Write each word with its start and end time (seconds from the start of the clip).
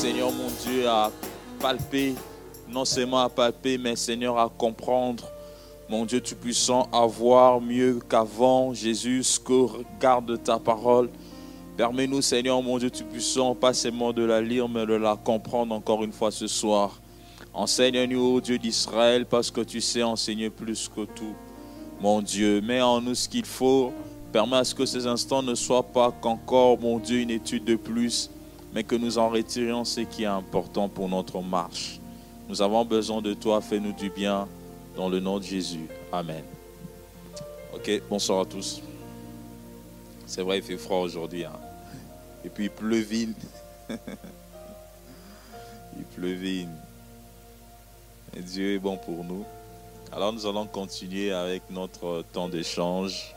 Seigneur 0.00 0.32
mon 0.32 0.48
Dieu, 0.64 0.88
à 0.88 1.12
palper, 1.60 2.14
non 2.70 2.86
seulement 2.86 3.20
à 3.20 3.28
palper, 3.28 3.76
mais 3.76 3.96
Seigneur, 3.96 4.38
à 4.38 4.48
comprendre, 4.48 5.30
mon 5.90 6.06
Dieu 6.06 6.22
Tout-Puissant, 6.22 6.88
à 6.90 7.04
voir 7.04 7.60
mieux 7.60 7.98
qu'avant, 8.08 8.72
Jésus, 8.72 9.22
ce 9.22 9.38
que 9.38 9.52
regarde 9.52 10.42
ta 10.42 10.58
parole. 10.58 11.10
Permets-nous, 11.76 12.22
Seigneur, 12.22 12.62
mon 12.62 12.78
Dieu 12.78 12.88
Tout-Puissant, 12.88 13.54
pas 13.54 13.74
seulement 13.74 14.14
de 14.14 14.24
la 14.24 14.40
lire, 14.40 14.70
mais 14.70 14.86
de 14.86 14.94
la 14.94 15.16
comprendre 15.16 15.74
encore 15.74 16.02
une 16.02 16.12
fois 16.12 16.30
ce 16.30 16.46
soir. 16.46 16.98
Enseigne-nous, 17.52 18.36
ô 18.36 18.40
Dieu 18.40 18.56
d'Israël, 18.56 19.26
parce 19.26 19.50
que 19.50 19.60
tu 19.60 19.82
sais 19.82 20.02
enseigner 20.02 20.48
plus 20.48 20.88
que 20.88 21.02
tout. 21.02 21.34
Mon 22.00 22.22
Dieu, 22.22 22.62
mets 22.62 22.80
en 22.80 23.02
nous 23.02 23.14
ce 23.14 23.28
qu'il 23.28 23.44
faut. 23.44 23.92
Permets 24.32 24.56
à 24.56 24.64
ce 24.64 24.74
que 24.74 24.86
ces 24.86 25.06
instants 25.06 25.42
ne 25.42 25.54
soient 25.54 25.82
pas 25.82 26.10
qu'encore, 26.10 26.80
mon 26.80 26.98
Dieu, 26.98 27.18
une 27.18 27.30
étude 27.30 27.64
de 27.64 27.76
plus, 27.76 28.30
mais 28.72 28.84
que 28.84 28.94
nous 28.94 29.18
en 29.18 29.28
retirions 29.28 29.84
ce 29.84 30.00
qui 30.00 30.22
est 30.22 30.26
important 30.26 30.88
pour 30.88 31.08
notre 31.08 31.40
marche. 31.40 32.00
Nous 32.48 32.62
avons 32.62 32.84
besoin 32.84 33.22
de 33.22 33.34
toi, 33.34 33.60
fais-nous 33.60 33.92
du 33.92 34.10
bien 34.10 34.48
dans 34.96 35.08
le 35.08 35.20
nom 35.20 35.38
de 35.38 35.44
Jésus. 35.44 35.88
Amen. 36.12 36.42
Ok, 37.74 38.02
bonsoir 38.08 38.40
à 38.40 38.44
tous. 38.44 38.82
C'est 40.26 40.42
vrai, 40.42 40.58
il 40.58 40.62
fait 40.62 40.76
froid 40.76 40.98
aujourd'hui. 40.98 41.44
Hein. 41.44 41.52
Et 42.44 42.48
puis 42.48 42.64
il 42.64 42.70
pleuvine. 42.70 43.34
il 43.88 46.04
pleuvine. 46.14 46.70
Et 48.36 48.40
Dieu 48.40 48.74
est 48.74 48.78
bon 48.78 48.96
pour 48.96 49.24
nous. 49.24 49.44
Alors 50.12 50.32
nous 50.32 50.46
allons 50.46 50.66
continuer 50.66 51.32
avec 51.32 51.62
notre 51.70 52.24
temps 52.32 52.48
d'échange 52.48 53.34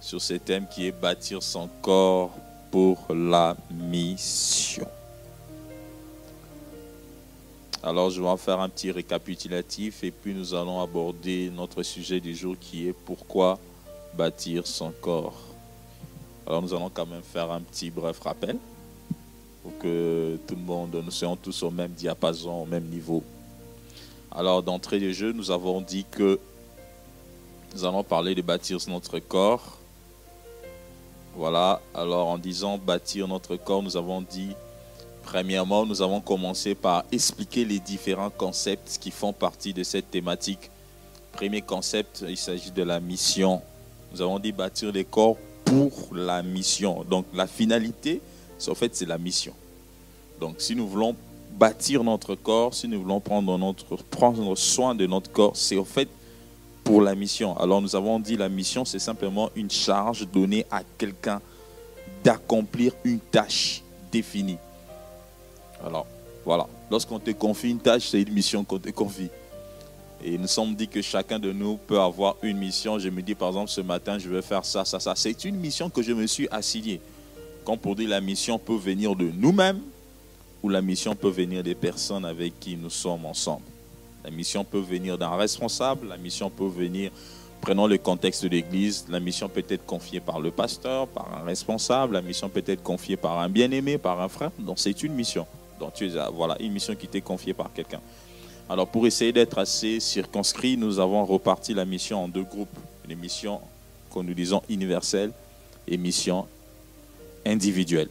sur 0.00 0.20
ce 0.20 0.34
thème 0.34 0.66
qui 0.68 0.86
est 0.86 0.92
bâtir 0.92 1.42
son 1.42 1.68
corps 1.82 2.30
pour 2.70 3.06
la 3.10 3.56
mission. 3.70 4.86
Alors, 7.82 8.10
je 8.10 8.20
vais 8.20 8.28
en 8.28 8.36
faire 8.36 8.60
un 8.60 8.68
petit 8.68 8.90
récapitulatif 8.90 10.02
et 10.02 10.10
puis 10.10 10.34
nous 10.34 10.52
allons 10.52 10.80
aborder 10.80 11.50
notre 11.54 11.82
sujet 11.82 12.20
du 12.20 12.34
jour 12.34 12.56
qui 12.60 12.88
est 12.88 12.92
pourquoi 12.92 13.58
bâtir 14.14 14.66
son 14.66 14.92
corps. 15.00 15.40
Alors, 16.46 16.60
nous 16.60 16.74
allons 16.74 16.90
quand 16.90 17.06
même 17.06 17.22
faire 17.22 17.50
un 17.50 17.60
petit 17.60 17.90
bref 17.90 18.18
rappel 18.20 18.56
pour 19.62 19.78
que 19.78 20.38
tout 20.46 20.56
le 20.56 20.62
monde, 20.62 21.00
nous 21.04 21.10
soyons 21.10 21.36
tous 21.36 21.62
au 21.62 21.70
même 21.70 21.92
diapason, 21.92 22.62
au 22.62 22.66
même 22.66 22.84
niveau. 22.84 23.22
Alors, 24.30 24.62
d'entrée 24.62 24.98
de 24.98 25.12
jeu, 25.12 25.32
nous 25.32 25.50
avons 25.50 25.80
dit 25.80 26.04
que 26.10 26.38
nous 27.74 27.84
allons 27.84 28.02
parler 28.02 28.34
de 28.34 28.42
bâtir 28.42 28.78
notre 28.88 29.18
corps 29.20 29.77
voilà, 31.38 31.80
alors 31.94 32.26
en 32.26 32.36
disant 32.36 32.78
bâtir 32.78 33.28
notre 33.28 33.54
corps, 33.54 33.80
nous 33.80 33.96
avons 33.96 34.20
dit, 34.22 34.56
premièrement, 35.22 35.86
nous 35.86 36.02
avons 36.02 36.20
commencé 36.20 36.74
par 36.74 37.04
expliquer 37.12 37.64
les 37.64 37.78
différents 37.78 38.28
concepts 38.28 38.98
qui 39.00 39.12
font 39.12 39.32
partie 39.32 39.72
de 39.72 39.84
cette 39.84 40.10
thématique. 40.10 40.68
Premier 41.30 41.62
concept, 41.62 42.24
il 42.28 42.36
s'agit 42.36 42.72
de 42.72 42.82
la 42.82 42.98
mission. 42.98 43.62
Nous 44.12 44.20
avons 44.20 44.40
dit 44.40 44.50
bâtir 44.50 44.90
les 44.90 45.04
corps 45.04 45.36
pour 45.64 45.92
la 46.12 46.42
mission. 46.42 47.04
Donc 47.08 47.24
la 47.32 47.46
finalité, 47.46 48.20
en 48.66 48.74
fait, 48.74 48.96
c'est 48.96 49.06
la 49.06 49.16
mission. 49.18 49.54
Donc 50.40 50.56
si 50.58 50.74
nous 50.74 50.88
voulons 50.88 51.14
bâtir 51.52 52.02
notre 52.02 52.34
corps, 52.34 52.74
si 52.74 52.88
nous 52.88 53.00
voulons 53.00 53.20
prendre, 53.20 53.56
notre, 53.58 53.94
prendre 54.10 54.56
soin 54.56 54.96
de 54.96 55.06
notre 55.06 55.30
corps, 55.30 55.56
c'est 55.56 55.78
en 55.78 55.84
fait 55.84 56.08
pour 56.88 57.02
la 57.02 57.14
mission. 57.14 57.54
Alors 57.58 57.82
nous 57.82 57.94
avons 57.94 58.18
dit 58.18 58.38
la 58.38 58.48
mission, 58.48 58.82
c'est 58.86 58.98
simplement 58.98 59.50
une 59.54 59.70
charge 59.70 60.26
donnée 60.26 60.64
à 60.70 60.80
quelqu'un 60.96 61.38
d'accomplir 62.24 62.94
une 63.04 63.18
tâche 63.18 63.82
définie. 64.10 64.56
Alors 65.84 66.06
voilà, 66.46 66.66
lorsqu'on 66.90 67.18
te 67.18 67.30
confie 67.32 67.68
une 67.68 67.78
tâche, 67.78 68.08
c'est 68.08 68.22
une 68.22 68.32
mission 68.32 68.64
qu'on 68.64 68.78
te 68.78 68.88
confie. 68.88 69.28
Et 70.24 70.38
nous 70.38 70.46
sommes 70.46 70.74
dit 70.74 70.88
que 70.88 71.02
chacun 71.02 71.38
de 71.38 71.52
nous 71.52 71.76
peut 71.76 72.00
avoir 72.00 72.36
une 72.42 72.56
mission. 72.56 72.98
Je 72.98 73.10
me 73.10 73.20
dis 73.20 73.34
par 73.34 73.48
exemple 73.48 73.68
ce 73.68 73.82
matin, 73.82 74.18
je 74.18 74.30
vais 74.30 74.40
faire 74.40 74.64
ça, 74.64 74.86
ça, 74.86 74.98
ça. 74.98 75.12
C'est 75.14 75.44
une 75.44 75.56
mission 75.56 75.90
que 75.90 76.00
je 76.00 76.12
me 76.14 76.26
suis 76.26 76.48
assignée. 76.50 77.02
Comme 77.66 77.76
pour 77.76 77.96
dire 77.96 78.08
la 78.08 78.22
mission 78.22 78.58
peut 78.58 78.76
venir 78.76 79.14
de 79.14 79.30
nous-mêmes 79.36 79.82
ou 80.62 80.70
la 80.70 80.80
mission 80.80 81.14
peut 81.14 81.28
venir 81.28 81.62
des 81.62 81.74
personnes 81.74 82.24
avec 82.24 82.58
qui 82.58 82.78
nous 82.78 82.88
sommes 82.88 83.26
ensemble. 83.26 83.64
La 84.24 84.30
mission 84.30 84.64
peut 84.64 84.80
venir 84.80 85.16
d'un 85.16 85.36
responsable, 85.36 86.08
la 86.08 86.16
mission 86.16 86.50
peut 86.50 86.66
venir, 86.66 87.10
prenons 87.60 87.86
le 87.86 87.98
contexte 87.98 88.44
de 88.44 88.48
l'Église, 88.48 89.06
la 89.08 89.20
mission 89.20 89.48
peut 89.48 89.64
être 89.68 89.86
confiée 89.86 90.20
par 90.20 90.40
le 90.40 90.50
pasteur, 90.50 91.06
par 91.08 91.28
un 91.40 91.44
responsable, 91.44 92.14
la 92.14 92.22
mission 92.22 92.48
peut 92.48 92.64
être 92.66 92.82
confiée 92.82 93.16
par 93.16 93.38
un 93.38 93.48
bien-aimé, 93.48 93.98
par 93.98 94.20
un 94.20 94.28
frère. 94.28 94.50
Donc 94.58 94.78
c'est 94.78 95.02
une 95.02 95.14
mission. 95.14 95.46
Donc 95.78 95.94
tu 95.94 96.10
voilà, 96.34 96.56
une 96.60 96.72
mission 96.72 96.94
qui 96.94 97.06
t'est 97.06 97.20
confiée 97.20 97.54
par 97.54 97.72
quelqu'un. 97.72 98.00
Alors 98.68 98.88
pour 98.88 99.06
essayer 99.06 99.32
d'être 99.32 99.58
assez 99.58 100.00
circonscrit, 100.00 100.76
nous 100.76 100.98
avons 100.98 101.24
reparti 101.24 101.72
la 101.72 101.84
mission 101.84 102.24
en 102.24 102.28
deux 102.28 102.42
groupes. 102.42 102.76
Une 103.08 103.18
mission 103.18 103.60
que 104.12 104.20
nous 104.20 104.34
disons 104.34 104.62
universelle 104.68 105.32
et 105.86 105.96
mission 105.96 106.46
individuelle. 107.46 108.08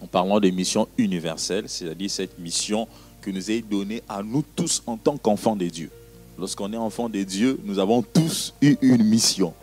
En 0.00 0.06
parlant 0.06 0.40
de 0.40 0.48
mission 0.48 0.88
universelle, 0.96 1.68
c'est-à-dire 1.68 2.10
cette 2.10 2.38
mission 2.38 2.88
que 3.24 3.30
nous 3.30 3.50
est 3.50 3.62
donné 3.62 4.02
à 4.06 4.22
nous 4.22 4.44
tous 4.54 4.82
en 4.86 4.98
tant 4.98 5.16
qu'enfants 5.16 5.56
de 5.56 5.66
Dieu. 5.66 5.90
Lorsqu'on 6.38 6.70
est 6.72 6.76
enfant 6.76 7.08
de 7.08 7.22
Dieu, 7.22 7.58
nous 7.64 7.78
avons 7.78 8.02
tous 8.02 8.52
eu 8.60 8.76
une 8.82 9.02
mission. 9.02 9.54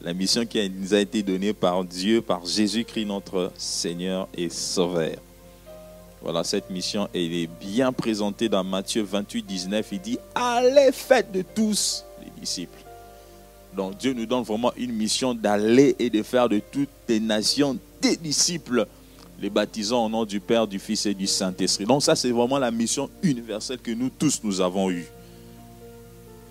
La 0.00 0.14
mission 0.14 0.46
qui 0.46 0.70
nous 0.70 0.94
a 0.94 1.00
été 1.00 1.22
donnée 1.22 1.52
par 1.52 1.84
Dieu, 1.84 2.22
par 2.22 2.46
Jésus-Christ, 2.46 3.04
notre 3.04 3.52
Seigneur 3.58 4.28
et 4.34 4.48
Sauveur. 4.48 5.16
Voilà, 6.22 6.42
cette 6.42 6.70
mission, 6.70 7.06
elle 7.14 7.34
est 7.34 7.50
bien 7.60 7.92
présentée 7.92 8.48
dans 8.48 8.64
Matthieu 8.64 9.02
28, 9.02 9.42
19. 9.42 9.86
Il 9.92 10.00
dit, 10.00 10.18
allez, 10.34 10.90
faites 10.90 11.30
de 11.30 11.42
tous 11.42 12.04
les 12.24 12.40
disciples. 12.40 12.78
Donc 13.74 13.98
Dieu 13.98 14.14
nous 14.14 14.24
donne 14.24 14.42
vraiment 14.42 14.72
une 14.78 14.92
mission 14.92 15.34
d'aller 15.34 15.94
et 15.98 16.08
de 16.08 16.22
faire 16.22 16.48
de 16.48 16.60
toutes 16.60 16.88
les 17.08 17.20
nations 17.20 17.76
des 18.00 18.16
disciples 18.16 18.86
les 19.40 19.50
baptisant 19.50 20.06
au 20.06 20.08
nom 20.08 20.24
du 20.24 20.40
Père, 20.40 20.66
du 20.66 20.78
Fils 20.78 21.06
et 21.06 21.14
du 21.14 21.26
Saint-Esprit. 21.26 21.84
Donc 21.84 22.02
ça, 22.02 22.16
c'est 22.16 22.30
vraiment 22.30 22.58
la 22.58 22.70
mission 22.70 23.10
universelle 23.22 23.78
que 23.78 23.90
nous 23.90 24.10
tous, 24.10 24.40
nous 24.42 24.60
avons 24.60 24.90
eue. 24.90 25.06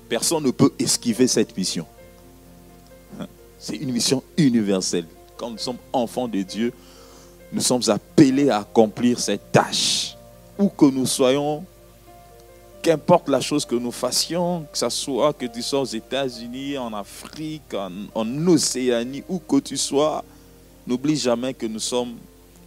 Personne 0.08 0.44
ne 0.44 0.52
peut 0.52 0.72
esquiver 0.78 1.28
cette 1.28 1.56
mission. 1.58 1.86
C'est 3.58 3.78
une 3.78 3.92
mission 3.92 4.22
universelle. 4.38 5.06
Quand 5.38 5.50
nous 5.50 5.58
sommes 5.58 5.80
enfants 5.92 6.28
de 6.28 6.42
Dieu, 6.44 6.72
nous 7.52 7.62
sommes 7.62 7.82
appelés 7.88 8.50
à 8.50 8.60
accomplir 8.60 9.20
cette 9.20 9.52
tâche. 9.52 10.16
Où 10.58 10.70
que 10.70 10.86
nous 10.86 11.08
soyons, 11.08 11.66
qu'importe 12.84 13.28
la 13.30 13.42
chose 13.42 13.66
que 13.66 13.76
nous 13.76 13.92
fassions, 13.92 14.68
que 14.72 14.78
ce 14.78 14.90
soit 14.90 15.34
que 15.34 15.48
tu 15.48 15.64
sois 15.64 15.82
aux 15.82 15.86
États-Unis, 15.86 16.78
en 16.78 16.94
Afrique, 16.94 17.74
en, 17.74 17.92
en 18.14 18.48
Océanie, 18.48 19.24
où 19.28 19.40
que 19.40 19.60
tu 19.60 19.76
sois, 19.76 20.24
n'oublie 20.86 21.18
jamais 21.18 21.56
que 21.56 21.66
nous 21.66 21.80
sommes 21.80 22.14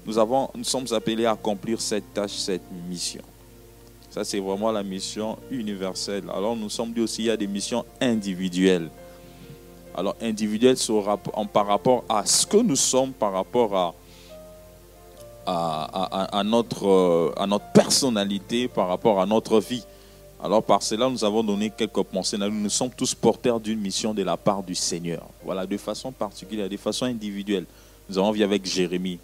nous, 0.09 0.17
avons, 0.17 0.49
nous 0.55 0.65
sommes 0.65 0.87
appelés 0.93 1.27
à 1.27 1.33
accomplir 1.33 1.79
cette 1.83 2.15
tâche, 2.15 2.33
cette 2.33 2.63
mission. 2.89 3.21
Ça, 4.09 4.25
c'est 4.25 4.41
vraiment 4.41 4.73
la 4.73 4.83
mission 4.83 5.37
universelle. 5.51 6.25
Alors, 6.35 6.57
nous 6.57 6.71
sommes 6.71 6.95
dit 6.95 7.03
aussi, 7.03 7.25
il 7.25 7.27
y 7.27 7.31
a 7.31 7.37
des 7.37 7.47
missions 7.47 7.85
individuelles. 8.01 8.89
Alors, 9.95 10.17
individuelles 10.23 10.79
par 11.53 11.67
rapport 11.67 12.05
à 12.09 12.25
ce 12.25 12.47
que 12.47 12.57
nous 12.57 12.75
sommes, 12.75 13.13
par 13.13 13.35
rapport 13.35 13.95
à, 15.45 16.39
à, 16.39 16.43
notre, 16.43 17.35
à 17.37 17.47
notre 17.47 17.71
personnalité, 17.73 18.67
par 18.67 18.89
rapport 18.89 19.21
à 19.21 19.27
notre 19.27 19.61
vie. 19.61 19.85
Alors, 20.43 20.63
par 20.63 20.83
cela, 20.83 21.11
nous 21.11 21.23
avons 21.23 21.45
donné 21.45 21.69
quelques 21.69 22.03
pensées. 22.03 22.39
Nous 22.39 22.71
sommes 22.71 22.93
tous 22.97 23.15
porteurs 23.15 23.61
d'une 23.61 23.79
mission 23.79 24.15
de 24.15 24.23
la 24.23 24.39
part 24.39 24.63
du 24.63 24.75
Seigneur. 24.75 25.27
Voilà, 25.45 25.67
de 25.67 25.77
façon 25.77 26.13
particulière, 26.13 26.67
de 26.67 26.79
façon 26.79 27.05
individuelle. 27.05 27.67
Nous 28.09 28.17
avons 28.17 28.31
vu 28.31 28.43
avec 28.43 28.65
Jérémie 28.65 29.19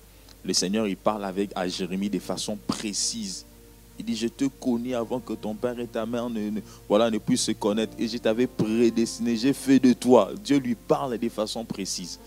le 0.45 0.53
Seigneur, 0.53 0.87
il 0.87 0.97
parle 0.97 1.25
avec 1.25 1.51
Jérémie 1.69 2.11
de 2.11 2.19
façon 2.19 2.59
précise. 2.67 3.45
Il 3.99 4.05
dit, 4.05 4.17
je 4.17 4.29
te 4.29 4.45
connais 4.45 4.95
avant 4.95 5.21
que 5.21 5.33
ton 5.35 5.55
père 5.55 5.79
et 5.79 5.87
ta 5.87 6.05
mère 6.05 6.29
ne, 6.29 6.61
voilà, 6.89 7.11
ne 7.11 7.19
puissent 7.19 7.45
se 7.45 7.53
connaître. 7.53 7.93
Et 7.99 8.09
je 8.09 8.19
t'avais 8.19 8.47
prédestiné, 8.47 9.37
j'ai 9.37 9.53
fait 9.53 9.79
de 9.79 9.93
toi. 9.93 10.33
Dieu 10.43 10.59
lui 10.59 10.75
parle 10.75 11.17
de 11.17 11.29
façon 11.29 11.65
précise. 11.65 12.19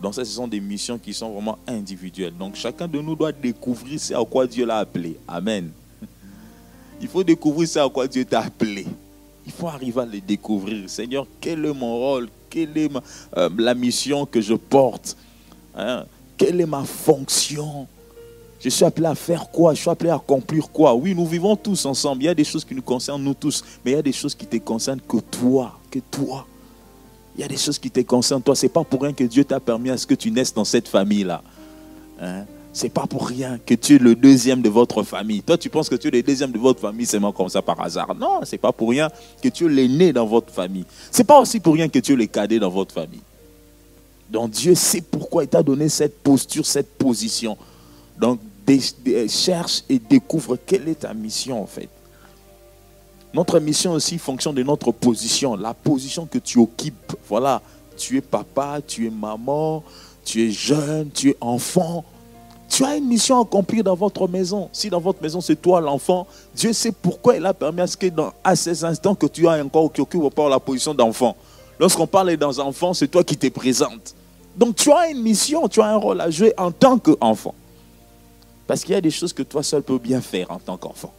Donc 0.00 0.14
ça, 0.14 0.24
ce 0.24 0.32
sont 0.32 0.48
des 0.48 0.58
missions 0.58 0.98
qui 0.98 1.14
sont 1.14 1.30
vraiment 1.30 1.58
individuelles. 1.68 2.34
Donc 2.36 2.56
chacun 2.56 2.88
de 2.88 2.98
nous 2.98 3.14
doit 3.14 3.30
découvrir 3.30 4.00
ce 4.00 4.14
à 4.14 4.24
quoi 4.24 4.46
Dieu 4.46 4.66
l'a 4.66 4.78
appelé. 4.78 5.16
Amen. 5.28 5.70
Il 7.00 7.08
faut 7.08 7.22
découvrir 7.22 7.68
ce 7.68 7.78
à 7.78 7.88
quoi 7.88 8.08
Dieu 8.08 8.24
t'a 8.24 8.40
appelé. 8.40 8.86
Il 9.44 9.52
faut 9.52 9.68
arriver 9.68 10.00
à 10.00 10.06
le 10.06 10.20
découvrir. 10.20 10.88
Seigneur, 10.88 11.26
quel 11.40 11.64
est 11.64 11.74
mon 11.74 11.96
rôle? 11.98 12.28
Quelle 12.48 12.76
est 12.76 12.90
euh, 13.36 13.50
la 13.58 13.74
mission 13.74 14.24
que 14.26 14.40
je 14.40 14.54
porte? 14.54 15.16
Hein? 15.74 16.04
Quelle 16.44 16.60
est 16.60 16.66
ma 16.66 16.82
fonction? 16.82 17.86
Je 18.58 18.68
suis 18.68 18.84
appelé 18.84 19.06
à 19.06 19.14
faire 19.14 19.48
quoi? 19.48 19.74
Je 19.74 19.80
suis 19.80 19.90
appelé 19.90 20.10
à 20.10 20.16
accomplir 20.16 20.70
quoi? 20.70 20.92
Oui, 20.92 21.14
nous 21.14 21.24
vivons 21.24 21.54
tous 21.54 21.86
ensemble. 21.86 22.24
Il 22.24 22.26
y 22.26 22.28
a 22.28 22.34
des 22.34 22.42
choses 22.42 22.64
qui 22.64 22.74
nous 22.74 22.82
concernent, 22.82 23.22
nous 23.22 23.34
tous. 23.34 23.62
Mais 23.84 23.92
il 23.92 23.94
y 23.94 23.98
a 23.98 24.02
des 24.02 24.12
choses 24.12 24.34
qui 24.34 24.46
te 24.46 24.56
concernent 24.56 25.00
que 25.00 25.18
toi. 25.18 25.78
Que 25.88 26.00
toi. 26.00 26.44
Il 27.36 27.42
y 27.42 27.44
a 27.44 27.48
des 27.48 27.56
choses 27.56 27.78
qui 27.78 27.92
te 27.92 28.00
concernent, 28.00 28.42
toi. 28.42 28.56
Ce 28.56 28.66
n'est 28.66 28.70
pas 28.70 28.82
pour 28.82 29.02
rien 29.02 29.12
que 29.12 29.22
Dieu 29.22 29.44
t'a 29.44 29.60
permis 29.60 29.90
à 29.90 29.96
ce 29.96 30.04
que 30.04 30.14
tu 30.14 30.32
naisses 30.32 30.52
dans 30.52 30.64
cette 30.64 30.88
famille-là. 30.88 31.42
Hein? 32.20 32.44
Ce 32.72 32.82
n'est 32.82 32.90
pas 32.90 33.06
pour 33.06 33.28
rien 33.28 33.60
que 33.64 33.74
tu 33.74 33.94
es 33.94 33.98
le 33.98 34.16
deuxième 34.16 34.62
de 34.62 34.68
votre 34.68 35.04
famille. 35.04 35.42
Toi, 35.42 35.56
tu 35.56 35.70
penses 35.70 35.88
que 35.88 35.94
tu 35.94 36.08
es 36.08 36.10
le 36.10 36.22
deuxième 36.24 36.50
de 36.50 36.58
votre 36.58 36.80
famille 36.80 37.06
c'est 37.06 37.20
comme 37.20 37.48
ça 37.50 37.62
par 37.62 37.80
hasard. 37.80 38.16
Non, 38.16 38.40
ce 38.42 38.50
n'est 38.50 38.58
pas 38.58 38.72
pour 38.72 38.90
rien 38.90 39.08
que 39.40 39.48
tu 39.48 39.66
es 39.66 39.68
l'aîné 39.68 40.12
dans 40.12 40.26
votre 40.26 40.52
famille. 40.52 40.86
Ce 41.12 41.18
n'est 41.18 41.24
pas 41.24 41.38
aussi 41.38 41.60
pour 41.60 41.74
rien 41.74 41.88
que 41.88 42.00
tu 42.00 42.14
es 42.14 42.16
le 42.16 42.26
cadet 42.26 42.58
dans 42.58 42.70
votre 42.70 42.92
famille. 42.92 43.22
Donc 44.32 44.50
Dieu 44.50 44.74
sait 44.74 45.02
pourquoi 45.02 45.44
il 45.44 45.48
t'a 45.48 45.62
donné 45.62 45.90
cette 45.90 46.18
posture, 46.22 46.64
cette 46.64 46.94
position. 46.96 47.56
Donc 48.18 48.40
cherche 49.28 49.82
et 49.90 49.98
découvre 49.98 50.56
quelle 50.56 50.88
est 50.88 51.00
ta 51.00 51.12
mission 51.12 51.62
en 51.62 51.66
fait. 51.66 51.90
Notre 53.34 53.58
mission 53.60 53.92
aussi 53.92 54.16
fonctionne 54.16 54.54
de 54.54 54.62
notre 54.62 54.90
position, 54.90 55.54
la 55.54 55.74
position 55.74 56.26
que 56.26 56.38
tu 56.38 56.58
occupes. 56.58 57.14
Voilà, 57.28 57.60
tu 57.96 58.16
es 58.16 58.20
papa, 58.22 58.80
tu 58.86 59.06
es 59.06 59.10
maman, 59.10 59.82
tu 60.24 60.46
es 60.46 60.50
jeune, 60.50 61.10
tu 61.10 61.30
es 61.30 61.36
enfant. 61.40 62.04
Tu 62.70 62.84
as 62.84 62.96
une 62.96 63.06
mission 63.06 63.38
à 63.38 63.42
accomplir 63.42 63.84
dans 63.84 63.94
votre 63.94 64.26
maison. 64.28 64.70
Si 64.72 64.88
dans 64.88 65.00
votre 65.00 65.22
maison 65.22 65.42
c'est 65.42 65.60
toi 65.60 65.82
l'enfant, 65.82 66.26
Dieu 66.54 66.72
sait 66.72 66.92
pourquoi 66.92 67.36
il 67.36 67.44
a 67.44 67.52
permis 67.52 67.82
à 67.82 67.86
ce 67.86 67.98
que 67.98 68.06
à 68.42 68.56
ces 68.56 68.82
instants 68.82 69.14
que 69.14 69.26
tu 69.26 69.46
as 69.46 69.62
encore 69.62 69.92
qui 69.92 70.00
occupe 70.00 70.22
la 70.38 70.58
position 70.58 70.94
d'enfant. 70.94 71.36
Lorsqu'on 71.78 72.06
parle 72.06 72.34
d'un 72.36 72.48
enfant, 72.48 72.94
c'est 72.94 73.08
toi 73.08 73.22
qui 73.22 73.36
te 73.36 73.48
présentes. 73.48 74.14
Donc 74.56 74.76
tu 74.76 74.92
as 74.92 75.10
une 75.10 75.22
mission, 75.22 75.68
tu 75.68 75.80
as 75.80 75.86
un 75.86 75.96
rôle 75.96 76.20
à 76.20 76.30
jouer 76.30 76.52
en 76.58 76.70
tant 76.70 76.98
qu'enfant. 76.98 77.54
Parce 78.66 78.82
qu'il 78.84 78.92
y 78.92 78.96
a 78.96 79.00
des 79.00 79.10
choses 79.10 79.32
que 79.32 79.42
toi 79.42 79.62
seul 79.62 79.82
peux 79.82 79.98
bien 79.98 80.20
faire 80.20 80.50
en 80.50 80.58
tant 80.58 80.76
qu'enfant. 80.76 81.12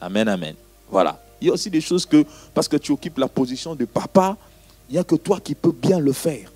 Amen, 0.00 0.28
amen. 0.28 0.54
Voilà. 0.90 1.20
Il 1.40 1.48
y 1.48 1.50
a 1.50 1.52
aussi 1.52 1.70
des 1.70 1.80
choses 1.80 2.06
que, 2.06 2.24
parce 2.52 2.68
que 2.68 2.76
tu 2.76 2.92
occupes 2.92 3.18
la 3.18 3.28
position 3.28 3.74
de 3.74 3.84
papa, 3.84 4.36
il 4.88 4.94
n'y 4.94 4.98
a 4.98 5.04
que 5.04 5.14
toi 5.14 5.40
qui 5.40 5.54
peux 5.54 5.72
bien 5.72 5.98
le 5.98 6.12
faire. 6.12 6.50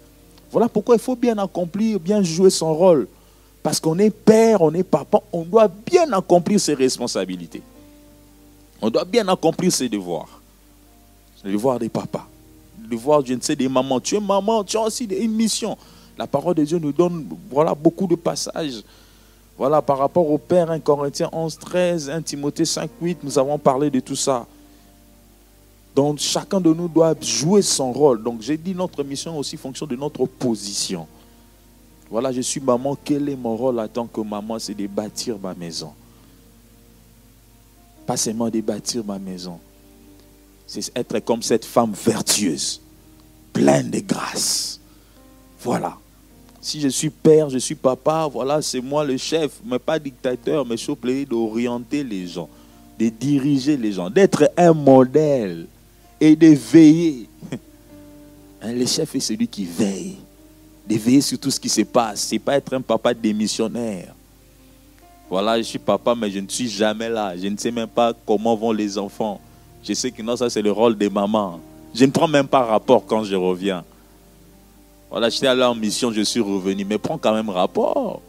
Voilà 0.51 0.69
pourquoi 0.69 0.97
il 0.97 1.01
faut 1.01 1.17
bien 1.17 1.37
accomplir, 1.39 2.01
bien 2.01 2.23
jouer 2.23 2.51
son 2.51 2.75
rôle. 2.75 3.07
Parce 3.63 3.81
qu'on 3.81 3.99
est 3.99 4.11
père, 4.11 4.63
on 4.63 4.73
est 4.73 4.83
papa, 4.83 5.21
on 5.33 5.43
doit 5.43 5.69
bien 5.69 6.11
accomplir 6.13 6.61
ses 6.61 6.75
responsabilités. 6.75 7.63
On 8.81 8.89
doit 8.89 9.05
bien 9.05 9.27
accomplir 9.29 9.73
ses 9.73 9.89
devoirs. 9.89 10.41
Les 11.45 11.53
devoirs 11.53 11.79
des 11.79 11.89
papas. 11.89 12.27
Les 12.83 12.89
devoirs, 12.97 13.25
je 13.25 13.35
ne 13.35 13.41
sais, 13.41 13.57
des 13.57 13.69
mamans. 13.69 14.01
Tu 14.01 14.17
es 14.17 14.21
maman, 14.21 14.65
tu 14.65 14.77
as 14.77 14.83
aussi 14.83 15.05
une 15.05 15.33
mission. 15.33 15.77
La 16.19 16.27
parole 16.27 16.57
de 16.57 16.65
Dieu 16.65 16.79
nous 16.79 16.93
donne 16.93 17.27
voilà, 17.49 17.75
beaucoup 17.75 18.09
de 18.09 18.17
passages. 18.17 18.83
Voilà, 19.57 19.81
par 19.81 19.99
rapport 19.99 20.29
au 20.29 20.39
Père, 20.39 20.71
1 20.71 20.81
Corinthiens 20.81 21.31
11, 21.33 21.59
13, 21.59 22.11
1 22.11 22.23
Timothée 22.23 22.65
5, 22.65 22.91
8, 23.01 23.19
nous 23.23 23.39
avons 23.39 23.59
parlé 23.59 23.89
de 23.91 24.01
tout 24.01 24.17
ça. 24.17 24.47
Donc 25.95 26.19
chacun 26.19 26.61
de 26.61 26.73
nous 26.73 26.89
doit 26.89 27.15
jouer 27.21 27.63
son 27.63 27.93
rôle. 27.93 28.23
Donc 28.23 28.41
j'ai 28.41 28.57
dit 28.57 28.75
notre 28.75 29.03
mission 29.03 29.39
aussi 29.39 29.57
fonction 29.57 29.87
de 29.87 29.97
notre 29.97 30.27
position. 30.27 31.07
Voilà, 32.11 32.33
je 32.33 32.41
suis 32.41 32.61
maman, 32.61 32.97
quel 33.05 33.29
est 33.29 33.37
mon 33.37 33.57
rôle 33.57 33.79
en 33.79 33.89
tant 33.89 34.07
que 34.07 34.21
maman? 34.21 34.59
C'est 34.59 34.75
de 34.75 34.87
bâtir 34.87 35.39
ma 35.39 35.55
maison. 35.55 35.93
Pas 38.07 38.17
seulement 38.17 38.49
de 38.49 38.61
bâtir 38.61 39.05
ma 39.05 39.19
maison. 39.19 39.59
C'est 40.67 40.97
être 40.97 41.19
comme 41.21 41.43
cette 41.43 41.65
femme 41.65 41.93
vertueuse, 41.93 42.81
pleine 43.53 43.91
de 43.91 44.01
grâce. 44.01 44.81
Voilà. 45.61 45.97
Si 46.61 46.81
je 46.81 46.89
suis 46.89 47.11
père, 47.11 47.49
je 47.49 47.59
suis 47.59 47.75
papa, 47.75 48.29
voilà, 48.31 48.61
c'est 48.61 48.81
moi 48.81 49.05
le 49.05 49.17
chef, 49.17 49.53
mais 49.65 49.79
pas 49.79 49.99
dictateur, 49.99 50.67
mais 50.67 50.77
je 50.77 50.83
suis 50.83 50.93
obligé 50.93 51.25
d'orienter 51.25 52.03
les 52.03 52.27
gens, 52.27 52.49
de 52.99 53.09
diriger 53.09 53.77
les 53.77 53.93
gens, 53.93 54.11
d'être 54.11 54.51
un 54.57 54.73
modèle 54.73 55.67
et 56.21 56.35
de 56.37 56.49
veiller. 56.49 57.29
Hein, 58.61 58.73
le 58.73 58.87
chef 58.87 59.15
est 59.15 59.21
celui 59.21 59.47
qui 59.47 59.65
veille. 59.65 60.17
De 60.85 60.97
veiller 60.97 61.21
sur 61.21 61.39
tout 61.39 61.49
ce 61.49 61.61
qui 61.61 61.69
se 61.69 61.83
passe. 61.83 62.27
Ce 62.27 62.35
n'est 62.35 62.41
pas 62.41 62.57
être 62.57 62.75
un 62.75 62.81
papa 62.81 63.15
démissionnaire. 63.15 64.13
Voilà, 65.31 65.59
je 65.59 65.63
suis 65.63 65.79
papa, 65.79 66.17
mais 66.17 66.29
je 66.29 66.41
ne 66.41 66.49
suis 66.49 66.69
jamais 66.69 67.09
là. 67.09 67.37
Je 67.37 67.47
ne 67.47 67.57
sais 67.57 67.71
même 67.71 67.87
pas 67.87 68.13
comment 68.27 68.57
vont 68.57 68.73
les 68.73 68.99
enfants. 68.99 69.41
Je 69.85 69.93
sais 69.93 70.11
que 70.11 70.23
non, 70.23 70.37
ça 70.37 70.51
c'est 70.51 70.61
le 70.61 70.73
rôle 70.73 70.97
des 70.97 71.09
mamans. 71.09 71.61
Je 71.95 72.05
ne 72.05 72.11
prends 72.11 72.27
même 72.27 72.49
pas 72.49 72.65
rapport 72.65 73.05
quand 73.07 73.23
je 73.23 73.37
reviens. 73.37 73.85
Voilà, 75.11 75.29
j'étais 75.31 75.47
allé 75.47 75.63
en 75.63 75.75
mission, 75.75 76.13
je 76.13 76.23
suis 76.23 76.41
revenu, 76.41 76.85
mais 76.85 76.99
prends 76.99 77.19
quand 77.19 77.33
même 77.33 77.51
rapport 77.51 78.21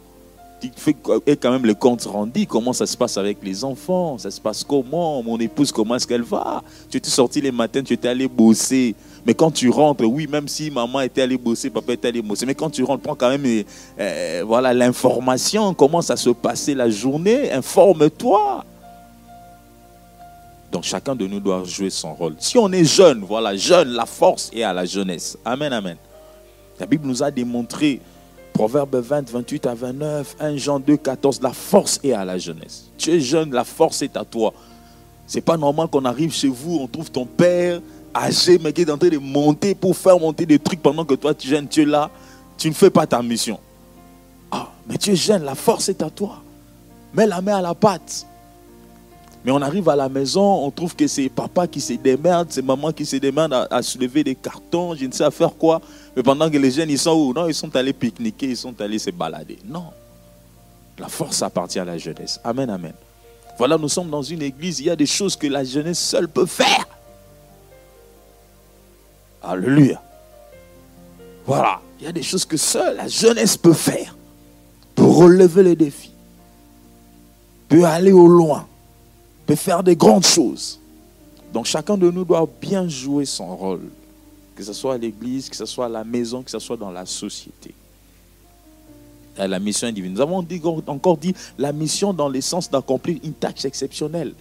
fais 0.76 0.94
quand 0.94 1.50
même 1.50 1.64
le 1.64 1.74
compte 1.74 2.04
rendu, 2.04 2.46
comment 2.46 2.72
ça 2.72 2.86
se 2.86 2.96
passe 2.96 3.16
avec 3.16 3.38
les 3.42 3.64
enfants, 3.64 4.18
ça 4.18 4.30
se 4.30 4.40
passe 4.40 4.64
comment, 4.64 5.22
mon 5.22 5.38
épouse, 5.38 5.72
comment 5.72 5.96
est-ce 5.96 6.06
qu'elle 6.06 6.22
va? 6.22 6.62
Tu 6.90 6.98
étais 6.98 7.10
sorti 7.10 7.40
les 7.40 7.52
matins, 7.52 7.82
tu 7.82 7.94
étais 7.94 8.08
allé 8.08 8.28
bosser. 8.28 8.94
Mais 9.26 9.34
quand 9.34 9.50
tu 9.50 9.68
rentres, 9.68 10.04
oui, 10.04 10.26
même 10.26 10.48
si 10.48 10.70
maman 10.70 11.00
était 11.00 11.22
allée 11.22 11.36
bosser, 11.36 11.70
papa 11.70 11.92
était 11.92 12.08
allé 12.08 12.22
bosser, 12.22 12.46
mais 12.46 12.54
quand 12.54 12.70
tu 12.70 12.82
rentres, 12.82 13.02
prends 13.02 13.14
quand 13.14 13.28
même 13.30 13.44
euh, 13.44 13.62
euh, 13.98 14.42
voilà 14.46 14.72
l'information, 14.72 15.74
comment 15.74 16.02
ça 16.02 16.16
se 16.16 16.30
passait 16.30 16.74
la 16.74 16.88
journée, 16.88 17.52
informe-toi. 17.52 18.64
Donc 20.72 20.84
chacun 20.84 21.16
de 21.16 21.26
nous 21.26 21.40
doit 21.40 21.64
jouer 21.64 21.90
son 21.90 22.14
rôle. 22.14 22.36
Si 22.38 22.56
on 22.56 22.70
est 22.72 22.84
jeune, 22.84 23.24
voilà, 23.26 23.56
jeune, 23.56 23.88
la 23.88 24.06
force 24.06 24.50
est 24.54 24.62
à 24.62 24.72
la 24.72 24.84
jeunesse. 24.84 25.36
Amen, 25.44 25.72
amen. 25.72 25.96
La 26.80 26.86
Bible 26.86 27.06
nous 27.06 27.22
a 27.22 27.30
démontré 27.30 28.00
Proverbe 28.54 28.96
20, 28.96 29.30
28 29.30 29.66
à 29.66 29.74
29, 29.74 30.36
1 30.40 30.56
Jean 30.56 30.80
2, 30.80 30.96
14, 30.96 31.40
la 31.42 31.52
force 31.52 32.00
est 32.02 32.12
à 32.12 32.24
la 32.24 32.38
jeunesse. 32.38 32.90
Tu 32.96 33.10
es 33.10 33.20
jeune, 33.20 33.52
la 33.52 33.64
force 33.64 34.00
est 34.02 34.16
à 34.16 34.24
toi. 34.24 34.54
C'est 35.26 35.42
pas 35.42 35.58
normal 35.58 35.88
qu'on 35.88 36.04
arrive 36.06 36.32
chez 36.32 36.48
vous, 36.48 36.78
on 36.80 36.86
trouve 36.86 37.10
ton 37.10 37.26
père 37.26 37.80
âgé, 38.14 38.58
mais 38.58 38.72
qui 38.72 38.80
est 38.80 38.90
en 38.90 38.98
train 38.98 39.08
de 39.10 39.18
monter 39.18 39.74
pour 39.74 39.96
faire 39.96 40.18
monter 40.18 40.46
des 40.46 40.58
trucs 40.58 40.82
pendant 40.82 41.04
que 41.04 41.14
toi 41.14 41.34
tu 41.34 41.48
jeune, 41.48 41.68
tu 41.68 41.82
es 41.82 41.84
là, 41.84 42.10
tu 42.56 42.68
ne 42.68 42.74
fais 42.74 42.90
pas 42.90 43.06
ta 43.06 43.22
mission. 43.22 43.60
Ah, 44.50 44.68
mais 44.88 44.96
tu 44.96 45.10
es 45.10 45.16
jeune, 45.16 45.44
la 45.44 45.54
force 45.54 45.90
est 45.90 46.02
à 46.02 46.10
toi. 46.10 46.42
Mets 47.14 47.26
la 47.26 47.40
main 47.42 47.56
à 47.56 47.62
la 47.62 47.74
pâte. 47.74 48.26
Mais 49.44 49.52
on 49.52 49.62
arrive 49.62 49.88
à 49.88 49.96
la 49.96 50.08
maison, 50.08 50.66
on 50.66 50.70
trouve 50.70 50.94
que 50.94 51.06
c'est 51.06 51.30
papa 51.30 51.66
qui 51.66 51.80
se 51.80 51.94
démerde, 51.94 52.48
c'est 52.50 52.62
maman 52.62 52.92
qui 52.92 53.06
se 53.06 53.16
démerde 53.16 53.66
à, 53.70 53.82
soulever 53.82 54.22
des 54.22 54.34
cartons, 54.34 54.94
je 54.94 55.06
ne 55.06 55.12
sais 55.12 55.24
à 55.24 55.30
faire 55.30 55.56
quoi. 55.56 55.80
Mais 56.14 56.22
pendant 56.22 56.50
que 56.50 56.58
les 56.58 56.70
jeunes, 56.70 56.90
ils 56.90 56.98
sont 56.98 57.12
où? 57.12 57.32
Non, 57.32 57.48
ils 57.48 57.54
sont 57.54 57.74
allés 57.74 57.94
pique-niquer, 57.94 58.48
ils 58.48 58.56
sont 58.56 58.78
allés 58.80 58.98
se 58.98 59.10
balader. 59.10 59.58
Non. 59.64 59.86
La 60.98 61.08
force 61.08 61.42
appartient 61.42 61.78
à 61.78 61.84
la 61.86 61.96
jeunesse. 61.96 62.38
Amen, 62.44 62.68
amen. 62.68 62.92
Voilà, 63.56 63.78
nous 63.78 63.88
sommes 63.88 64.10
dans 64.10 64.22
une 64.22 64.42
église, 64.42 64.80
il 64.80 64.86
y 64.86 64.90
a 64.90 64.96
des 64.96 65.06
choses 65.06 65.36
que 65.36 65.46
la 65.46 65.64
jeunesse 65.64 65.98
seule 65.98 66.28
peut 66.28 66.46
faire. 66.46 66.86
Alléluia. 69.42 70.02
Voilà, 71.46 71.80
il 71.98 72.04
y 72.04 72.08
a 72.08 72.12
des 72.12 72.22
choses 72.22 72.44
que 72.44 72.58
seule 72.58 72.96
la 72.96 73.08
jeunesse 73.08 73.56
peut 73.56 73.72
faire 73.72 74.14
pour 74.94 75.16
relever 75.16 75.62
les 75.62 75.76
défis, 75.76 76.12
peut 77.68 77.84
aller 77.84 78.12
au 78.12 78.26
loin 78.26 78.66
faire 79.56 79.82
des 79.82 79.96
grandes 79.96 80.26
choses. 80.26 80.78
Donc 81.52 81.66
chacun 81.66 81.96
de 81.96 82.10
nous 82.10 82.24
doit 82.24 82.48
bien 82.60 82.88
jouer 82.88 83.24
son 83.24 83.56
rôle, 83.56 83.88
que 84.54 84.62
ce 84.62 84.72
soit 84.72 84.94
à 84.94 84.98
l'église, 84.98 85.48
que 85.48 85.56
ce 85.56 85.66
soit 85.66 85.86
à 85.86 85.88
la 85.88 86.04
maison, 86.04 86.42
que 86.42 86.50
ce 86.50 86.58
soit 86.58 86.76
dans 86.76 86.90
la 86.90 87.06
société. 87.06 87.74
La 89.36 89.58
mission 89.58 89.90
divine. 89.90 90.12
Nous 90.12 90.20
avons 90.20 90.42
dit, 90.42 90.60
encore 90.86 91.16
dit 91.16 91.34
la 91.56 91.72
mission 91.72 92.12
dans 92.12 92.28
le 92.28 92.40
sens 92.42 92.70
d'accomplir 92.70 93.18
une 93.24 93.32
tâche 93.32 93.64
exceptionnelle. 93.64 94.34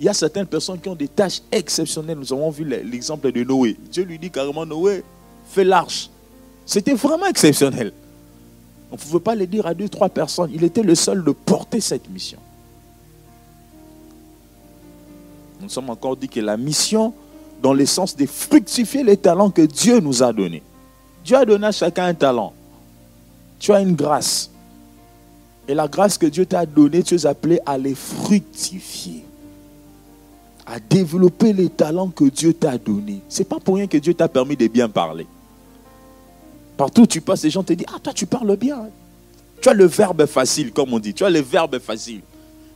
Il 0.00 0.06
y 0.06 0.08
a 0.08 0.14
certaines 0.14 0.46
personnes 0.46 0.80
qui 0.80 0.88
ont 0.88 0.94
des 0.94 1.08
tâches 1.08 1.42
exceptionnelles. 1.52 2.18
Nous 2.18 2.32
avons 2.32 2.50
vu 2.50 2.64
l'exemple 2.64 3.30
de 3.30 3.44
Noé. 3.44 3.76
Dieu 3.92 4.04
lui 4.04 4.18
dit 4.18 4.30
carrément, 4.30 4.64
Noé, 4.64 5.04
fais 5.50 5.64
l'arche. 5.64 6.08
C'était 6.64 6.94
vraiment 6.94 7.26
exceptionnel. 7.26 7.92
On 8.90 8.94
ne 8.94 9.00
pouvait 9.00 9.20
pas 9.20 9.34
le 9.34 9.46
dire 9.46 9.66
à 9.66 9.74
deux, 9.74 9.88
trois 9.88 10.08
personnes. 10.08 10.50
Il 10.54 10.64
était 10.64 10.82
le 10.82 10.94
seul 10.94 11.22
de 11.22 11.32
porter 11.32 11.80
cette 11.80 12.08
mission. 12.08 12.38
Nous 15.64 15.70
sommes 15.70 15.88
encore 15.88 16.14
dit 16.14 16.28
que 16.28 16.40
la 16.40 16.58
mission, 16.58 17.14
dans 17.62 17.72
le 17.72 17.86
sens 17.86 18.14
de 18.14 18.26
fructifier 18.26 19.02
les 19.02 19.16
talents 19.16 19.48
que 19.48 19.62
Dieu 19.62 19.98
nous 19.98 20.22
a 20.22 20.30
donnés. 20.30 20.62
Dieu 21.24 21.38
a 21.38 21.46
donné 21.46 21.66
à 21.66 21.72
chacun 21.72 22.04
un 22.04 22.12
talent. 22.12 22.52
Tu 23.58 23.72
as 23.72 23.80
une 23.80 23.94
grâce. 23.94 24.50
Et 25.66 25.72
la 25.72 25.88
grâce 25.88 26.18
que 26.18 26.26
Dieu 26.26 26.44
t'a 26.44 26.66
donnée, 26.66 27.02
tu 27.02 27.14
es 27.14 27.24
appelé 27.24 27.60
à 27.64 27.78
les 27.78 27.94
fructifier. 27.94 29.24
À 30.66 30.78
développer 30.78 31.54
les 31.54 31.70
talents 31.70 32.10
que 32.10 32.24
Dieu 32.24 32.52
t'a 32.52 32.76
donnés. 32.76 33.22
Ce 33.30 33.38
n'est 33.38 33.46
pas 33.46 33.58
pour 33.58 33.76
rien 33.76 33.86
que 33.86 33.96
Dieu 33.96 34.12
t'a 34.12 34.28
permis 34.28 34.58
de 34.58 34.66
bien 34.66 34.90
parler. 34.90 35.26
Partout 36.76 37.02
où 37.02 37.06
tu 37.06 37.22
passes, 37.22 37.42
les 37.42 37.50
gens 37.50 37.62
te 37.62 37.72
disent 37.72 37.86
Ah, 37.90 37.98
toi, 38.02 38.12
tu 38.12 38.26
parles 38.26 38.54
bien. 38.58 38.90
Tu 39.62 39.68
as 39.70 39.74
le 39.74 39.86
verbe 39.86 40.26
facile, 40.26 40.72
comme 40.72 40.92
on 40.92 40.98
dit. 40.98 41.14
Tu 41.14 41.24
as 41.24 41.30
le 41.30 41.40
verbe 41.40 41.78
facile. 41.78 42.20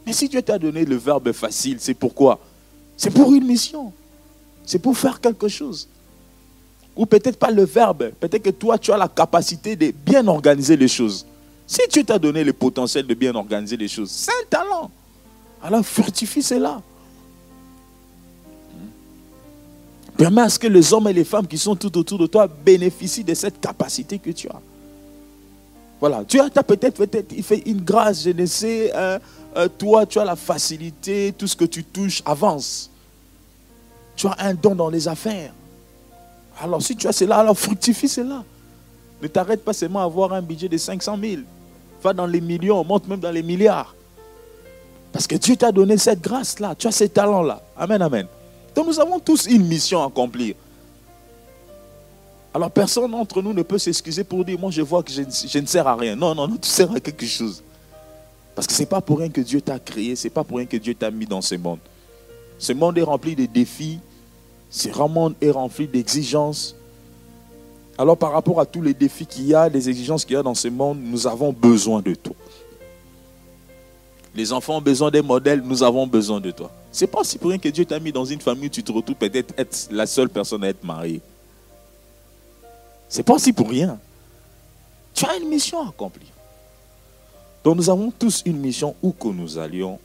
Mais 0.07 0.15
si 0.15 0.27
Dieu 0.27 0.41
t'a 0.41 0.59
donné 0.59 0.87
le 0.87 0.97
verbe 0.97 1.33
facile, 1.33 1.77
c'est 1.81 1.93
pourquoi? 1.93 2.41
C'est 2.99 3.11
pour 3.11 3.33
une 3.33 3.47
mission. 3.47 3.93
C'est 4.67 4.81
pour 4.81 4.99
faire 4.99 5.21
quelque 5.21 5.49
chose. 5.49 5.89
Ou 6.97 7.07
peut-être 7.07 7.39
pas 7.39 7.53
le 7.53 7.65
verbe. 7.65 8.11
Peut-être 8.19 8.43
que 8.43 8.51
toi, 8.51 8.77
tu 8.77 8.93
as 8.93 8.97
la 8.97 9.09
capacité 9.09 9.77
de 9.77 9.93
bien 9.93 10.27
organiser 10.27 10.77
les 10.77 10.89
choses. 10.89 11.25
Si 11.67 11.81
Dieu 11.91 12.03
t'a 12.03 12.19
donné 12.19 12.43
le 12.43 12.53
potentiel 12.53 13.07
de 13.07 13.15
bien 13.15 13.35
organiser 13.35 13.77
les 13.77 13.89
choses, 13.89 14.11
c'est 14.11 14.33
un 14.33 14.47
talent. 14.51 14.91
Alors 15.63 15.85
fructifie 15.85 16.43
cela. 16.43 16.83
Permets 20.17 20.43
à 20.43 20.49
ce 20.49 20.59
que 20.59 20.67
les 20.67 20.93
hommes 20.93 21.07
et 21.07 21.13
les 21.13 21.25
femmes 21.25 21.47
qui 21.47 21.59
sont 21.59 21.77
tout 21.77 21.97
autour 21.97 22.19
de 22.19 22.27
toi 22.27 22.49
bénéficient 22.49 23.23
de 23.23 23.35
cette 23.35 23.61
capacité 23.61 24.19
que 24.19 24.31
tu 24.31 24.49
as. 24.49 24.61
Voilà, 26.01 26.25
tu 26.25 26.39
as, 26.41 26.49
peut-être 26.49 27.05
peut 27.05 27.43
fait 27.43 27.63
une 27.67 27.81
grâce, 27.81 28.23
je 28.23 28.31
ne 28.31 28.47
sais, 28.47 28.93
hein, 28.95 29.19
euh, 29.57 29.69
toi 29.69 30.07
tu 30.07 30.21
as 30.21 30.25
la 30.25 30.37
facilité, 30.37 31.35
tout 31.37 31.49
ce 31.49 31.57
que 31.57 31.65
tu 31.65 31.83
touches 31.83 32.23
avance. 32.25 32.91
Tu 34.15 34.27
as 34.29 34.37
un 34.39 34.55
don 34.55 34.77
dans 34.77 34.91
les 34.91 35.09
affaires. 35.09 35.53
Alors 36.61 36.83
si 36.83 36.95
tu 36.95 37.09
as 37.09 37.13
cela, 37.13 37.39
alors 37.39 37.59
fructifie 37.59 38.09
cela. 38.09 38.45
Ne 39.21 39.27
t'arrête 39.27 39.65
pas 39.65 39.73
seulement 39.73 40.01
à 40.01 40.05
avoir 40.05 40.33
un 40.33 40.43
budget 40.43 40.69
de 40.69 40.77
500 40.77 41.19
000. 41.21 41.43
Va 42.01 42.13
dans 42.13 42.27
les 42.27 42.41
millions, 42.41 42.85
monte 42.85 43.09
même 43.09 43.19
dans 43.19 43.33
les 43.33 43.43
milliards. 43.43 43.95
Parce 45.13 45.27
que 45.27 45.35
Dieu 45.35 45.57
t'a 45.57 45.73
donné 45.73 45.99
cette 45.99 46.21
grâce-là, 46.21 46.77
tu 46.77 46.87
as 46.87 46.93
ces 46.93 47.09
talents-là. 47.09 47.61
Amen, 47.77 48.01
amen. 48.03 48.27
Donc 48.75 48.87
nous 48.87 49.01
avons 49.01 49.19
tous 49.19 49.47
une 49.47 49.67
mission 49.67 50.03
à 50.03 50.07
accomplir. 50.07 50.55
Alors 52.55 52.71
personne 52.71 53.11
d'entre 53.11 53.43
nous 53.43 53.53
ne 53.53 53.63
peut 53.63 53.79
s'excuser 53.79 54.25
pour 54.25 54.45
dire, 54.45 54.59
moi 54.59 54.71
je 54.71 54.83
vois 54.83 55.03
que 55.03 55.13
je, 55.13 55.59
ne 55.59 55.67
sers 55.67 55.87
à 55.87 55.95
rien. 55.95 56.17
Non, 56.17 56.35
non, 56.35 56.49
non, 56.49 56.57
tu 56.57 56.69
sers 56.69 56.91
à 56.91 57.01
quelque 57.01 57.27
chose. 57.27 57.63
Parce 58.55 58.67
que 58.67 58.73
ce 58.73 58.81
n'est 58.81 58.87
pas 58.87 59.01
pour 59.01 59.19
rien 59.19 59.29
que 59.29 59.41
Dieu 59.41 59.61
t'a 59.61 59.79
créé, 59.79 60.17
ce 60.17 60.25
n'est 60.25 60.31
pas 60.31 60.45
pour 60.45 60.57
rien 60.57 60.67
que 60.67 60.77
Dieu 60.77 60.95
t'a 60.95 61.11
mis 61.11 61.27
dans 61.27 61.43
ce 61.43 61.55
monde. 61.55 61.79
Ce 62.59 62.73
monde 62.73 62.99
est 62.99 63.03
rempli 63.03 63.37
de 63.37 63.47
défis, 63.47 64.01
ce 64.71 64.89
monde 64.89 65.35
est 65.41 65.51
rempli 65.51 65.87
d'exigences. 65.87 66.75
Alors 67.97 68.17
par 68.17 68.33
rapport 68.33 68.61
à 68.61 68.67
tous 68.67 68.83
les 68.83 68.95
défis 68.95 69.27
qu'il 69.27 69.47
y 69.47 69.55
a, 69.55 69.69
les 69.69 69.89
exigences 69.89 70.25
qu'il 70.25 70.35
y 70.35 70.39
a 70.39 70.43
dans 70.43 70.55
ce 70.55 70.69
monde, 70.69 70.99
nous 71.01 71.27
avons 71.27 71.53
besoin 71.53 72.01
de 72.01 72.15
toi. 72.15 72.35
Les 74.35 74.53
enfants 74.53 74.79
ont 74.79 74.83
besoin 74.83 75.11
des 75.11 75.23
modèles, 75.23 75.63
nous 75.63 75.83
avons 75.83 76.07
besoin 76.07 76.41
de 76.41 76.51
toi. 76.51 76.71
C'est 76.91 77.07
pas 77.07 77.25
si 77.25 77.39
pour 77.39 77.51
rien 77.51 77.59
que 77.59 77.69
Dieu 77.69 77.85
t'a 77.85 77.99
mis 78.01 78.13
dans 78.13 78.25
une 78.25 78.41
famille 78.41 78.67
où 78.67 78.71
tu 78.71 78.83
te 78.83 78.93
retrouves 78.93 79.17
peut-être 79.17 79.53
être 79.59 79.89
la 79.91 80.07
seule 80.07 80.29
personne 80.29 80.65
à 80.65 80.69
être 80.69 80.85
mariée. 80.85 81.21
C'est 83.09 83.23
pas 83.23 83.39
si 83.39 83.53
pour 83.53 83.69
rien. 83.69 83.99
Tu 85.15 85.25
as 85.25 85.37
une 85.37 85.49
mission 85.49 85.83
à 85.83 85.89
accomplir. 85.89 86.29
Donc 87.65 87.77
nous 87.77 87.91
avons 87.91 88.11
tous 88.11 88.43
une 88.47 88.59
mission 88.59 88.95
où 89.03 89.13
que 89.13 89.29
nous 89.29 89.59
allions, 89.59 89.99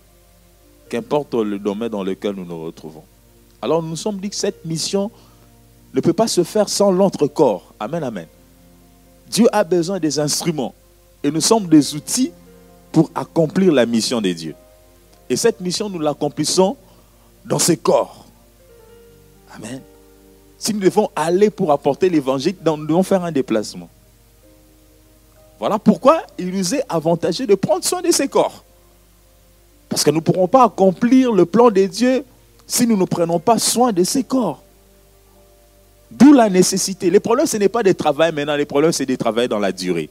qu'importe 0.89 1.33
le 1.36 1.60
domaine 1.60 1.89
dans 1.89 2.03
lequel 2.03 2.36
nous 2.36 2.45
nous 2.45 2.63
retrouvons. 2.65 3.03
Alors 3.62 3.81
nous 3.81 3.89
nous 3.89 3.95
sommes 3.95 4.19
dit 4.19 4.29
que 4.29 4.36
cette 4.36 4.65
mission 4.65 5.12
ne 5.93 6.01
peut 6.01 6.13
pas 6.13 6.27
se 6.27 6.43
faire 6.43 6.67
sans 6.67 6.91
l'autre 6.91 7.27
corps. 7.27 7.74
Amen, 7.79 8.03
amen. 8.03 8.27
Dieu 9.29 9.48
a 9.51 9.63
besoin 9.63 10.00
des 10.00 10.19
instruments 10.19 10.74
et 11.24 11.31
nous 11.31 11.41
sommes 11.41 11.67
des 11.67 11.95
outils 11.95 12.31
pour 12.91 13.10
accomplir 13.15 13.72
la 13.72 13.86
mission 13.86 14.22
de 14.22 14.31
Dieu. 14.31 14.55
Et 15.29 15.36
cette 15.36 15.62
mission, 15.62 15.89
nous 15.89 16.00
l'accomplissons 16.00 16.75
dans 17.45 17.60
ces 17.60 17.77
corps. 17.77 18.25
Amen. 19.55 19.81
Si 20.63 20.74
nous 20.74 20.79
devons 20.79 21.10
aller 21.13 21.50
pour 21.50 21.74
apporter 21.74 22.08
l'évangile, 22.08 22.55
nous 22.65 22.86
devons 22.86 23.03
faire 23.03 23.22
un 23.25 23.34
déplacement. 23.34 23.89
Voilà 25.60 25.77
pourquoi 25.77 26.22
il 26.38 26.51
nous 26.51 26.74
est 26.74 26.86
avantageux 26.88 27.46
de 27.46 27.55
prendre 27.55 27.84
soin 27.84 28.01
de 28.01 28.10
ces 28.12 28.29
corps. 28.29 28.63
Parce 29.89 30.05
que 30.05 30.10
nous 30.10 30.20
ne 30.20 30.22
pourrons 30.22 30.48
pas 30.48 30.63
accomplir 30.63 31.34
le 31.34 31.46
plan 31.46 31.70
de 31.70 31.84
Dieu 31.84 32.24
si 32.65 32.88
nous 32.88 32.96
ne 32.96 33.03
prenons 33.03 33.39
pas 33.39 33.60
soin 33.60 33.91
de 33.91 34.05
ces 34.05 34.24
corps. 34.24 34.63
D'où 36.10 36.32
la 36.32 36.50
nécessité. 36.50 37.10
Les 37.10 37.20
problèmes, 37.20 37.46
ce 37.46 37.58
n'est 37.58 37.67
pas 37.67 37.84
de 37.84 37.91
travail 37.91 38.32
maintenant, 38.32 38.55
les 38.55 38.65
problèmes, 38.65 38.93
c'est 38.93 39.05
de 39.05 39.17
travailler 39.17 39.50
dans 39.50 39.60
la 39.60 39.74
durée. 39.74 40.10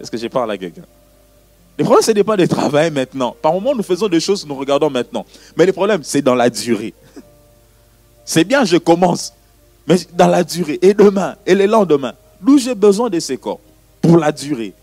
Est-ce 0.00 0.10
que 0.10 0.16
je 0.16 0.26
parle 0.26 0.50
à 0.50 0.58
quelqu'un? 0.58 0.82
Les 1.78 1.84
problèmes, 1.84 2.02
ce 2.02 2.10
n'est 2.10 2.24
pas 2.24 2.36
de 2.36 2.46
travail 2.46 2.90
maintenant. 2.90 3.36
Par 3.40 3.52
moment, 3.52 3.72
nous 3.72 3.84
faisons 3.84 4.08
des 4.08 4.18
choses, 4.18 4.44
nous 4.44 4.56
regardons 4.56 4.90
maintenant. 4.90 5.24
Mais 5.56 5.64
le 5.64 5.72
problème, 5.72 6.02
c'est 6.02 6.22
dans 6.22 6.34
la 6.34 6.50
durée. 6.50 6.92
C'est 8.24 8.42
bien, 8.42 8.64
je 8.64 8.78
commence. 8.78 9.32
Mais 9.86 9.96
dans 10.12 10.28
la 10.28 10.44
durée. 10.44 10.78
Et 10.82 10.94
demain, 10.94 11.36
et 11.46 11.54
le 11.54 11.66
lendemain. 11.66 12.14
D'où 12.40 12.58
j'ai 12.58 12.74
besoin 12.74 13.10
de 13.10 13.20
ces 13.20 13.36
corps 13.36 13.60
Pour 14.00 14.18
la 14.18 14.32
durée. 14.32 14.74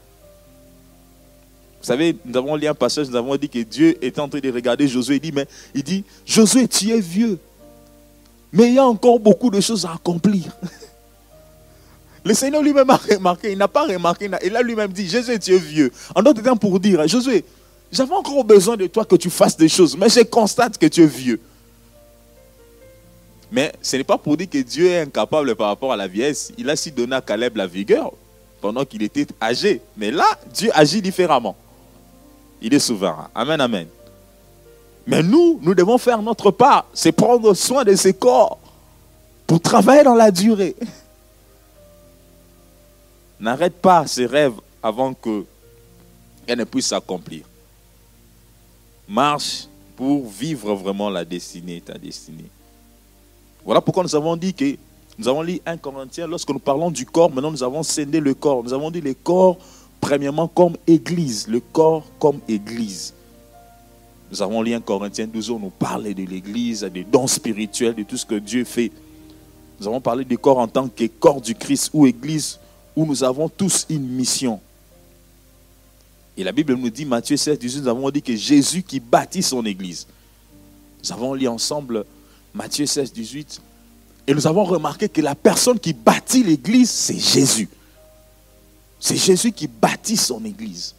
Vous 1.79 1.87
savez, 1.87 2.15
nous 2.25 2.37
avons 2.37 2.55
lu 2.55 2.67
un 2.67 2.75
passage, 2.75 3.09
nous 3.09 3.15
avons 3.15 3.35
dit 3.35 3.49
que 3.49 3.59
Dieu 3.59 3.97
est 4.03 4.19
en 4.19 4.29
train 4.29 4.39
de 4.39 4.51
regarder 4.51 4.87
Josué. 4.87 5.15
Il 5.15 5.21
dit, 5.21 5.31
mais 5.31 5.47
il 5.73 5.83
dit, 5.83 6.03
Josué, 6.25 6.67
tu 6.67 6.91
es 6.91 6.99
vieux. 6.99 7.39
Mais 8.53 8.67
il 8.67 8.75
y 8.75 8.79
a 8.79 8.85
encore 8.85 9.19
beaucoup 9.19 9.49
de 9.49 9.59
choses 9.59 9.85
à 9.85 9.93
accomplir. 9.93 10.55
Le 12.23 12.35
Seigneur 12.35 12.61
lui-même 12.61 12.89
a 12.89 12.97
remarqué, 12.97 13.51
il 13.51 13.57
n'a 13.57 13.67
pas 13.67 13.87
remarqué, 13.87 14.29
il 14.45 14.55
a 14.55 14.61
lui-même 14.61 14.91
dit, 14.91 15.07
Jésus, 15.07 15.39
tu 15.39 15.55
es 15.55 15.57
vieux. 15.57 15.91
En 16.13 16.21
d'autres 16.21 16.43
temps, 16.43 16.55
pour 16.55 16.79
dire, 16.79 17.07
Josué, 17.07 17.43
j'avais 17.91 18.13
encore 18.13 18.43
besoin 18.43 18.77
de 18.77 18.85
toi 18.85 19.05
que 19.05 19.15
tu 19.15 19.31
fasses 19.31 19.57
des 19.57 19.67
choses, 19.67 19.97
mais 19.97 20.07
je 20.07 20.21
constate 20.21 20.77
que 20.77 20.85
tu 20.85 21.01
es 21.01 21.07
vieux. 21.07 21.41
Mais 23.51 23.73
ce 23.81 23.97
n'est 23.97 24.05
pas 24.05 24.17
pour 24.17 24.37
dire 24.37 24.49
que 24.49 24.57
Dieu 24.59 24.87
est 24.87 25.01
incapable 25.01 25.55
par 25.55 25.67
rapport 25.67 25.91
à 25.91 25.97
la 25.97 26.07
vieillesse. 26.07 26.53
Il 26.57 26.69
a 26.69 26.75
si 26.75 26.91
donné 26.91 27.15
à 27.15 27.21
Caleb 27.21 27.57
la 27.57 27.67
vigueur 27.67 28.13
pendant 28.61 28.85
qu'il 28.85 29.03
était 29.03 29.27
âgé. 29.41 29.81
Mais 29.97 30.09
là, 30.09 30.25
Dieu 30.53 30.71
agit 30.73 31.01
différemment. 31.01 31.55
Il 32.61 32.73
est 32.73 32.79
souverain. 32.79 33.29
Amen, 33.35 33.59
amen. 33.59 33.87
Mais 35.05 35.21
nous, 35.21 35.59
nous 35.61 35.75
devons 35.75 35.97
faire 35.97 36.21
notre 36.21 36.51
part. 36.51 36.85
C'est 36.93 37.11
prendre 37.11 37.53
soin 37.53 37.83
de 37.83 37.93
ses 37.95 38.13
corps 38.13 38.57
pour 39.45 39.59
travailler 39.59 40.03
dans 40.03 40.15
la 40.15 40.31
durée. 40.31 40.75
N'arrête 43.39 43.81
pas 43.81 44.07
ses 44.07 44.27
rêves 44.27 44.53
avant 44.81 45.13
que 45.13 45.43
qu'elle 46.45 46.59
ne 46.59 46.63
puisse 46.63 46.87
s'accomplir. 46.87 47.43
Marche 49.07 49.67
pour 49.97 50.29
vivre 50.29 50.73
vraiment 50.75 51.09
la 51.09 51.25
destinée, 51.25 51.81
ta 51.81 51.97
destinée. 51.97 52.49
Voilà 53.65 53.81
pourquoi 53.81 54.03
nous 54.03 54.15
avons 54.15 54.35
dit 54.35 54.53
que 54.53 54.75
nous 55.17 55.27
avons 55.27 55.41
lu 55.41 55.59
un 55.65 55.77
Corinthien, 55.77 56.25
lorsque 56.25 56.49
nous 56.49 56.59
parlons 56.59 56.89
du 56.89 57.05
corps, 57.05 57.29
maintenant 57.29 57.51
nous 57.51 57.63
avons 57.63 57.83
scindé 57.83 58.19
le 58.19 58.33
corps. 58.33 58.63
Nous 58.63 58.73
avons 58.73 58.89
dit 58.89 59.01
le 59.01 59.13
corps, 59.13 59.57
premièrement, 59.99 60.47
comme 60.47 60.77
église. 60.87 61.47
Le 61.47 61.59
corps 61.59 62.05
comme 62.19 62.39
église. 62.47 63.13
Nous 64.31 64.41
avons 64.41 64.61
lu 64.61 64.73
un 64.73 64.79
Corinthien 64.79 65.27
12 65.27 65.49
où 65.51 65.59
nous 65.59 65.69
parlait 65.69 66.13
de 66.13 66.23
l'église, 66.23 66.81
des 66.83 67.03
dons 67.03 67.27
spirituels, 67.27 67.95
de 67.95 68.03
tout 68.03 68.17
ce 68.17 68.25
que 68.25 68.35
Dieu 68.35 68.63
fait. 68.63 68.91
Nous 69.79 69.87
avons 69.87 69.99
parlé 69.99 70.23
du 70.23 70.37
corps 70.37 70.59
en 70.59 70.67
tant 70.67 70.87
que 70.87 71.05
corps 71.05 71.41
du 71.41 71.53
Christ 71.53 71.89
ou 71.93 72.07
église 72.07 72.59
où 72.95 73.05
nous 73.05 73.23
avons 73.23 73.49
tous 73.49 73.85
une 73.89 74.07
mission. 74.07 74.59
Et 76.37 76.43
la 76.43 76.51
Bible 76.51 76.75
nous 76.75 76.89
dit, 76.89 77.05
Matthieu 77.05 77.35
16, 77.35 77.59
18, 77.59 77.81
nous 77.81 77.87
avons 77.89 78.09
dit 78.09 78.21
que 78.21 78.35
Jésus 78.35 78.83
qui 78.83 78.99
bâtit 78.99 79.43
son 79.43 79.65
église. 79.65 80.07
Nous 81.03 81.11
avons 81.11 81.33
lu 81.33 81.47
ensemble 81.47 82.05
Matthieu 82.53 82.85
16, 82.85 83.13
18. 83.13 83.61
Et 84.27 84.33
nous 84.33 84.47
avons 84.47 84.63
remarqué 84.63 85.09
que 85.09 85.21
la 85.21 85.35
personne 85.35 85.79
qui 85.79 85.93
bâtit 85.93 86.43
l'église, 86.43 86.89
c'est 86.89 87.17
Jésus. 87.19 87.69
C'est 88.99 89.17
Jésus 89.17 89.51
qui 89.51 89.67
bâtit 89.67 90.17
son 90.17 90.43
église. 90.45 90.93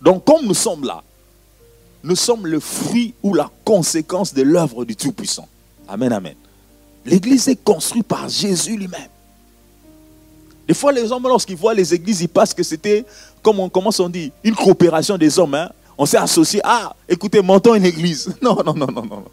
Donc 0.00 0.24
comme 0.24 0.46
nous 0.46 0.54
sommes 0.54 0.84
là, 0.84 1.02
nous 2.02 2.16
sommes 2.16 2.46
le 2.46 2.60
fruit 2.60 3.14
ou 3.22 3.34
la 3.34 3.50
conséquence 3.64 4.32
de 4.32 4.42
l'œuvre 4.42 4.84
du 4.84 4.96
Tout-Puissant. 4.96 5.48
Amen, 5.88 6.12
amen. 6.12 6.34
L'église 7.04 7.48
est 7.48 7.62
construite 7.62 8.06
par 8.06 8.28
Jésus 8.28 8.76
lui-même. 8.76 9.08
Des 10.66 10.74
fois, 10.74 10.92
les 10.92 11.10
hommes, 11.10 11.22
lorsqu'ils 11.22 11.56
voient 11.56 11.72
les 11.72 11.94
églises, 11.94 12.20
ils 12.20 12.28
pensent 12.28 12.52
que 12.52 12.62
c'était, 12.62 13.04
comme 13.42 13.58
on 13.58 13.70
commence 13.70 13.98
on 14.00 14.08
dit, 14.10 14.30
une 14.44 14.54
coopération 14.54 15.16
des 15.16 15.38
hommes. 15.38 15.54
Hein. 15.54 15.70
On 15.96 16.04
s'est 16.04 16.18
associé. 16.18 16.60
Ah, 16.62 16.94
écoutez, 17.08 17.40
montons 17.40 17.74
une 17.74 17.86
église. 17.86 18.34
Non, 18.42 18.62
non, 18.64 18.74
non, 18.74 18.86
non, 18.86 19.02
non. 19.04 19.24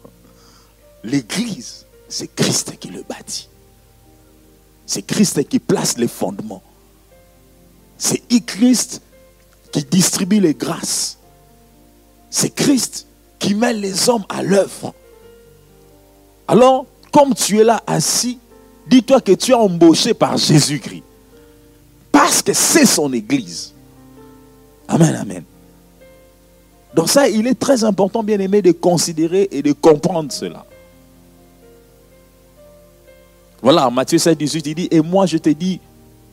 L'église, 1.06 1.86
c'est 2.08 2.34
Christ 2.34 2.78
qui 2.80 2.88
le 2.88 3.02
bâtit. 3.08 3.48
C'est 4.86 5.02
Christ 5.02 5.48
qui 5.48 5.60
place 5.60 5.96
les 5.98 6.08
fondements. 6.08 6.62
C'est 7.96 8.20
Christ 8.44 9.00
qui 9.70 9.84
distribue 9.84 10.40
les 10.40 10.54
grâces. 10.54 11.18
C'est 12.28 12.50
Christ 12.50 13.06
qui 13.38 13.54
met 13.54 13.72
les 13.72 14.08
hommes 14.08 14.24
à 14.28 14.42
l'œuvre. 14.42 14.94
Alors, 16.48 16.86
comme 17.12 17.34
tu 17.34 17.60
es 17.60 17.64
là 17.64 17.80
assis, 17.86 18.40
dis-toi 18.88 19.20
que 19.20 19.32
tu 19.32 19.52
es 19.52 19.54
embauché 19.54 20.12
par 20.12 20.36
Jésus-Christ. 20.36 21.04
Parce 22.10 22.42
que 22.42 22.52
c'est 22.52 22.86
son 22.86 23.12
église. 23.12 23.72
Amen, 24.88 25.14
amen. 25.14 25.44
Donc 26.94 27.08
ça, 27.08 27.28
il 27.28 27.46
est 27.46 27.58
très 27.58 27.84
important, 27.84 28.24
bien 28.24 28.40
aimé, 28.40 28.60
de 28.60 28.72
considérer 28.72 29.48
et 29.52 29.62
de 29.62 29.72
comprendre 29.72 30.32
cela. 30.32 30.66
Voilà, 33.62 33.90
Matthieu 33.90 34.18
7, 34.18 34.36
18, 34.36 34.66
il 34.66 34.74
dit, 34.74 34.88
et 34.90 35.00
moi 35.00 35.26
je 35.26 35.38
te 35.38 35.48
dis 35.48 35.80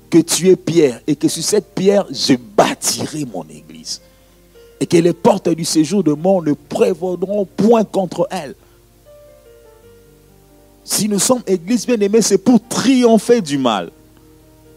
que 0.10 0.20
tu 0.20 0.50
es 0.50 0.56
pierre, 0.56 1.02
et 1.08 1.16
que 1.16 1.28
sur 1.28 1.44
cette 1.44 1.74
pierre, 1.74 2.06
je 2.12 2.36
bâtirai 2.36 3.26
mon 3.26 3.44
église. 3.50 4.02
Et 4.80 4.86
que 4.86 4.98
les 4.98 5.14
portes 5.14 5.50
du 5.50 5.66
séjour 5.66 6.04
de 6.04 6.14
mort 6.14 6.44
ne 6.44 6.54
prévaudront 6.54 7.46
point 7.46 7.84
contre 7.84 8.28
elle. 8.30 8.54
Si 10.84 11.08
nous 11.08 11.20
sommes 11.20 11.42
église 11.48 11.88
bien 11.88 12.00
aimée, 12.00 12.22
c'est 12.22 12.38
pour 12.38 12.60
triompher 12.68 13.42
du 13.42 13.58
mal. 13.58 13.92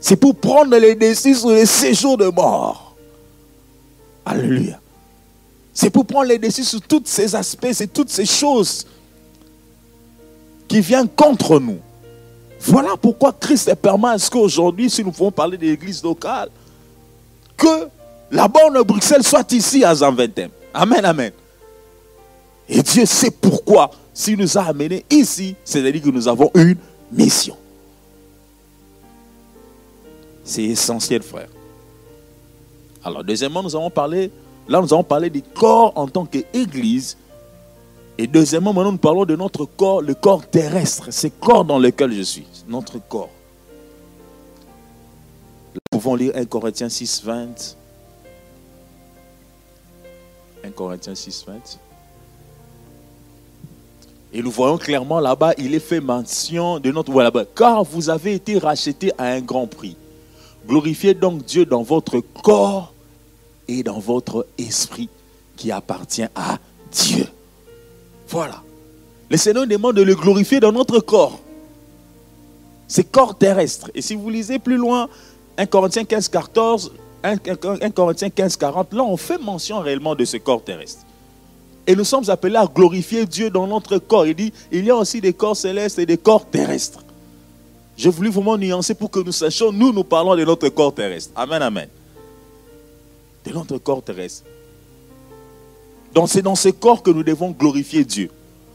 C'est 0.01 0.17
pour 0.17 0.37
prendre 0.37 0.77
les 0.77 0.95
décisions 0.95 1.49
sur 1.49 1.51
les 1.51 1.67
séjours 1.67 2.17
de 2.17 2.27
mort. 2.27 2.95
Alléluia. 4.25 4.81
C'est 5.75 5.91
pour 5.91 6.07
prendre 6.07 6.29
les 6.29 6.39
décisions 6.39 6.79
sur 6.79 6.89
tous 6.89 7.03
ces 7.05 7.35
aspects, 7.35 7.73
c'est 7.73 7.93
toutes 7.93 8.11
ces 8.11 8.25
choses 8.25 8.87
qui 10.69 10.81
viennent 10.81 11.09
contre 11.09 11.61
nous. 11.61 11.79
Voilà 12.67 12.97
pourquoi 12.97 13.33
Christ 13.33 13.69
est 13.69 13.77
permis 13.77 14.07
à 14.07 14.19
ce 14.19 14.29
qu'aujourd'hui, 14.29 14.91
si 14.91 15.05
nous 15.05 15.13
pouvons 15.13 15.31
parler 15.31 15.57
de 15.57 15.65
l'église 15.65 16.03
locale, 16.03 16.49
que 17.57 17.89
la 18.31 18.49
borne 18.49 18.83
Bruxelles 18.83 19.23
soit 19.23 19.51
ici 19.53 19.85
à 19.85 19.95
Zanventem. 19.95 20.51
Amen, 20.75 21.05
amen. 21.05 21.33
Et 22.69 22.83
Dieu 22.83 23.07
sait 23.07 23.31
pourquoi, 23.31 23.91
s'il 24.13 24.39
nous 24.39 24.59
a 24.59 24.63
amenés 24.63 25.05
ici, 25.09 25.55
c'est-à-dire 25.65 26.03
que 26.03 26.11
nous 26.11 26.27
avons 26.27 26.51
une 26.55 26.77
mission. 27.13 27.57
C'est 30.43 30.65
essentiel, 30.65 31.23
frère. 31.23 31.49
Alors, 33.05 33.23
deuxièmement, 33.23 33.63
nous 33.63 33.77
avons 33.77 33.91
parlé, 33.91 34.33
là, 34.69 34.81
nous 34.81 34.93
avons 34.93 35.05
parlé 35.05 35.31
du 35.31 35.43
corps 35.43 35.93
en 35.95 36.09
tant 36.09 36.27
qu'église. 36.27 37.17
Et 38.19 38.27
deuxièmement, 38.27 38.73
maintenant, 38.73 38.93
nous 38.93 38.99
parlons 38.99 39.25
de 39.25 39.37
notre 39.37 39.65
corps, 39.65 40.03
le 40.03 40.15
corps 40.15 40.45
terrestre, 40.45 41.13
ce 41.13 41.29
corps 41.29 41.65
dans 41.65 41.79
lequel 41.79 42.13
je 42.13 42.23
suis, 42.23 42.47
notre 42.69 42.99
corps. 42.99 43.31
Nous 45.75 45.81
pouvons 45.91 46.15
lire 46.15 46.33
1 46.35 46.45
Corinthiens 46.47 46.89
6, 46.89 47.23
20. 47.25 47.77
1 50.65 50.71
Corinthiens 50.71 51.15
6, 51.15 51.45
20. 51.47 51.79
Et 54.33 54.43
nous 54.43 54.51
voyons 54.51 54.77
clairement 54.77 55.21
là-bas, 55.21 55.55
il 55.57 55.75
est 55.75 55.81
fait 55.81 56.01
mention 56.01 56.79
de 56.79 56.91
notre 56.91 57.11
voilà, 57.11 57.31
car 57.55 57.85
vous 57.85 58.11
avez 58.11 58.35
été 58.35 58.59
rachetés 58.59 59.13
à 59.17 59.27
un 59.27 59.41
grand 59.41 59.67
prix. 59.67 59.97
Glorifiez 60.67 61.15
donc 61.15 61.45
Dieu 61.45 61.65
dans 61.65 61.83
votre 61.83 62.21
corps 62.43 62.93
et 63.69 63.83
dans 63.83 63.99
votre 63.99 64.47
esprit 64.59 65.09
qui 65.57 65.71
appartient 65.71 66.27
à 66.35 66.59
Dieu. 66.91 67.27
Voilà. 68.29 68.63
Le 69.31 69.37
Seigneur 69.37 69.67
demande 69.67 69.97
de 69.97 70.03
le 70.03 70.15
glorifier 70.15 70.61
dans 70.61 70.73
notre 70.73 70.99
corps. 71.01 71.41
C'est 72.89 73.05
corps 73.05 73.37
terrestre. 73.37 73.91
Et 73.95 74.03
si 74.03 74.15
vous 74.15 74.31
lisez 74.31 74.59
plus 74.59 74.77
loin, 74.77 75.09
1 75.59 75.67
Corinthiens 75.67 76.05
15, 76.05 76.29
14, 76.29 76.93
1, 77.23 77.91
Corinthiens 77.91 78.31
15, 78.31 78.57
40, 78.57 78.93
là 78.93 79.03
on 79.03 79.17
fait 79.17 79.39
mention 79.39 79.81
réellement 79.81 80.15
de 80.15 80.25
ce 80.25 80.37
corps 80.37 80.63
terrestre. 80.63 81.03
Et 81.87 81.95
nous 81.95 82.05
sommes 82.05 82.29
appelés 82.29 82.57
à 82.57 82.67
glorifier 82.67 83.27
Dieu 83.27 83.49
dans 83.49 83.67
notre 83.67 83.99
corps. 83.99 84.27
Il 84.27 84.35
dit, 84.35 84.53
il 84.73 84.85
y 84.85 84.91
a 84.91 84.97
aussi 84.97 85.21
des 85.21 85.33
corps 85.33 85.57
célestes 85.57 85.99
et 85.99 86.07
des 86.07 86.19
corps 86.19 86.45
terrestres. 86.45 87.01
J'ai 87.97 88.11
voulu 88.11 88.29
vraiment 88.29 88.59
nuancer 88.59 88.95
pour 88.95 89.11
que 89.11 89.21
nous 89.21 89.33
sachions, 89.33 89.73
nous, 89.73 89.93
nous 89.93 90.05
parlons 90.05 90.35
de 90.37 90.45
notre 90.45 90.69
corps 90.69 90.95
terrestre. 90.95 91.33
Amen, 91.37 91.63
amen. 91.63 91.89
De 93.45 93.53
notre 93.53 93.79
corps 93.79 94.03
terrestre. 94.03 94.45
Donc 96.13 96.29
c'est 96.29 96.43
dans 96.43 96.57
ce 96.57 96.71
corps 96.71 97.03
que 97.03 97.11
nous 97.11 97.23
devons 97.23 97.51
glorifier 97.53 98.05
Dieu. 98.05 98.31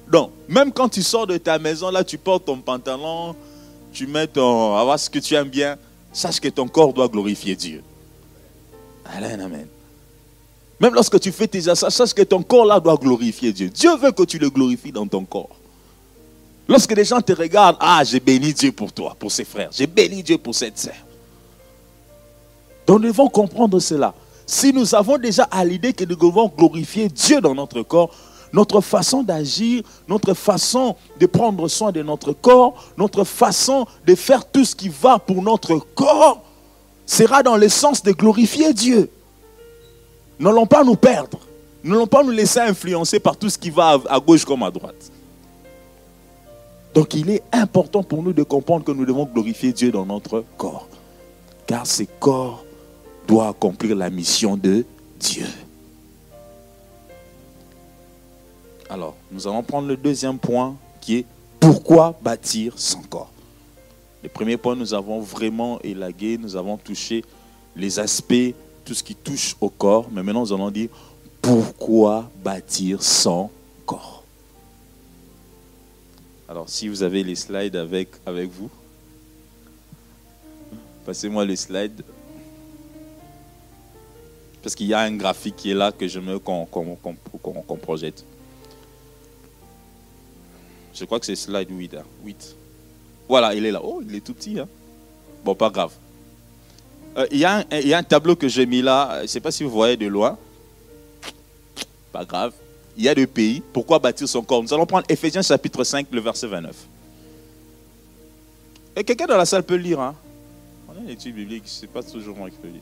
Donc, 0.10 0.32
même 0.48 0.72
quand 0.72 0.90
tu 0.90 1.02
sors 1.02 1.26
de 1.26 1.38
ta 1.38 1.58
maison, 1.58 1.90
là, 1.90 2.04
tu 2.04 2.18
portes 2.18 2.46
ton 2.46 2.58
pantalon, 2.58 3.36
tu 3.92 4.08
mets 4.08 4.28
ton... 4.28 4.76
avoir 4.76 5.00
ce 5.00 5.10
que 5.10 5.20
tu 5.20 5.36
aimes 5.36 5.50
bien, 5.50 5.78
sache 6.12 6.40
que 6.40 6.50
ton 6.50 6.68
corps 6.68 6.94
doit 6.94 7.08
glorifier 7.08 7.56
Dieu. 7.56 7.84
Amen, 9.06 9.40
amen. 9.42 9.68
Même 10.80 10.96
lorsque 10.96 11.20
tu 11.20 11.32
fais 11.32 11.48
tes 11.48 11.70
achats, 11.70 11.90
sache 11.90 12.14
que 12.14 12.24
ton 12.24 12.42
corps 12.42 12.66
là 12.66 12.80
doit 12.80 12.98
glorifier 12.98 13.54
Dieu. 13.54 13.70
Dieu 13.70 13.96
veut 13.98 14.12
que 14.12 14.24
tu 14.24 14.40
le 14.40 14.50
glorifies 14.50 14.92
dans 14.92 15.06
ton 15.06 15.24
corps. 15.24 15.56
Lorsque 16.68 16.92
les 16.94 17.06
gens 17.06 17.22
te 17.22 17.34
regardent, 17.34 17.78
ah, 17.80 18.04
j'ai 18.04 18.20
béni 18.20 18.54
Dieu 18.54 18.72
pour 18.72 18.92
toi, 18.92 19.16
pour 19.20 19.32
ses 19.32 19.44
frères. 19.44 19.70
J'ai 19.72 19.88
béni 19.88 20.24
Dieu 20.24 20.38
pour 20.38 20.56
cette 20.56 20.78
sœur. 20.78 20.96
Donc 22.88 23.02
nous 23.02 23.10
devons 23.10 23.28
comprendre 23.28 23.80
cela. 23.80 24.14
Si 24.46 24.74
nous 24.74 24.96
avons 24.96 25.18
déjà 25.18 25.44
à 25.44 25.64
l'idée 25.64 25.94
que 25.94 26.04
nous 26.04 26.16
devons 26.16 26.48
glorifier 26.48 27.10
Dieu 27.10 27.42
dans 27.42 27.54
notre 27.54 27.84
corps, 27.84 28.14
notre 28.54 28.82
façon 28.82 29.24
d'agir, 29.24 29.84
notre 30.08 30.34
façon 30.34 30.96
de 31.20 31.26
prendre 31.26 31.68
soin 31.68 31.92
de 31.92 32.02
notre 32.02 32.34
corps, 32.34 32.92
notre 32.98 33.24
façon 33.24 33.86
de 34.06 34.16
faire 34.16 34.46
tout 34.46 34.66
ce 34.66 34.76
qui 34.76 34.90
va 34.90 35.20
pour 35.20 35.42
notre 35.42 35.78
corps 35.96 36.44
sera 37.06 37.44
dans 37.44 37.58
le 37.58 37.70
sens 37.70 38.04
de 38.04 38.12
glorifier 38.12 38.74
Dieu. 38.74 39.10
N'allons 40.40 40.66
pas 40.66 40.84
nous 40.84 40.96
perdre. 40.96 41.40
N'allons 41.84 42.08
pas 42.08 42.24
nous 42.24 42.32
laisser 42.32 42.60
influencer 42.60 43.20
par 43.20 43.38
tout 43.38 43.50
ce 43.50 43.58
qui 43.58 43.70
va 43.70 44.00
à 44.10 44.20
gauche 44.20 44.46
comme 44.46 44.64
à 44.64 44.72
droite. 44.72 45.12
Donc 46.94 47.14
il 47.14 47.30
est 47.30 47.44
important 47.52 48.04
pour 48.04 48.22
nous 48.22 48.34
de 48.34 48.44
comprendre 48.44 48.84
que 48.84 48.92
nous 48.92 49.06
devons 49.06 49.26
glorifier 49.26 49.72
Dieu 49.72 49.92
dans 49.92 50.06
notre 50.06 50.44
corps. 50.58 50.88
Car 51.66 51.88
ce 51.88 52.04
corps 52.20 52.64
doit 53.28 53.50
accomplir 53.50 53.96
la 53.96 54.10
mission 54.10 54.58
de 54.58 54.86
Dieu. 55.20 55.48
Alors, 58.92 59.16
nous 59.32 59.48
allons 59.48 59.64
prendre 59.64 59.88
le 59.88 59.96
deuxième 59.96 60.38
point 60.38 60.76
qui 61.00 61.20
est 61.20 61.26
pourquoi 61.62 62.14
bâtir 62.22 62.78
son 62.78 63.02
corps. 63.02 63.32
Le 64.22 64.28
premier 64.28 64.58
point, 64.58 64.76
nous 64.76 64.94
avons 64.94 65.22
vraiment 65.22 65.80
élagué, 65.82 66.38
nous 66.38 66.58
avons 66.58 66.76
touché 66.76 67.24
les 67.74 68.00
aspects, 68.00 68.54
tout 68.84 68.94
ce 68.94 69.02
qui 69.02 69.16
touche 69.16 69.56
au 69.62 69.70
corps, 69.70 70.10
mais 70.12 70.22
maintenant 70.22 70.42
nous 70.42 70.52
allons 70.52 70.70
dire 70.70 70.90
pourquoi 71.42 72.30
bâtir 72.44 73.02
son 73.02 73.50
corps. 73.86 74.26
Alors, 76.50 76.68
si 76.68 76.90
vous 76.90 77.02
avez 77.02 77.24
les 77.24 77.36
slides 77.36 77.78
avec, 77.78 78.10
avec 78.26 78.50
vous, 78.50 78.70
passez-moi 81.06 81.46
les 81.46 81.56
slides. 81.56 82.04
Parce 84.62 84.76
qu'il 84.76 84.88
y 84.88 84.94
a 84.94 85.00
un 85.00 85.16
graphique 85.16 85.56
qui 85.56 85.72
est 85.72 85.76
là 85.76 85.94
que 85.94 86.10
je 86.10 86.20
veux 86.20 86.40
qu'on 86.40 86.66
projette. 87.82 88.26
Je 90.94 91.06
crois 91.06 91.20
que 91.20 91.26
c'est 91.26 91.36
slide 91.36 91.70
8, 91.70 91.96
8. 92.24 92.56
Hein. 92.56 92.56
Voilà, 93.28 93.54
il 93.54 93.66
est 93.66 93.72
là. 93.72 93.82
Oh, 93.84 94.02
il 94.08 94.14
est 94.16 94.22
tout 94.22 94.34
petit. 94.34 94.60
Hein. 94.60 94.68
Bon, 95.44 95.56
pas 95.56 95.70
grave. 95.70 95.92
Euh, 97.18 97.28
il, 97.32 97.40
y 97.40 97.46
a 97.46 97.66
un, 97.98 98.04
tableau 98.04 98.36
que 98.36 98.48
j'ai 98.48 98.66
mis 98.66 98.82
là. 98.82 99.18
Je 99.18 99.22
ne 99.24 99.28
sais 99.28 99.40
pas 99.40 99.52
si 99.52 99.64
vous 99.64 99.70
voyez 99.70 99.98
de 99.98 100.08
loin. 100.08 100.38
Pas 102.12 102.26
grave. 102.26 102.54
Il 102.98 103.04
y 103.04 103.10
a 103.10 103.16
deux 103.16 103.28
pays. 103.28 103.62
Pourquoi 103.74 104.00
bâtir 104.00 104.28
son 104.28 104.42
corps? 104.42 104.62
Nous 104.62 104.74
allons 104.74 104.86
prendre 104.86 105.06
Ephésiens 105.10 105.42
chapitre 105.42 105.84
5, 105.84 106.08
le 106.12 106.22
verset 106.22 106.48
29. 106.48 106.76
Et 108.96 109.04
quelqu'un 109.04 109.28
dans 109.28 109.38
la 109.38 109.46
salle 109.46 109.64
peut 109.64 109.76
lire. 109.76 110.00
Hein? 110.00 110.16
On 110.90 110.98
a 110.98 111.02
une 111.02 111.10
étude 111.10 111.36
biblique. 111.36 111.64
Ce 111.66 111.82
n'est 111.82 111.88
pas 111.88 112.04
toujours 112.04 112.36
moi 112.36 112.50
qui 112.50 112.58
peux 112.58 112.68
lire. 112.68 112.82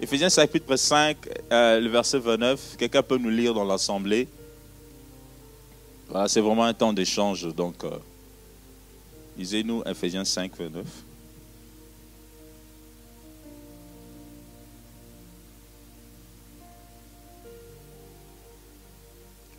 Ephésiens 0.00 0.30
chapitre 0.30 0.76
5, 0.76 1.16
euh, 1.52 1.80
le 1.80 1.88
verset 1.90 2.18
29. 2.18 2.76
Quelqu'un 2.78 3.02
peut 3.02 3.18
nous 3.18 3.28
lire 3.28 3.52
dans 3.52 3.64
l'assemblée. 3.64 4.26
Voilà, 6.10 6.26
c'est 6.26 6.40
vraiment 6.40 6.64
un 6.64 6.74
temps 6.74 6.92
d'échange. 6.92 7.54
Donc, 7.54 7.84
euh, 7.84 7.90
lisez-nous 9.38 9.82
Ephésiens 9.86 10.24
5, 10.24 10.50
29. 10.58 10.84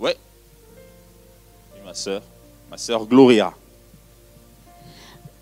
Oui. 0.02 0.12
ma 1.86 1.94
soeur, 1.94 2.22
ma 2.70 2.78
soeur 2.78 3.06
Gloria. 3.06 3.54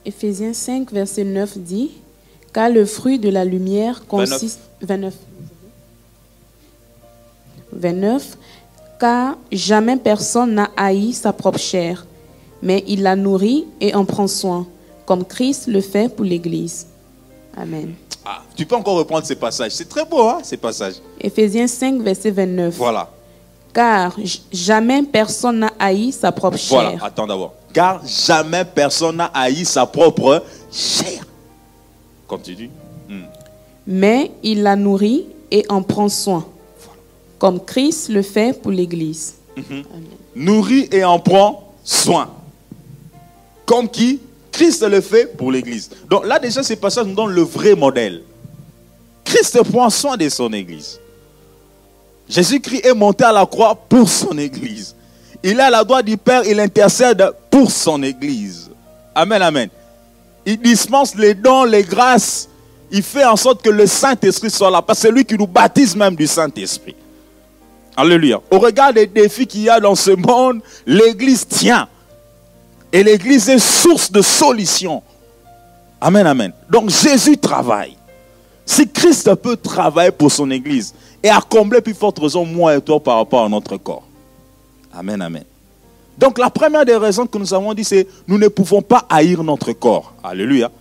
Ephésiens 0.05 0.53
5, 0.53 0.91
verset 0.91 1.23
9 1.23 1.57
dit 1.57 1.91
Car 2.53 2.69
le 2.69 2.85
fruit 2.85 3.17
de 3.17 3.29
la 3.29 3.45
lumière 3.45 4.05
consiste. 4.05 4.59
29. 4.81 5.15
29 7.71 8.37
car 8.99 9.37
jamais 9.51 9.97
personne 9.97 10.55
n'a 10.55 10.69
haï 10.75 11.13
sa 11.13 11.31
propre 11.31 11.59
chair, 11.59 12.05
mais 12.61 12.83
il 12.87 13.01
la 13.01 13.15
nourrit 13.15 13.65
et 13.79 13.95
en 13.95 14.05
prend 14.05 14.27
soin, 14.27 14.67
comme 15.05 15.25
Christ 15.25 15.67
le 15.67 15.81
fait 15.81 16.13
pour 16.13 16.25
l'Église. 16.25 16.87
Amen. 17.55 17.93
Ah, 18.25 18.41
tu 18.55 18.65
peux 18.65 18.75
encore 18.75 18.97
reprendre 18.97 19.25
ces 19.25 19.35
passages. 19.35 19.71
C'est 19.71 19.87
très 19.87 20.05
beau, 20.05 20.21
hein, 20.27 20.39
ces 20.43 20.57
passages. 20.57 20.95
Éphésiens 21.19 21.67
5, 21.67 22.01
verset 22.01 22.31
29. 22.31 22.75
Voilà. 22.75 23.09
Car 23.73 24.15
jamais 24.51 25.03
personne 25.03 25.59
n'a 25.59 25.71
haï 25.79 26.11
sa 26.11 26.31
propre 26.31 26.57
chair. 26.57 26.81
Voilà, 26.81 27.05
attends 27.05 27.27
d'abord. 27.27 27.53
Car 27.73 28.01
jamais 28.05 28.65
personne 28.65 29.17
n'a 29.17 29.31
haï 29.33 29.63
sa 29.63 29.85
propre 29.85 30.43
chair. 30.71 31.25
Continue. 32.27 32.69
Hmm. 33.07 33.23
Mais 33.87 34.31
il 34.43 34.63
la 34.63 34.75
nourrit 34.75 35.25
et 35.49 35.65
en 35.69 35.81
prend 35.81 36.09
soin, 36.09 36.45
comme 37.39 37.63
Christ 37.63 38.09
le 38.09 38.21
fait 38.21 38.61
pour 38.61 38.71
l'Église. 38.71 39.35
Amen. 39.57 39.83
Nourrit 40.35 40.87
et 40.91 41.03
en 41.03 41.17
prend 41.19 41.73
soin. 41.83 42.29
Comme 43.65 43.89
qui 43.89 44.19
Christ 44.51 44.83
le 44.83 45.01
fait 45.01 45.37
pour 45.37 45.51
l'Église. 45.51 45.89
Donc 46.09 46.25
là 46.25 46.37
déjà, 46.37 46.61
ces 46.61 46.75
passages 46.75 47.05
nous 47.05 47.15
donnent 47.15 47.31
le 47.31 47.41
vrai 47.41 47.75
modèle. 47.75 48.23
Christ 49.23 49.63
prend 49.71 49.89
soin 49.89 50.17
de 50.17 50.27
son 50.27 50.51
Église. 50.53 50.99
Jésus-Christ 52.27 52.85
est 52.85 52.93
monté 52.93 53.23
à 53.23 53.31
la 53.31 53.45
croix 53.45 53.75
pour 53.75 54.07
son 54.09 54.37
Église. 54.37 54.95
Il 55.41 55.59
est 55.59 55.63
à 55.63 55.69
la 55.69 55.83
droite 55.83 56.05
du 56.05 56.17
Père, 56.17 56.43
il 56.45 56.59
intercède 56.59 57.31
pour 57.49 57.71
son 57.71 58.03
Église. 58.03 58.69
Amen, 59.15 59.41
amen. 59.41 59.69
Il 60.45 60.59
dispense 60.59 61.15
les 61.15 61.33
dons, 61.33 61.63
les 61.63 61.83
grâces. 61.83 62.49
Il 62.91 63.03
fait 63.03 63.25
en 63.25 63.35
sorte 63.35 63.61
que 63.61 63.69
le 63.69 63.85
Saint-Esprit 63.87 64.49
soit 64.49 64.71
là. 64.71 64.81
Parce 64.81 64.99
que 64.99 65.07
c'est 65.07 65.13
lui 65.13 65.23
qui 65.23 65.35
nous 65.35 65.47
baptise 65.47 65.95
même 65.95 66.15
du 66.15 66.27
Saint-Esprit. 66.27 66.95
Alléluia. 67.99 68.39
Au 68.49 68.59
regard 68.59 68.93
des 68.93 69.07
défis 69.07 69.45
qu'il 69.45 69.63
y 69.63 69.69
a 69.69 69.77
dans 69.81 69.93
ce 69.93 70.11
monde, 70.11 70.61
l'Église 70.85 71.45
tient. 71.45 71.89
Et 72.93 73.03
l'Église 73.03 73.49
est 73.49 73.59
source 73.59 74.09
de 74.09 74.21
solutions. 74.21 75.03
Amen, 75.99 76.25
amen. 76.25 76.53
Donc 76.69 76.89
Jésus 76.89 77.37
travaille. 77.37 77.97
Si 78.65 78.87
Christ 78.87 79.35
peut 79.35 79.57
travailler 79.57 80.11
pour 80.11 80.31
son 80.31 80.49
Église 80.49 80.93
et 81.21 81.27
à 81.27 81.41
plus 81.83 81.93
forte 81.93 82.19
raison, 82.19 82.45
moi 82.45 82.77
et 82.77 82.81
toi, 82.81 83.03
par 83.03 83.17
rapport 83.17 83.43
à 83.43 83.49
notre 83.49 83.75
corps. 83.75 84.07
Amen, 84.93 85.21
amen. 85.21 85.43
Donc 86.17 86.37
la 86.37 86.49
première 86.49 86.85
des 86.85 86.95
raisons 86.95 87.27
que 87.27 87.37
nous 87.37 87.53
avons 87.53 87.73
dit, 87.73 87.83
c'est 87.83 88.07
nous 88.29 88.37
ne 88.37 88.47
pouvons 88.47 88.81
pas 88.81 89.05
haïr 89.09 89.43
notre 89.43 89.73
corps. 89.73 90.13
Alléluia. 90.23 90.71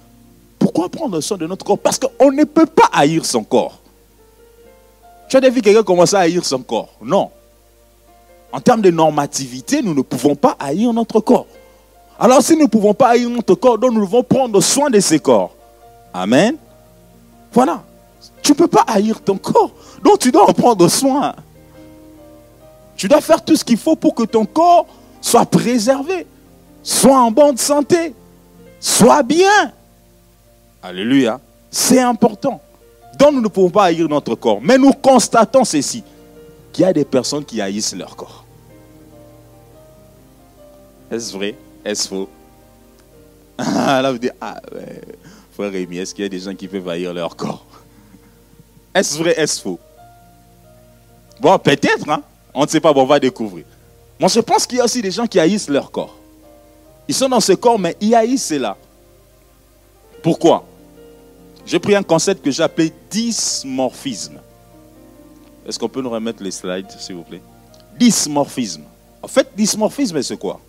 Pourquoi 0.56 0.88
prendre 0.88 1.20
soin 1.20 1.36
de 1.36 1.48
notre 1.48 1.64
corps? 1.64 1.80
Parce 1.80 1.98
qu'on 1.98 2.30
ne 2.30 2.44
peut 2.44 2.66
pas 2.66 2.90
haïr 2.92 3.24
son 3.24 3.42
corps. 3.42 3.80
Tu 5.28 5.36
as 5.36 5.40
déjà 5.40 5.52
vu 5.52 5.60
quelqu'un 5.60 5.82
commencer 5.82 6.16
à 6.16 6.20
haïr 6.20 6.44
son 6.44 6.62
corps 6.62 6.90
Non. 7.02 7.30
En 8.50 8.60
termes 8.60 8.80
de 8.80 8.90
normativité, 8.90 9.82
nous 9.82 9.94
ne 9.94 10.00
pouvons 10.00 10.34
pas 10.34 10.56
haïr 10.58 10.92
notre 10.92 11.20
corps. 11.20 11.46
Alors 12.18 12.42
si 12.42 12.54
nous 12.54 12.62
ne 12.62 12.66
pouvons 12.66 12.94
pas 12.94 13.08
haïr 13.10 13.28
notre 13.28 13.54
corps, 13.54 13.78
donc 13.78 13.92
nous 13.92 14.00
devons 14.00 14.22
prendre 14.22 14.60
soin 14.60 14.88
de 14.90 14.98
ces 15.00 15.18
corps. 15.18 15.54
Amen. 16.14 16.56
Voilà. 17.52 17.82
Tu 18.42 18.52
ne 18.52 18.56
peux 18.56 18.66
pas 18.66 18.84
haïr 18.86 19.20
ton 19.20 19.36
corps. 19.36 19.70
Donc 20.02 20.18
tu 20.18 20.32
dois 20.32 20.48
en 20.48 20.54
prendre 20.54 20.88
soin. 20.88 21.34
Tu 22.96 23.06
dois 23.06 23.20
faire 23.20 23.44
tout 23.44 23.54
ce 23.54 23.64
qu'il 23.64 23.76
faut 23.76 23.96
pour 23.96 24.14
que 24.14 24.24
ton 24.24 24.46
corps 24.46 24.86
soit 25.20 25.46
préservé, 25.46 26.26
soit 26.82 27.20
en 27.20 27.30
bonne 27.30 27.56
santé, 27.56 28.14
soit 28.80 29.22
bien. 29.22 29.72
Alléluia. 30.82 31.38
C'est 31.70 32.00
important. 32.00 32.60
Donc 33.18 33.34
nous 33.34 33.40
ne 33.40 33.48
pouvons 33.48 33.70
pas 33.70 33.84
haïr 33.84 34.08
notre 34.08 34.34
corps. 34.36 34.60
Mais 34.62 34.78
nous 34.78 34.92
constatons 34.92 35.64
ceci, 35.64 36.04
qu'il 36.72 36.84
y 36.84 36.86
a 36.86 36.92
des 36.92 37.04
personnes 37.04 37.44
qui 37.44 37.60
haïssent 37.60 37.94
leur 37.94 38.14
corps. 38.14 38.44
Est-ce 41.10 41.32
vrai? 41.32 41.54
Est-ce 41.84 42.08
faux? 42.08 42.28
Là, 43.58 44.12
vous 44.12 44.18
dites, 44.18 44.34
ah, 44.40 44.60
ouais, 44.72 45.00
frère 45.52 45.72
Rémi, 45.72 45.98
est-ce 45.98 46.14
qu'il 46.14 46.22
y 46.22 46.26
a 46.26 46.28
des 46.28 46.38
gens 46.38 46.54
qui 46.54 46.68
peuvent 46.68 46.88
haïr 46.88 47.12
leur 47.12 47.34
corps? 47.34 47.64
Est-ce 48.94 49.18
vrai? 49.18 49.34
Est-ce 49.36 49.60
faux? 49.60 49.80
Bon, 51.40 51.58
peut-être, 51.58 52.08
hein? 52.08 52.22
on 52.54 52.62
ne 52.62 52.68
sait 52.68 52.80
pas, 52.80 52.92
bon, 52.92 53.02
on 53.02 53.06
va 53.06 53.18
découvrir. 53.18 53.64
Moi, 54.20 54.28
je 54.28 54.40
pense 54.40 54.66
qu'il 54.66 54.78
y 54.78 54.80
a 54.80 54.84
aussi 54.84 55.00
des 55.02 55.10
gens 55.10 55.26
qui 55.26 55.40
haïssent 55.40 55.68
leur 55.68 55.90
corps. 55.90 56.16
Ils 57.08 57.14
sont 57.14 57.28
dans 57.28 57.40
ce 57.40 57.52
corps, 57.52 57.78
mais 57.78 57.96
ils 58.00 58.14
haïssent 58.14 58.46
cela. 58.46 58.76
Pourquoi? 60.22 60.67
J'ai 61.68 61.78
pris 61.78 61.94
un 61.94 62.02
concept 62.02 62.42
que 62.42 62.50
j'ai 62.50 62.62
appelé 62.62 62.90
dysmorphisme. 63.10 64.40
Est-ce 65.66 65.78
qu'on 65.78 65.88
peut 65.90 66.00
nous 66.00 66.08
remettre 66.08 66.42
les 66.42 66.50
slides, 66.50 66.90
s'il 66.98 67.16
vous 67.16 67.24
plaît? 67.24 67.42
Dysmorphisme. 67.98 68.84
En 69.22 69.28
fait, 69.28 69.50
dysmorphisme, 69.54 70.22
c'est 70.22 70.38
quoi? 70.38 70.62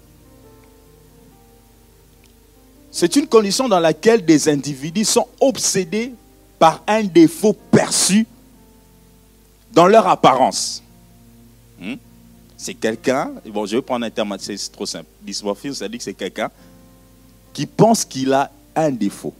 C'est 2.91 3.15
une 3.15 3.27
condition 3.27 3.69
dans 3.69 3.79
laquelle 3.79 4.25
des 4.25 4.49
individus 4.49 5.05
sont 5.05 5.25
obsédés 5.39 6.13
par 6.57 6.83
un 6.85 7.03
défaut 7.03 7.53
perçu 7.53 8.27
dans 9.71 9.87
leur 9.87 10.05
apparence. 10.05 10.83
Hmm? 11.79 11.95
C'est 12.57 12.73
quelqu'un, 12.73 13.31
bon, 13.45 13.65
je 13.65 13.77
vais 13.77 13.81
prendre 13.81 14.05
un 14.05 14.09
terme, 14.09 14.35
c'est 14.37 14.57
trop 14.69 14.85
simple. 14.85 15.07
Dysmorphisme, 15.21 15.75
ça 15.75 15.87
dit 15.87 15.97
que 15.97 16.03
c'est 16.03 16.13
quelqu'un 16.13 16.51
qui 17.53 17.65
pense 17.65 18.03
qu'il 18.03 18.33
a 18.33 18.51
un 18.75 18.91
défaut. 18.91 19.33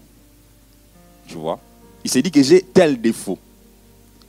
Tu 1.29 1.35
vois 1.35 1.59
Il 2.03 2.09
s'est 2.09 2.21
dit 2.21 2.31
que 2.31 2.41
j'ai 2.41 2.61
tel 2.61 2.99
défaut. 2.99 3.37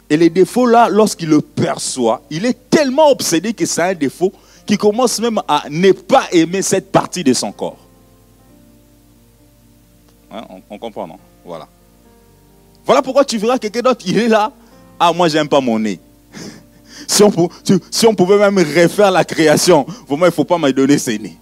Et 0.08 0.16
les 0.16 0.28
défauts 0.28 0.66
là, 0.66 0.88
lorsqu'il 0.88 1.30
le 1.30 1.40
perçoit, 1.40 2.22
il 2.30 2.44
est 2.44 2.68
tellement 2.68 3.10
obsédé 3.10 3.54
que 3.54 3.64
c'est 3.64 3.82
un 3.82 3.94
défaut 3.94 4.32
qu'il 4.66 4.76
commence 4.76 5.18
même 5.20 5.40
à 5.48 5.64
ne 5.70 5.92
pas 5.92 6.24
aimer 6.32 6.62
cette 6.62 6.92
partie 6.92 7.24
de 7.24 7.32
son 7.32 7.52
corps. 7.52 7.78
Hein, 10.32 10.44
on, 10.68 10.78
comprend, 10.78 11.06
non? 11.06 11.16
Voilà. 11.44 11.66
Voilà 12.84 13.02
pourquoi 13.02 13.24
tu 13.24 13.38
verras 13.38 13.58
quelqu'un 13.58 13.80
d'autre, 13.80 14.02
il 14.06 14.18
est 14.18 14.28
là. 14.28 14.52
Ah, 14.98 15.12
moi, 15.12 15.28
j'aime 15.28 15.48
pas 15.48 15.60
mon 15.60 15.78
nez. 15.78 15.98
Si 17.08 17.22
on, 17.22 17.48
si 17.90 18.06
on 18.06 18.14
pouvait 18.14 18.36
même 18.38 18.58
refaire 18.58 19.10
la 19.10 19.24
création, 19.24 19.86
vraiment, 20.06 20.26
il 20.26 20.28
ne 20.28 20.34
faut 20.34 20.44
pas 20.44 20.58
me 20.58 20.70
donner 20.70 20.98
ses 20.98 21.18
nez. 21.18 21.36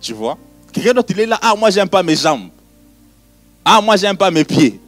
Tu 0.00 0.12
vois? 0.12 0.36
Quelqu'un 0.72 0.94
d'autre, 0.94 1.10
il 1.10 1.20
est 1.20 1.26
là. 1.26 1.38
Ah, 1.40 1.54
moi, 1.56 1.70
j'aime 1.70 1.88
pas 1.88 2.02
mes 2.02 2.16
jambes. 2.16 2.50
Ah, 3.70 3.82
moi, 3.82 3.96
j'aime 3.96 4.16
pas 4.16 4.30
mes 4.30 4.44
pieds. 4.44 4.80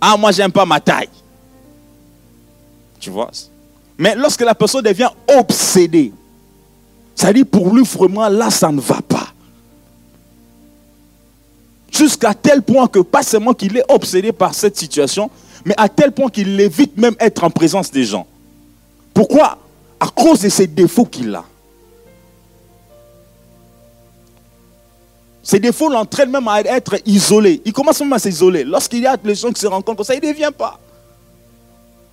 Ah, 0.00 0.16
moi, 0.16 0.32
j'aime 0.32 0.50
pas 0.50 0.64
ma 0.64 0.80
taille. 0.80 1.10
Tu 2.98 3.10
vois? 3.10 3.30
Mais 3.98 4.14
lorsque 4.14 4.40
la 4.40 4.54
personne 4.54 4.82
devient 4.82 5.10
obsédée, 5.38 6.10
ça 7.14 7.30
dit 7.30 7.44
pour 7.44 7.74
lui, 7.74 7.84
vraiment, 7.84 8.26
là, 8.30 8.50
ça 8.50 8.72
ne 8.72 8.80
va 8.80 9.02
pas. 9.06 9.26
Jusqu'à 11.92 12.32
tel 12.32 12.62
point 12.62 12.88
que, 12.88 13.00
pas 13.00 13.22
seulement 13.22 13.52
qu'il 13.52 13.76
est 13.76 13.84
obsédé 13.92 14.32
par 14.32 14.54
cette 14.54 14.78
situation, 14.78 15.30
mais 15.66 15.74
à 15.76 15.90
tel 15.90 16.10
point 16.10 16.30
qu'il 16.30 16.58
évite 16.58 16.96
même 16.96 17.14
être 17.20 17.44
en 17.44 17.50
présence 17.50 17.90
des 17.90 18.04
gens. 18.04 18.26
Pourquoi? 19.12 19.58
À 20.00 20.06
cause 20.06 20.40
de 20.40 20.48
ces 20.48 20.66
défauts 20.66 21.04
qu'il 21.04 21.34
a. 21.34 21.44
Ces 25.44 25.60
défauts 25.60 25.90
l'entraînent 25.90 26.30
même 26.30 26.48
à 26.48 26.62
être 26.62 26.96
isolé. 27.04 27.60
Il 27.66 27.72
commence 27.74 28.00
même 28.00 28.14
à 28.14 28.18
s'isoler. 28.18 28.64
Lorsqu'il 28.64 29.00
y 29.00 29.06
a 29.06 29.14
les 29.22 29.34
gens 29.34 29.52
qui 29.52 29.60
se 29.60 29.66
rencontrent 29.66 29.98
comme 29.98 30.04
ça, 30.04 30.14
il 30.14 30.26
ne 30.26 30.32
vient 30.32 30.50
pas. 30.50 30.80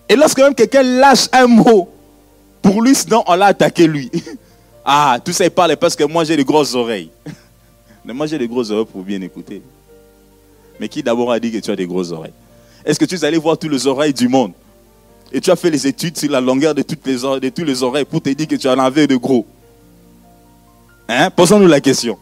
Et 0.10 0.18
lorsque 0.18 0.40
même 0.40 0.54
quelqu'un 0.54 0.84
lâche 0.84 1.30
un 1.32 1.48
mot, 1.48 1.90
pour 2.62 2.82
lui, 2.82 2.94
sinon 2.94 3.24
on 3.26 3.36
l'a 3.36 3.48
attaqué 3.48 3.88
lui. 3.88 4.12
Ah, 4.84 5.20
tout 5.24 5.32
ça 5.32 5.46
il 5.46 5.52
parle 5.52 5.78
parce 5.78 5.96
que 5.96 6.04
moi 6.04 6.24
j'ai 6.24 6.36
des 6.36 6.44
grosses 6.44 6.74
oreilles. 6.74 7.12
Mais 8.04 8.14
moi 8.14 8.26
j'ai 8.26 8.40
des 8.40 8.48
grosses 8.48 8.72
oreilles 8.72 8.88
pour 8.92 9.04
bien 9.04 9.22
écouter. 9.22 9.62
Mais 10.80 10.90
qui 10.90 11.04
d'abord 11.04 11.32
a 11.32 11.40
dit 11.40 11.52
que 11.52 11.60
tu 11.60 11.70
as 11.70 11.76
des 11.76 11.86
grosses 11.86 12.12
oreilles? 12.12 12.34
Est-ce 12.84 12.98
que 12.98 13.06
tu 13.06 13.14
es 13.14 13.24
allé 13.24 13.38
voir 13.38 13.60
toutes 13.60 13.72
les 13.72 13.86
oreilles 13.86 14.12
du 14.12 14.28
monde? 14.28 14.54
Et 15.32 15.40
tu 15.40 15.52
as 15.52 15.56
fait 15.56 15.70
les 15.70 15.86
études 15.86 16.18
sur 16.18 16.32
la 16.32 16.42
longueur 16.42 16.74
de 16.74 16.82
toutes 16.82 17.06
les 17.06 17.24
oreilles, 17.24 17.42
de 17.42 17.50
tous 17.50 17.64
les 17.64 17.84
oreilles 17.84 18.06
pour 18.06 18.24
te 18.24 18.30
dire 18.30 18.48
que 18.48 18.56
tu 18.56 18.68
en 18.68 18.80
avais 18.80 19.06
de 19.06 19.16
gros 19.18 19.46
Hein? 21.08 21.30
Posons-nous 21.30 21.68
la 21.68 21.80
question. 21.80 22.18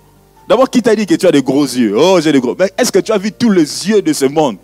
D'abord, 0.50 0.68
qui 0.68 0.82
t'a 0.82 0.96
dit 0.96 1.06
que 1.06 1.14
tu 1.14 1.28
as 1.28 1.32
des 1.32 1.44
gros 1.44 1.64
yeux? 1.64 1.96
Oh, 1.96 2.20
j'ai 2.20 2.32
des 2.32 2.40
gros. 2.40 2.56
Mais 2.58 2.74
est-ce 2.76 2.92
que 2.92 2.98
tu 2.98 3.12
as 3.12 3.20
vu 3.20 3.32
tous 3.32 3.52
les 3.52 3.88
yeux 3.88 4.02
de 4.02 4.12
ce 4.12 4.26
monde 4.26 4.58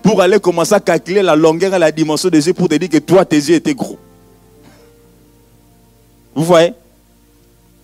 pour 0.00 0.22
aller 0.22 0.38
commencer 0.38 0.72
à 0.72 0.78
calculer 0.78 1.20
la 1.20 1.34
longueur 1.34 1.74
et 1.74 1.80
la 1.80 1.90
dimension 1.90 2.28
des 2.28 2.46
yeux 2.46 2.54
pour 2.54 2.68
te 2.68 2.76
dire 2.76 2.88
que 2.88 2.98
toi, 2.98 3.24
tes 3.24 3.34
yeux 3.34 3.56
étaient 3.56 3.74
gros? 3.74 3.98
Vous 6.32 6.44
voyez? 6.44 6.74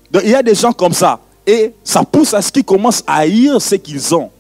Donc, 0.09 0.23
il 0.25 0.31
y 0.31 0.37
a 0.37 0.43
des 0.45 0.55
gens 0.55 0.73
comme 0.73 0.93
ça. 0.93 1.19
Et 1.45 1.73
ça 1.83 2.05
pousse 2.05 2.33
à 2.33 2.41
ce 2.41 2.53
qu'ils 2.53 2.63
commencent 2.63 3.03
à 3.09 3.17
haïr 3.17 3.61
ce 3.61 3.75
qu'ils 3.75 4.15
ont, 4.15 4.31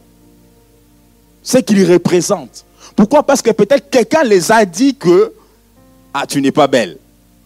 ce 1.42 1.58
qu'ils 1.58 1.90
représentent. 1.90 2.64
Pourquoi? 2.94 3.24
Parce 3.24 3.42
que 3.42 3.50
peut-être 3.50 3.90
quelqu'un 3.90 4.22
les 4.22 4.52
a 4.52 4.64
dit 4.64 4.94
que 4.94 5.32
ah, 6.14 6.24
tu 6.24 6.40
n'es 6.40 6.52
pas 6.52 6.68
belle. 6.68 6.98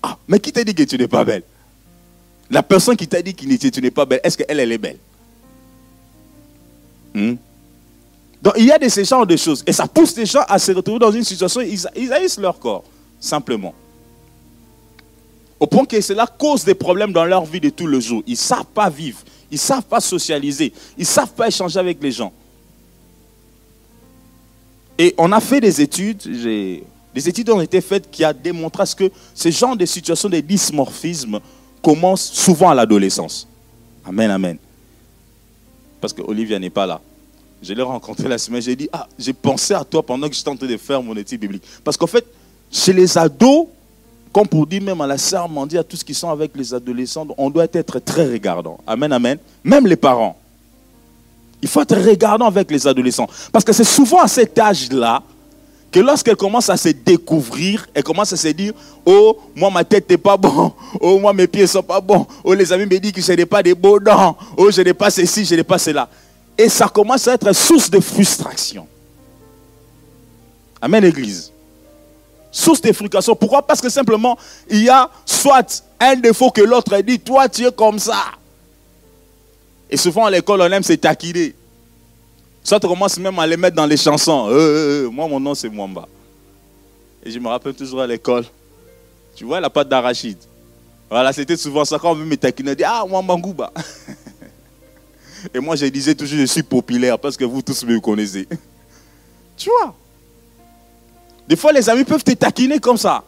Ah, 0.02 0.18
mais 0.28 0.38
qui 0.38 0.52
t'a 0.52 0.62
dit 0.64 0.74
que 0.74 0.82
tu 0.82 0.98
n'es 0.98 1.08
pas 1.08 1.24
belle? 1.24 1.44
La 2.50 2.62
personne 2.62 2.94
qui 2.94 3.08
t'a 3.08 3.22
dit 3.22 3.34
que 3.34 3.68
tu 3.68 3.80
n'es 3.80 3.90
pas 3.90 4.04
belle, 4.04 4.20
est-ce 4.22 4.36
qu'elle 4.36 4.60
elle 4.60 4.72
est 4.72 4.76
belle? 4.76 4.98
Hmm? 7.16 7.36
Donc 8.42 8.52
il 8.58 8.66
y 8.66 8.70
a 8.70 8.78
de 8.78 8.88
ces 8.90 9.04
genres 9.06 9.26
de 9.26 9.36
choses. 9.36 9.64
Et 9.66 9.72
ça 9.72 9.88
pousse 9.88 10.14
les 10.16 10.26
gens 10.26 10.42
à 10.46 10.58
se 10.58 10.70
retrouver 10.72 10.98
dans 10.98 11.10
une 11.10 11.24
situation 11.24 11.62
ils, 11.62 11.80
ils 11.96 12.12
haïssent 12.12 12.38
leur 12.38 12.58
corps, 12.58 12.84
simplement. 13.18 13.74
Au 15.58 15.66
point 15.66 15.86
que 15.86 15.98
cela 16.02 16.26
cause 16.26 16.62
des 16.62 16.74
problèmes 16.74 17.12
dans 17.12 17.24
leur 17.24 17.46
vie 17.46 17.60
de 17.60 17.70
tous 17.70 17.86
les 17.86 18.02
jours. 18.02 18.22
Ils 18.26 18.32
ne 18.32 18.36
savent 18.36 18.66
pas 18.66 18.90
vivre. 18.90 19.20
Ils 19.50 19.54
ne 19.54 19.58
savent 19.60 19.84
pas 19.84 20.00
socialiser. 20.00 20.74
Ils 20.98 21.00
ne 21.00 21.06
savent 21.06 21.32
pas 21.32 21.48
échanger 21.48 21.78
avec 21.78 22.02
les 22.02 22.12
gens. 22.12 22.30
Et 24.98 25.14
on 25.16 25.32
a 25.32 25.40
fait 25.40 25.60
des 25.60 25.80
études, 25.80 26.18
des 26.22 27.28
études 27.28 27.48
ont 27.48 27.62
été 27.62 27.80
faites 27.80 28.10
qui 28.10 28.22
a 28.22 28.34
démontré 28.34 28.82
à 28.82 28.86
ce 28.86 28.94
que 28.94 29.10
ce 29.34 29.50
genre 29.50 29.76
de 29.76 29.86
situation 29.86 30.28
de 30.28 30.40
dysmorphisme 30.40 31.40
commence 31.82 32.22
souvent 32.32 32.68
à 32.68 32.74
l'adolescence. 32.74 33.48
Amen, 34.04 34.30
amen. 34.30 34.58
Parce 36.00 36.12
que 36.12 36.22
Olivia 36.22 36.58
n'est 36.58 36.70
pas 36.70 36.86
là. 36.86 37.00
Je 37.66 37.74
l'ai 37.74 37.82
rencontré 37.82 38.28
la 38.28 38.38
semaine, 38.38 38.62
j'ai 38.62 38.76
dit, 38.76 38.88
ah, 38.92 39.08
j'ai 39.18 39.32
pensé 39.32 39.74
à 39.74 39.82
toi 39.82 40.00
pendant 40.00 40.28
que 40.28 40.34
j'étais 40.36 40.48
en 40.48 40.56
train 40.56 40.68
de 40.68 40.76
faire 40.76 41.02
mon 41.02 41.16
étude 41.16 41.40
biblique. 41.40 41.64
Parce 41.82 41.96
qu'en 41.96 42.06
fait, 42.06 42.24
chez 42.70 42.92
les 42.92 43.18
ados, 43.18 43.66
comme 44.32 44.46
pour 44.46 44.68
dire 44.68 44.82
même 44.82 45.00
à 45.00 45.06
la 45.06 45.18
sœur 45.18 45.48
dit 45.66 45.76
à 45.76 45.82
tous 45.82 46.04
qui 46.04 46.14
sont 46.14 46.30
avec 46.30 46.52
les 46.54 46.72
adolescents, 46.72 47.26
on 47.36 47.50
doit 47.50 47.66
être 47.72 47.98
très 47.98 48.24
regardant. 48.24 48.78
Amen, 48.86 49.12
amen. 49.12 49.38
Même 49.64 49.84
les 49.84 49.96
parents. 49.96 50.36
Il 51.60 51.68
faut 51.68 51.80
être 51.80 51.96
regardant 51.96 52.46
avec 52.46 52.70
les 52.70 52.86
adolescents. 52.86 53.26
Parce 53.50 53.64
que 53.64 53.72
c'est 53.72 53.82
souvent 53.82 54.20
à 54.20 54.28
cet 54.28 54.56
âge-là 54.56 55.24
que 55.90 55.98
lorsqu'elle 55.98 56.36
commence 56.36 56.70
à 56.70 56.76
se 56.76 56.90
découvrir, 56.90 57.88
elle 57.94 58.04
commence 58.04 58.32
à 58.32 58.36
se 58.36 58.48
dire, 58.48 58.74
oh, 59.04 59.38
moi 59.56 59.70
ma 59.70 59.82
tête 59.82 60.08
n'est 60.08 60.18
pas 60.18 60.36
bon, 60.36 60.72
oh, 61.00 61.18
moi 61.18 61.32
mes 61.32 61.48
pieds 61.48 61.62
ne 61.62 61.66
sont 61.66 61.82
pas 61.82 62.00
bons, 62.00 62.26
oh, 62.44 62.54
les 62.54 62.72
amis 62.72 62.86
me 62.86 62.98
disent 62.98 63.12
que 63.12 63.20
je 63.20 63.32
n'ai 63.32 63.46
pas 63.46 63.62
des 63.62 63.74
beaux 63.74 63.98
dents, 63.98 64.36
oh, 64.56 64.70
je 64.70 64.82
n'ai 64.82 64.94
pas 64.94 65.10
ceci, 65.10 65.44
je 65.44 65.56
n'ai 65.56 65.64
pas 65.64 65.78
cela. 65.78 66.08
Et 66.58 66.68
ça 66.68 66.88
commence 66.88 67.28
à 67.28 67.34
être 67.34 67.52
source 67.52 67.90
de 67.90 68.00
frustration. 68.00 68.86
Amen, 70.80 71.04
Église. 71.04 71.52
Source 72.50 72.80
de 72.80 72.92
frustration. 72.92 73.36
Pourquoi? 73.36 73.66
Parce 73.66 73.80
que 73.80 73.90
simplement, 73.90 74.38
il 74.70 74.84
y 74.84 74.88
a 74.88 75.10
soit 75.24 75.84
un 76.00 76.16
défaut 76.16 76.50
que 76.50 76.62
l'autre 76.62 76.98
dit, 77.00 77.18
toi 77.18 77.48
tu 77.48 77.66
es 77.66 77.72
comme 77.72 77.98
ça. 77.98 78.24
Et 79.90 79.96
souvent 79.96 80.24
à 80.24 80.30
l'école, 80.30 80.60
on 80.62 80.72
aime 80.72 80.82
se 80.82 80.94
taquiner. 80.94 81.54
Ça 82.64 82.80
commence 82.80 83.18
même 83.18 83.38
à 83.38 83.46
les 83.46 83.56
mettre 83.56 83.76
dans 83.76 83.86
les 83.86 83.96
chansons. 83.96 84.48
Euh, 84.48 84.52
euh, 84.52 85.04
euh, 85.06 85.10
moi, 85.10 85.28
mon 85.28 85.38
nom, 85.38 85.54
c'est 85.54 85.68
Mwamba. 85.68 86.08
Et 87.24 87.30
je 87.30 87.38
me 87.38 87.46
rappelle 87.48 87.74
toujours 87.74 88.00
à 88.00 88.06
l'école. 88.06 88.44
Tu 89.36 89.44
vois 89.44 89.60
la 89.60 89.70
pâte 89.70 89.88
d'arachide. 89.88 90.38
Voilà, 91.08 91.32
c'était 91.32 91.56
souvent 91.56 91.84
ça. 91.84 91.98
Quand 92.00 92.10
on 92.12 92.16
me 92.16 92.36
taquiner, 92.36 92.72
on 92.72 92.74
dit 92.74 92.84
Ah, 92.84 93.04
Mwamba 93.08 93.36
Ngouba. 93.36 93.72
Et 95.54 95.58
moi, 95.60 95.76
je 95.76 95.86
disais 95.86 96.14
toujours 96.14 96.38
Je 96.38 96.44
suis 96.46 96.62
populaire 96.62 97.18
parce 97.18 97.36
que 97.36 97.44
vous 97.44 97.62
tous 97.62 97.84
me 97.84 97.98
connaissez. 98.00 98.46
Tu 99.56 99.70
vois? 99.70 99.94
Des 101.48 101.56
fois, 101.56 101.72
les 101.72 101.88
amis 101.88 102.04
peuvent 102.04 102.22
te 102.22 102.32
taquiner 102.32 102.78
comme 102.78 102.98
ça. 102.98 103.24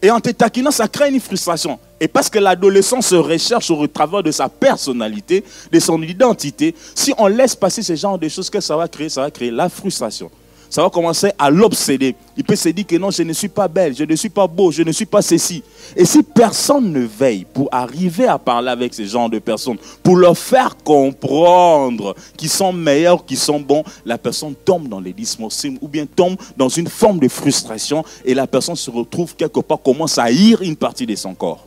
Et 0.00 0.10
en 0.10 0.20
te 0.20 0.30
taquinant, 0.30 0.70
ça 0.70 0.86
crée 0.86 1.10
une 1.10 1.18
frustration. 1.18 1.78
Et 1.98 2.06
parce 2.06 2.28
que 2.28 2.38
l'adolescent 2.38 3.00
se 3.00 3.16
recherche 3.16 3.70
au 3.70 3.86
travers 3.88 4.22
de 4.22 4.30
sa 4.30 4.48
personnalité, 4.48 5.42
de 5.72 5.80
son 5.80 6.00
identité, 6.02 6.74
si 6.94 7.12
on 7.18 7.26
laisse 7.26 7.56
passer 7.56 7.82
ce 7.82 7.96
genre 7.96 8.18
de 8.18 8.28
choses, 8.28 8.48
que 8.48 8.60
ça 8.60 8.76
va 8.76 8.86
créer? 8.86 9.08
Ça 9.08 9.22
va 9.22 9.30
créer 9.30 9.50
la 9.50 9.68
frustration 9.68 10.30
ça 10.68 10.82
va 10.82 10.90
commencer 10.90 11.32
à 11.38 11.50
l'obséder. 11.50 12.14
Il 12.36 12.44
peut 12.44 12.56
se 12.56 12.68
dire 12.68 12.86
que 12.86 12.96
non, 12.96 13.10
je 13.10 13.22
ne 13.22 13.32
suis 13.32 13.48
pas 13.48 13.68
belle, 13.68 13.96
je 13.96 14.04
ne 14.04 14.16
suis 14.16 14.28
pas 14.28 14.46
beau, 14.46 14.70
je 14.70 14.82
ne 14.82 14.92
suis 14.92 15.06
pas 15.06 15.22
ceci. 15.22 15.62
Et 15.96 16.04
si 16.04 16.22
personne 16.22 16.92
ne 16.92 17.00
veille 17.00 17.46
pour 17.52 17.68
arriver 17.72 18.26
à 18.26 18.38
parler 18.38 18.70
avec 18.70 18.94
ce 18.94 19.04
genre 19.04 19.30
de 19.30 19.38
personnes, 19.38 19.78
pour 20.02 20.16
leur 20.16 20.36
faire 20.36 20.76
comprendre 20.76 22.14
qu'ils 22.36 22.50
sont 22.50 22.72
meilleurs, 22.72 23.24
qu'ils 23.24 23.38
sont 23.38 23.60
bons, 23.60 23.84
la 24.04 24.18
personne 24.18 24.54
tombe 24.54 24.88
dans 24.88 25.00
les 25.00 25.12
dysmorphismes 25.12 25.78
ou 25.80 25.88
bien 25.88 26.06
tombe 26.06 26.36
dans 26.56 26.68
une 26.68 26.88
forme 26.88 27.18
de 27.18 27.28
frustration 27.28 28.04
et 28.24 28.34
la 28.34 28.46
personne 28.46 28.76
se 28.76 28.90
retrouve 28.90 29.34
quelque 29.36 29.60
part, 29.60 29.80
commence 29.80 30.18
à 30.18 30.24
haïr 30.24 30.62
une 30.62 30.76
partie 30.76 31.06
de 31.06 31.14
son 31.14 31.34
corps. 31.34 31.66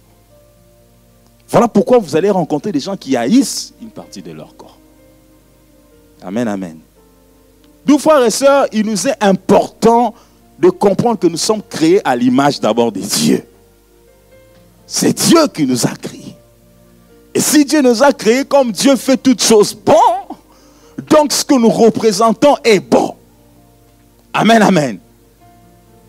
Voilà 1.50 1.68
pourquoi 1.68 1.98
vous 1.98 2.16
allez 2.16 2.30
rencontrer 2.30 2.72
des 2.72 2.80
gens 2.80 2.96
qui 2.96 3.16
haïssent 3.16 3.74
une 3.82 3.90
partie 3.90 4.22
de 4.22 4.32
leur 4.32 4.56
corps. 4.56 4.78
Amen, 6.22 6.48
amen. 6.48 6.80
Deux 7.86 7.98
frères 7.98 8.24
et 8.24 8.30
sœurs, 8.30 8.68
il 8.72 8.86
nous 8.86 9.08
est 9.08 9.16
important 9.22 10.14
de 10.60 10.70
comprendre 10.70 11.20
que 11.20 11.28
nous 11.28 11.38
sommes 11.38 11.62
créés 11.68 12.02
à 12.06 12.16
l'image 12.16 12.60
d'abord 12.60 12.92
de 12.92 13.00
Dieu. 13.00 13.44
C'est 14.86 15.14
Dieu 15.14 15.48
qui 15.54 15.66
nous 15.66 15.86
a 15.86 15.92
créés. 15.92 16.36
Et 17.34 17.40
si 17.40 17.64
Dieu 17.64 17.82
nous 17.82 18.04
a 18.04 18.12
créés 18.12 18.44
comme 18.44 18.72
Dieu 18.72 18.96
fait 18.96 19.18
toutes 19.18 19.42
choses 19.42 19.74
bon, 19.74 19.96
donc 21.10 21.32
ce 21.32 21.46
que 21.46 21.54
nous 21.54 21.70
représentons 21.70 22.56
est 22.64 22.80
bon. 22.80 23.16
Amen, 24.34 24.62
amen. 24.62 25.00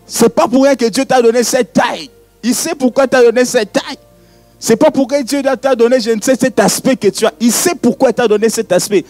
C'est 0.05 0.29
pas 0.29 0.47
pour 0.47 0.63
rien 0.63 0.75
que 0.75 0.85
Dieu 0.85 1.05
t'a 1.05 1.21
donné 1.21 1.43
cette 1.43 1.73
taille. 1.73 2.09
Il 2.43 2.53
sait 2.53 2.75
pourquoi 2.75 3.07
t'a 3.07 3.23
donné 3.23 3.45
cette 3.45 3.71
taille. 3.71 3.97
C'est 4.59 4.75
pas 4.75 4.91
pourquoi 4.91 5.23
Dieu 5.23 5.41
t'a 5.41 5.75
donné, 5.75 5.99
je 5.99 6.11
ne 6.11 6.21
sais, 6.21 6.35
cet 6.35 6.59
aspect 6.59 6.95
que 6.95 7.07
tu 7.07 7.25
as. 7.25 7.33
Il 7.39 7.51
sait 7.51 7.75
pourquoi 7.75 8.11
t'a 8.13 8.27
donné 8.27 8.49
cet 8.49 8.71
aspect. 8.71 9.05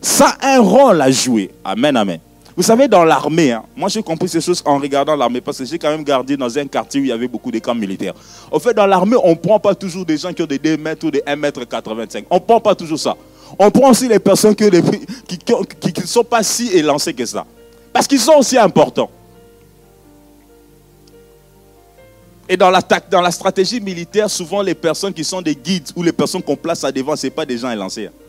Ça 0.00 0.36
a 0.40 0.56
un 0.56 0.60
rôle 0.60 1.00
à 1.00 1.10
jouer. 1.10 1.50
Amen, 1.64 1.96
amen. 1.96 2.20
Vous 2.56 2.64
savez, 2.64 2.88
dans 2.88 3.04
l'armée, 3.04 3.52
hein, 3.52 3.62
moi 3.76 3.88
j'ai 3.88 4.02
compris 4.02 4.28
ces 4.28 4.40
choses 4.40 4.62
en 4.64 4.78
regardant 4.78 5.14
l'armée 5.14 5.40
parce 5.40 5.58
que 5.58 5.64
j'ai 5.64 5.78
quand 5.78 5.90
même 5.90 6.02
gardé 6.02 6.36
dans 6.36 6.58
un 6.58 6.66
quartier 6.66 7.00
où 7.00 7.04
il 7.04 7.08
y 7.08 7.12
avait 7.12 7.28
beaucoup 7.28 7.52
de 7.52 7.60
camps 7.60 7.74
militaires. 7.74 8.14
En 8.50 8.58
fait, 8.58 8.74
dans 8.74 8.86
l'armée, 8.86 9.16
on 9.22 9.30
ne 9.30 9.34
prend 9.36 9.60
pas 9.60 9.76
toujours 9.76 10.04
des 10.04 10.16
gens 10.16 10.32
qui 10.32 10.42
ont 10.42 10.46
des 10.46 10.58
2 10.58 10.76
mètres 10.76 11.06
ou 11.06 11.10
des 11.12 11.22
1 11.24 11.36
mètre 11.36 11.64
85. 11.64 12.24
On 12.28 12.34
ne 12.34 12.40
prend 12.40 12.60
pas 12.60 12.74
toujours 12.74 12.98
ça. 12.98 13.16
On 13.58 13.70
prend 13.70 13.90
aussi 13.90 14.08
les 14.08 14.18
personnes 14.18 14.54
qui 14.56 14.64
ne 14.64 16.06
sont 16.06 16.24
pas 16.24 16.42
si 16.42 16.68
élancées 16.72 17.14
que 17.14 17.24
ça. 17.24 17.46
Parce 17.92 18.08
qu'ils 18.08 18.18
sont 18.18 18.34
aussi 18.34 18.58
importants. 18.58 19.10
Et 22.48 22.56
dans 22.56 22.70
la, 22.70 23.30
stratégie 23.30 23.80
militaire, 23.80 24.30
souvent 24.30 24.62
les 24.62 24.74
personnes 24.74 25.12
qui 25.12 25.22
sont 25.22 25.42
des 25.42 25.54
guides 25.54 25.90
ou 25.94 26.02
les 26.02 26.12
personnes 26.12 26.42
qu'on 26.42 26.56
place 26.56 26.82
à 26.82 26.90
devant, 26.90 27.14
ce 27.14 27.26
pas 27.28 27.44
des 27.44 27.58
gens 27.58 27.70
élancés. 27.70 28.06
Hein. 28.06 28.27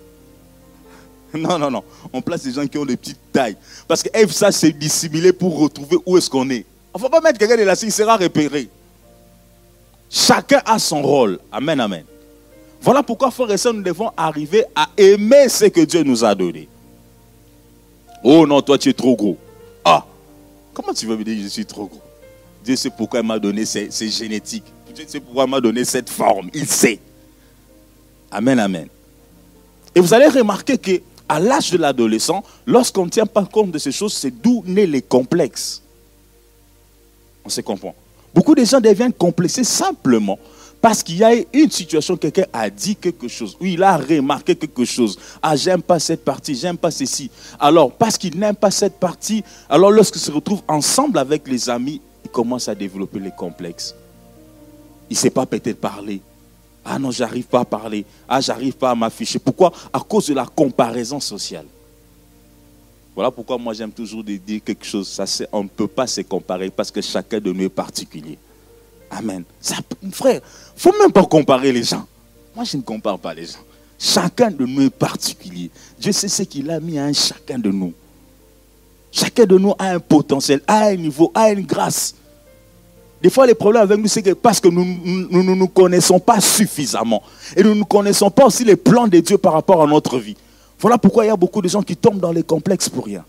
Non, 1.37 1.59
non, 1.59 1.69
non. 1.69 1.83
On 2.11 2.21
place 2.21 2.43
des 2.43 2.51
gens 2.51 2.65
qui 2.67 2.77
ont 2.77 2.85
des 2.85 2.97
petites 2.97 3.31
tailles. 3.31 3.55
Parce 3.87 4.03
que 4.03 4.09
ça, 4.29 4.51
c'est 4.51 4.71
dissimuler 4.71 5.33
pour 5.33 5.59
retrouver 5.59 5.97
où 6.05 6.17
est-ce 6.17 6.29
qu'on 6.29 6.49
est. 6.49 6.65
On 6.93 6.97
ne 6.97 7.03
faut 7.03 7.09
pas 7.09 7.21
mettre 7.21 7.37
quelqu'un 7.37 7.57
de 7.57 7.63
là, 7.63 7.75
il 7.81 7.91
sera 7.91 8.17
repéré. 8.17 8.67
Chacun 10.09 10.61
a 10.65 10.79
son 10.79 11.01
rôle. 11.01 11.39
Amen, 11.51 11.79
amen. 11.79 12.03
Voilà 12.81 13.03
pourquoi, 13.03 13.29
frères 13.29 13.51
et 13.51 13.57
sœurs, 13.57 13.73
nous 13.73 13.83
devons 13.83 14.11
arriver 14.17 14.63
à 14.75 14.89
aimer 14.97 15.49
ce 15.49 15.65
que 15.65 15.81
Dieu 15.81 16.01
nous 16.03 16.23
a 16.23 16.33
donné. 16.33 16.67
Oh 18.23 18.47
non, 18.47 18.61
toi, 18.61 18.77
tu 18.77 18.89
es 18.89 18.93
trop 18.93 19.15
gros. 19.15 19.37
Ah, 19.85 20.05
comment 20.73 20.93
tu 20.93 21.05
veux 21.05 21.15
me 21.15 21.23
dire 21.23 21.37
que 21.37 21.43
je 21.43 21.47
suis 21.47 21.65
trop 21.65 21.85
gros? 21.87 22.01
Dieu 22.63 22.75
sait 22.75 22.89
pourquoi 22.89 23.19
il 23.19 23.25
m'a 23.27 23.37
donné 23.39 23.65
ces, 23.65 23.91
ces 23.91 24.09
génétiques. 24.09 24.65
Dieu 24.93 25.05
sait 25.07 25.19
pourquoi 25.19 25.45
il 25.45 25.49
m'a 25.49 25.61
donné 25.61 25.85
cette 25.85 26.09
forme. 26.09 26.49
Il 26.53 26.67
sait. 26.67 26.99
Amen, 28.31 28.59
amen. 28.59 28.87
Et 29.95 29.99
vous 29.99 30.13
allez 30.13 30.27
remarquer 30.27 30.77
que 30.77 31.01
à 31.29 31.39
l'âge 31.39 31.71
de 31.71 31.77
l'adolescent, 31.77 32.43
lorsqu'on 32.65 33.05
ne 33.05 33.09
tient 33.09 33.27
pas 33.27 33.45
compte 33.45 33.71
de 33.71 33.77
ces 33.77 33.91
choses, 33.91 34.13
c'est 34.13 34.31
d'où 34.31 34.63
naît 34.65 34.87
les 34.87 35.01
complexes. 35.01 35.81
On 37.45 37.49
se 37.49 37.61
comprend. 37.61 37.95
Beaucoup 38.33 38.55
de 38.55 38.63
gens 38.65 38.81
deviennent 38.81 39.13
complexés 39.13 39.63
simplement 39.63 40.37
parce 40.81 41.03
qu'il 41.03 41.17
y 41.17 41.23
a 41.23 41.31
une 41.53 41.69
situation, 41.69 42.15
quelqu'un 42.15 42.45
a 42.53 42.69
dit 42.69 42.95
quelque 42.95 43.27
chose, 43.27 43.57
ou 43.59 43.65
il 43.65 43.83
a 43.83 43.97
remarqué 43.97 44.55
quelque 44.55 44.85
chose. 44.85 45.19
Ah, 45.41 45.55
j'aime 45.55 45.81
pas 45.81 45.99
cette 45.99 46.23
partie, 46.23 46.55
j'aime 46.55 46.77
pas 46.77 46.91
ceci. 46.91 47.29
Alors, 47.59 47.91
parce 47.91 48.17
qu'il 48.17 48.37
n'aime 48.37 48.55
pas 48.55 48.71
cette 48.71 48.97
partie, 48.97 49.43
alors 49.69 49.91
lorsqu'il 49.91 50.21
se 50.21 50.31
retrouve 50.31 50.61
ensemble 50.67 51.17
avec 51.17 51.47
les 51.47 51.69
amis, 51.69 52.01
il 52.23 52.31
commence 52.31 52.69
à 52.69 52.75
développer 52.75 53.19
les 53.19 53.31
complexes. 53.31 53.93
Il 55.09 55.13
ne 55.13 55.19
sait 55.19 55.29
pas 55.29 55.45
peut-être 55.45 55.81
parler. 55.81 56.21
Ah 56.91 56.97
non, 56.97 57.11
j'arrive 57.11 57.45
pas 57.45 57.59
à 57.59 57.65
parler. 57.65 58.03
Ah, 58.27 58.41
j'arrive 58.41 58.73
pas 58.73 58.89
à 58.89 58.95
m'afficher. 58.95 59.37
Pourquoi? 59.37 59.71
À 59.93 59.99
cause 59.99 60.25
de 60.25 60.33
la 60.33 60.47
comparaison 60.47 61.19
sociale. 61.19 61.67
Voilà 63.13 63.29
pourquoi 63.29 63.59
moi 63.59 63.73
j'aime 63.73 63.91
toujours 63.91 64.23
dire 64.23 64.59
quelque 64.65 64.83
chose. 64.85 65.07
Ça, 65.07 65.25
on 65.51 65.63
ne 65.63 65.67
peut 65.67 65.87
pas 65.87 66.07
se 66.07 66.21
comparer 66.21 66.71
parce 66.71 66.89
que 66.89 66.99
chacun 67.01 67.39
de 67.39 67.51
nous 67.51 67.65
est 67.65 67.69
particulier. 67.69 68.39
Amen. 69.11 69.43
Frère, 70.11 70.41
il 70.75 70.81
faut 70.81 70.97
même 70.97 71.11
pas 71.11 71.25
comparer 71.25 71.71
les 71.71 71.83
gens. 71.83 72.07
Moi, 72.55 72.65
je 72.65 72.77
ne 72.77 72.81
compare 72.81 73.19
pas 73.19 73.35
les 73.35 73.45
gens. 73.45 73.59
Chacun 73.99 74.49
de 74.49 74.65
nous 74.65 74.81
est 74.81 74.89
particulier. 74.89 75.69
Dieu 75.99 76.11
sait 76.11 76.27
ce 76.27 76.41
qu'il 76.41 76.71
a 76.71 76.79
mis 76.79 76.97
à 76.97 77.13
chacun 77.13 77.59
de 77.59 77.69
nous. 77.69 77.93
Chacun 79.11 79.45
de 79.45 79.57
nous 79.59 79.75
a 79.77 79.91
un 79.91 79.99
potentiel, 79.99 80.61
a 80.65 80.87
un 80.87 80.95
niveau, 80.95 81.31
a 81.35 81.51
une 81.51 81.65
grâce. 81.65 82.15
Des 83.21 83.29
fois, 83.29 83.45
les 83.45 83.53
problèmes 83.53 83.83
avec 83.83 83.97
nous, 83.99 84.07
c'est 84.07 84.21
que 84.21 84.31
parce 84.31 84.59
que 84.61 84.69
nous 84.69 84.85
ne 84.85 85.53
nous, 85.55 85.67
connaissons 85.67 86.19
pas 86.19 86.39
suffisamment. 86.39 87.21
Et 87.55 87.63
nous 87.63 87.75
ne 87.75 87.83
connaissons 87.83 88.31
pas 88.31 88.45
aussi 88.45 88.63
les 88.63 88.77
plans 88.77 89.07
de 89.07 89.19
Dieu 89.19 89.37
par 89.37 89.53
rapport 89.53 89.83
à 89.83 89.87
notre 89.87 90.17
vie. 90.17 90.37
Voilà 90.79 90.97
pourquoi 90.97 91.25
il 91.25 91.27
y 91.27 91.31
a 91.31 91.35
beaucoup 91.35 91.61
de 91.61 91.67
gens 91.67 91.83
qui 91.83 91.97
tombent 91.97 92.19
dans 92.21 92.31
les 92.31 92.43
complexes 92.43 92.87
pour 92.87 93.05
rien. 93.05 93.25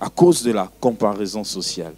À 0.00 0.08
cause 0.08 0.42
de 0.42 0.50
la 0.50 0.68
comparaison 0.80 1.44
sociale. 1.44 1.94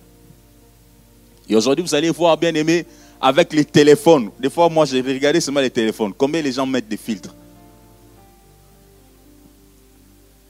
Et 1.48 1.56
aujourd'hui, 1.56 1.82
vous 1.82 1.94
allez 1.94 2.10
voir, 2.10 2.36
bien 2.36 2.54
aimé, 2.54 2.84
avec 3.18 3.54
les 3.54 3.64
téléphones. 3.64 4.30
Des 4.38 4.50
fois, 4.50 4.68
moi, 4.68 4.84
j'ai 4.84 5.00
regardé 5.00 5.40
seulement 5.40 5.60
les 5.60 5.70
téléphones. 5.70 6.12
Combien 6.16 6.42
les 6.42 6.52
gens 6.52 6.66
mettent 6.66 6.88
des 6.88 6.98
filtres? 6.98 7.34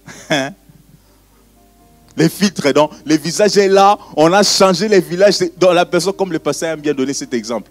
Hein? 0.30 0.52
Les 2.16 2.28
filtres, 2.28 2.72
donc 2.72 2.90
le 3.04 3.16
visage 3.16 3.56
est 3.58 3.68
là, 3.68 3.98
on 4.16 4.32
a 4.32 4.42
changé 4.42 4.88
les 4.88 5.00
villages. 5.00 5.38
Dans 5.58 5.72
la 5.72 5.84
personne, 5.84 6.14
comme 6.14 6.32
le 6.32 6.38
pasteur 6.38 6.72
a 6.72 6.76
bien 6.76 6.94
donné 6.94 7.12
cet 7.12 7.34
exemple. 7.34 7.70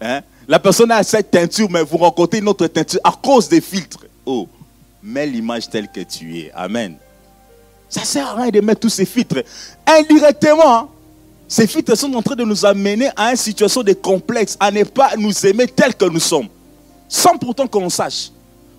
Hein? 0.00 0.22
La 0.48 0.58
personne 0.58 0.90
a 0.90 1.02
cette 1.02 1.30
teinture, 1.30 1.68
mais 1.70 1.82
vous 1.82 1.98
rencontrez 1.98 2.38
une 2.38 2.48
autre 2.48 2.66
teinture 2.68 3.00
à 3.04 3.12
cause 3.12 3.48
des 3.48 3.60
filtres. 3.60 4.06
Oh, 4.24 4.48
mets 5.02 5.26
l'image 5.26 5.68
telle 5.68 5.88
que 5.88 6.00
tu 6.00 6.38
es. 6.38 6.52
Amen. 6.54 6.96
Ça 7.88 8.00
ne 8.00 8.06
sert 8.06 8.26
à 8.26 8.34
rien 8.34 8.50
de 8.50 8.60
mettre 8.60 8.80
tous 8.80 8.88
ces 8.88 9.04
filtres. 9.04 9.42
Indirectement, 9.86 10.90
ces 11.46 11.66
filtres 11.66 11.96
sont 11.96 12.12
en 12.14 12.22
train 12.22 12.34
de 12.34 12.44
nous 12.44 12.64
amener 12.64 13.08
à 13.14 13.30
une 13.30 13.36
situation 13.36 13.82
de 13.82 13.92
complexe, 13.92 14.56
à 14.58 14.70
ne 14.70 14.84
pas 14.84 15.16
nous 15.16 15.46
aimer 15.46 15.66
tel 15.68 15.94
que 15.94 16.06
nous 16.06 16.20
sommes, 16.20 16.48
sans 17.08 17.36
pourtant 17.36 17.66
qu'on 17.66 17.88
sache. 17.88 18.30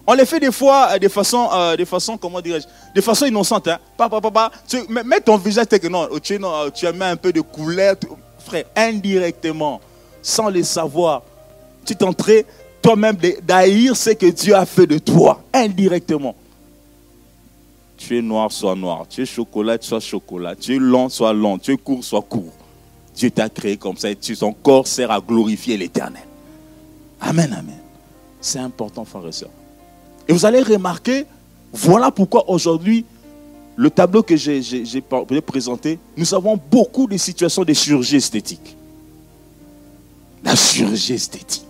On 0.09 0.13
les 0.13 0.25
fait 0.25 0.39
des 0.39 0.53
fois 0.53 0.91
euh, 0.91 0.99
de 0.99 1.09
façon, 1.09 1.49
euh, 1.53 1.75
de 1.75 1.83
façon 1.83 2.17
comment 2.17 2.39
dirais-je, 2.39 2.65
de 2.95 3.01
façon 3.01 3.25
innocente. 3.25 3.67
Hein. 3.67 3.77
Papa, 3.97 4.21
papa, 4.21 4.51
tu, 4.65 4.77
mets 4.89 5.19
ton 5.19 5.35
visage, 5.37 5.65
non, 5.89 6.07
tu, 6.23 6.39
non, 6.39 6.69
tu 6.73 6.87
as 6.87 6.93
mis 6.93 7.03
un 7.03 7.17
peu 7.17 7.33
de 7.33 7.41
couleur. 7.41 7.95
Frère, 8.39 8.63
indirectement, 8.77 9.81
sans 10.21 10.49
le 10.49 10.63
savoir, 10.63 11.23
tu 11.85 11.93
t'entrais 11.97 12.45
toi-même 12.81 13.17
d'haïr 13.43 13.97
ce 13.97 14.11
que 14.11 14.27
Dieu 14.27 14.55
a 14.55 14.65
fait 14.65 14.87
de 14.87 14.97
toi, 14.97 15.43
indirectement. 15.53 16.33
Tu 17.97 18.17
es 18.17 18.21
noir, 18.21 18.49
sois 18.51 18.75
noir. 18.75 19.05
Tu 19.09 19.23
es 19.23 19.25
chocolat, 19.25 19.77
sois 19.81 19.99
chocolat. 19.99 20.55
Tu 20.55 20.75
es 20.75 20.79
long, 20.79 21.09
sois 21.09 21.33
long. 21.33 21.57
Tu 21.57 21.73
es 21.73 21.77
court, 21.77 22.03
sois 22.03 22.21
court. 22.21 22.53
Dieu 23.15 23.31
t'a 23.31 23.49
créé 23.49 23.75
comme 23.75 23.97
ça 23.97 24.11
et 24.11 24.15
ton 24.15 24.53
corps 24.53 24.87
sert 24.87 25.09
à 25.09 25.19
glorifier 25.19 25.75
l'éternel. 25.75 26.23
Amen, 27.19 27.51
amen. 27.51 27.79
C'est 28.39 28.59
important, 28.59 29.03
frères 29.03 29.27
et 29.27 29.31
sœurs. 29.31 29.49
Et 30.27 30.33
vous 30.33 30.45
allez 30.45 30.61
remarquer, 30.61 31.25
voilà 31.71 32.11
pourquoi 32.11 32.49
aujourd'hui, 32.49 33.05
le 33.75 33.89
tableau 33.89 34.23
que 34.23 34.35
j'ai 34.35 35.01
présenté, 35.45 35.99
nous 36.17 36.33
avons 36.33 36.57
beaucoup 36.57 37.07
de 37.07 37.17
situations 37.17 37.63
de 37.63 37.73
chirurgie 37.73 38.17
esthétique. 38.17 38.75
La 40.43 40.55
chirurgie 40.55 41.13
esthétique. 41.13 41.63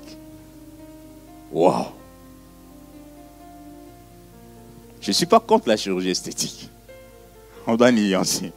Waouh! 1.52 1.86
Je 5.02 5.12
ne 5.12 5.14
suis 5.14 5.26
pas 5.26 5.40
contre 5.40 5.70
la 5.70 5.78
chirurgie 5.78 6.10
esthétique. 6.10 6.70
On 7.66 7.76
doit 7.76 7.92
nuancer. 7.92 8.52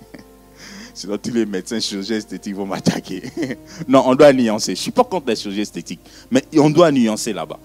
Sinon, 0.94 1.16
tous 1.18 1.32
les 1.32 1.46
médecins 1.46 1.80
chirurgiens 1.80 2.16
esthétiques 2.16 2.54
vont 2.54 2.66
m'attaquer. 2.66 3.22
non, 3.88 4.02
on 4.06 4.14
doit 4.14 4.32
nuancer. 4.32 4.74
Je 4.74 4.80
ne 4.80 4.82
suis 4.82 4.90
pas 4.90 5.04
contre 5.04 5.28
la 5.28 5.34
chirurgie 5.34 5.60
esthétique, 5.60 6.00
mais 6.30 6.44
on 6.56 6.70
doit 6.70 6.90
nuancer 6.90 7.32
là-bas. 7.32 7.58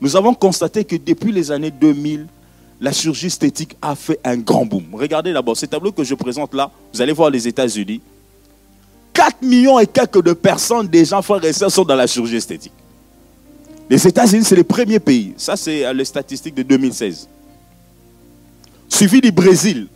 Nous 0.00 0.16
avons 0.16 0.34
constaté 0.34 0.84
que 0.84 0.96
depuis 0.96 1.32
les 1.32 1.50
années 1.50 1.70
2000, 1.70 2.26
la 2.80 2.92
chirurgie 2.92 3.26
esthétique 3.26 3.76
a 3.82 3.94
fait 3.96 4.20
un 4.24 4.36
grand 4.36 4.64
boom. 4.64 4.84
Regardez 4.92 5.32
d'abord, 5.32 5.56
ce 5.56 5.66
tableau 5.66 5.90
que 5.90 6.04
je 6.04 6.14
présente 6.14 6.54
là, 6.54 6.70
vous 6.92 7.02
allez 7.02 7.12
voir 7.12 7.30
les 7.30 7.48
États-Unis. 7.48 8.00
4 9.12 9.42
millions 9.42 9.80
et 9.80 9.86
quelques 9.86 10.22
de 10.22 10.32
personnes, 10.32 10.86
des 10.86 11.12
enfants 11.12 11.40
et 11.40 11.52
sont 11.52 11.84
dans 11.84 11.96
la 11.96 12.06
chirurgie 12.06 12.36
esthétique. 12.36 12.72
Les 13.90 14.06
États-Unis, 14.06 14.44
c'est 14.44 14.54
le 14.54 14.64
premier 14.64 15.00
pays. 15.00 15.34
Ça, 15.36 15.56
c'est 15.56 15.84
euh, 15.84 15.92
les 15.92 16.04
statistiques 16.04 16.54
de 16.54 16.62
2016. 16.62 17.28
Suivi 18.88 19.20
du 19.20 19.32
Brésil, 19.32 19.88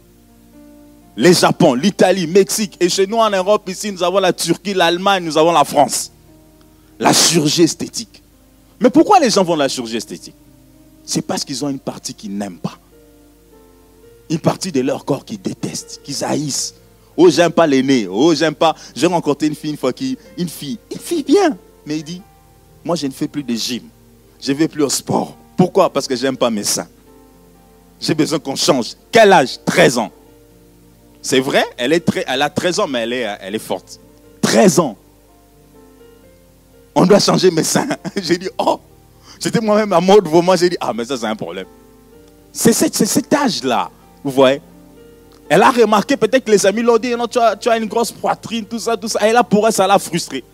le 1.17 1.33
Japon, 1.33 1.75
l'Italie, 1.75 2.27
Mexique. 2.27 2.77
Et 2.81 2.88
chez 2.88 3.07
nous 3.07 3.19
en 3.19 3.31
Europe, 3.31 3.69
ici, 3.69 3.93
nous 3.93 4.03
avons 4.03 4.19
la 4.19 4.33
Turquie, 4.33 4.75
l'Allemagne, 4.75 5.25
nous 5.25 5.38
avons 5.38 5.53
la 5.53 5.65
France. 5.65 6.11
La 6.99 7.12
chirurgie 7.12 7.62
esthétique. 7.62 8.22
Mais 8.83 8.90
pourquoi 8.90 9.21
les 9.21 9.31
gens 9.31 9.45
vont 9.45 9.55
la 9.55 9.68
chirurgie 9.68 9.97
esthétique? 9.97 10.35
C'est 11.05 11.23
parce 11.23 11.45
qu'ils 11.45 11.64
ont 11.64 11.68
une 11.68 11.79
partie 11.79 12.14
qu'ils 12.14 12.37
n'aiment 12.37 12.59
pas. 12.59 12.79
Une 14.29 14.40
partie 14.40 14.73
de 14.73 14.81
leur 14.81 15.05
corps 15.05 15.25
qu'ils 15.25 15.40
détestent, 15.40 16.01
qu'ils 16.03 16.25
haïssent. 16.25 16.75
Oh, 17.16 17.31
j'aime 17.31 17.53
pas 17.53 17.66
les 17.66 17.83
nez. 17.83 18.09
Oh, 18.09 18.35
j'aime 18.35 18.55
pas. 18.55 18.75
J'ai 18.95 19.07
rencontré 19.07 19.47
une 19.47 19.55
fille 19.55 19.71
une 19.71 19.77
fois 19.77 19.92
qui. 19.92 20.18
Une 20.37 20.49
fille. 20.49 20.79
Une 20.90 20.99
fille 20.99 21.23
bien. 21.23 21.57
Mais 21.87 21.99
il 21.99 22.03
dit 22.03 22.23
Moi, 22.85 22.97
je 22.97 23.07
ne 23.07 23.12
fais 23.12 23.29
plus 23.29 23.45
de 23.45 23.55
gym. 23.55 23.85
Je 24.40 24.53
ne 24.53 24.57
vais 24.57 24.68
plus 24.68 24.83
au 24.83 24.88
sport. 24.88 25.37
Pourquoi? 25.57 25.92
Parce 25.92 26.09
que 26.09 26.16
j'aime 26.16 26.37
pas 26.37 26.51
mes 26.51 26.64
seins. 26.64 26.88
J'ai 28.01 28.14
besoin 28.14 28.40
qu'on 28.40 28.57
change. 28.57 28.97
Quel 29.12 29.33
âge? 29.33 29.59
13 29.64 29.99
ans. 29.99 30.11
C'est 31.21 31.38
vrai, 31.38 31.64
elle, 31.77 31.92
est 31.92 32.01
très, 32.01 32.25
elle 32.27 32.42
a 32.42 32.51
13 32.51 32.81
ans, 32.81 32.88
mais 32.88 33.01
elle 33.03 33.12
est, 33.12 33.37
elle 33.40 33.55
est 33.55 33.61
forte. 33.61 34.01
13 34.40 34.81
ans 34.81 34.97
on 36.95 37.07
doit 37.07 37.21
changer 37.21 37.51
mes 37.51 37.65
seins. 37.65 37.89
J'ai 38.17 38.39
dit, 38.39 38.49
oh, 38.59 38.81
j'étais 39.39 39.61
moi-même 39.61 39.93
à 39.93 40.01
mode 40.01 40.29
moi. 40.29 40.57
J'ai 40.57 40.71
dit, 40.71 40.77
ah, 40.81 40.93
mais 40.95 41.05
ça, 41.05 41.17
c'est 41.17 41.27
un 41.27 41.37
problème. 41.37 41.67
C'est 42.53 42.73
cet 42.73 43.33
âge-là, 43.33 43.91
vous 44.23 44.31
voyez. 44.31 44.61
Elle 45.49 45.63
a 45.63 45.71
remarqué, 45.71 46.17
peut-être 46.17 46.45
que 46.45 46.51
les 46.51 46.65
amis 46.65 46.83
l'ont 46.83 46.99
dit, 46.99 47.15
non, 47.15 47.27
tu 47.27 47.39
as, 47.39 47.77
une 47.77 47.87
grosse 47.87 48.11
poitrine, 48.11 48.65
tout 48.65 48.79
ça, 48.79 48.97
tout 48.97 49.09
ça. 49.09 49.27
Et 49.29 49.33
là, 49.33 49.43
pour 49.43 49.67
elle, 49.67 49.73
ça 49.73 49.87
l'a 49.87 49.99
frustrée. 49.99 50.45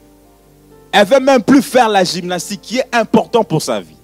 Elle 0.91 1.07
ne 1.07 1.15
veut 1.15 1.21
même 1.21 1.43
plus 1.43 1.63
faire 1.63 1.89
la 1.89 2.03
gymnastique 2.05 2.63
qui 2.63 2.79
est 2.79 2.87
important 2.93 3.45
pour 3.45 3.63
sa 3.63 3.81
vie. 3.81 3.95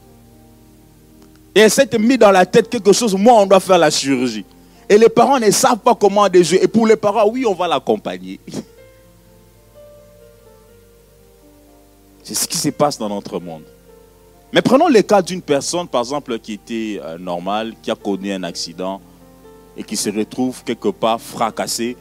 Et 1.54 1.60
elle 1.60 1.70
s'est 1.70 1.88
mis 1.98 2.18
dans 2.18 2.30
la 2.30 2.44
tête 2.44 2.68
quelque 2.68 2.92
chose, 2.92 3.14
moi, 3.14 3.34
on 3.34 3.46
doit 3.46 3.60
faire 3.60 3.78
la 3.78 3.90
chirurgie. 3.90 4.44
Et 4.88 4.98
les 4.98 5.08
parents 5.08 5.38
ne 5.38 5.50
savent 5.50 5.78
pas 5.78 5.94
comment 5.94 6.28
déjouer. 6.28 6.62
Et 6.62 6.68
pour 6.68 6.86
les 6.86 6.96
parents, 6.96 7.28
oui, 7.28 7.46
on 7.46 7.54
va 7.54 7.68
l'accompagner. 7.68 8.40
C'est 12.24 12.34
ce 12.34 12.48
qui 12.48 12.56
se 12.56 12.70
passe 12.70 12.98
dans 12.98 13.10
notre 13.10 13.38
monde. 13.38 13.64
Mais 14.50 14.62
prenons 14.62 14.88
le 14.88 15.02
cas 15.02 15.20
d'une 15.20 15.42
personne, 15.42 15.86
par 15.86 16.00
exemple, 16.00 16.38
qui 16.38 16.54
était 16.54 16.98
euh, 17.02 17.18
normale, 17.18 17.74
qui 17.82 17.90
a 17.90 17.94
connu 17.94 18.32
un 18.32 18.42
accident 18.44 19.00
et 19.76 19.84
qui 19.84 19.96
se 19.96 20.08
retrouve 20.08 20.64
quelque 20.64 20.88
part 20.88 21.20
fracassée 21.20 21.96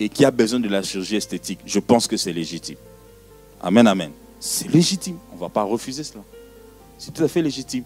et 0.00 0.08
qui 0.08 0.24
a 0.24 0.32
besoin 0.32 0.58
de 0.58 0.68
la 0.68 0.82
chirurgie 0.82 1.16
esthétique. 1.16 1.60
Je 1.64 1.78
pense 1.78 2.08
que 2.08 2.16
c'est 2.16 2.32
légitime. 2.32 2.76
Amen, 3.62 3.86
amen. 3.86 4.10
C'est 4.40 4.68
légitime. 4.68 5.16
On 5.30 5.36
ne 5.36 5.40
va 5.40 5.48
pas 5.48 5.62
refuser 5.62 6.02
cela. 6.02 6.22
C'est 6.98 7.14
tout 7.14 7.22
à 7.22 7.28
fait 7.28 7.42
légitime. 7.42 7.84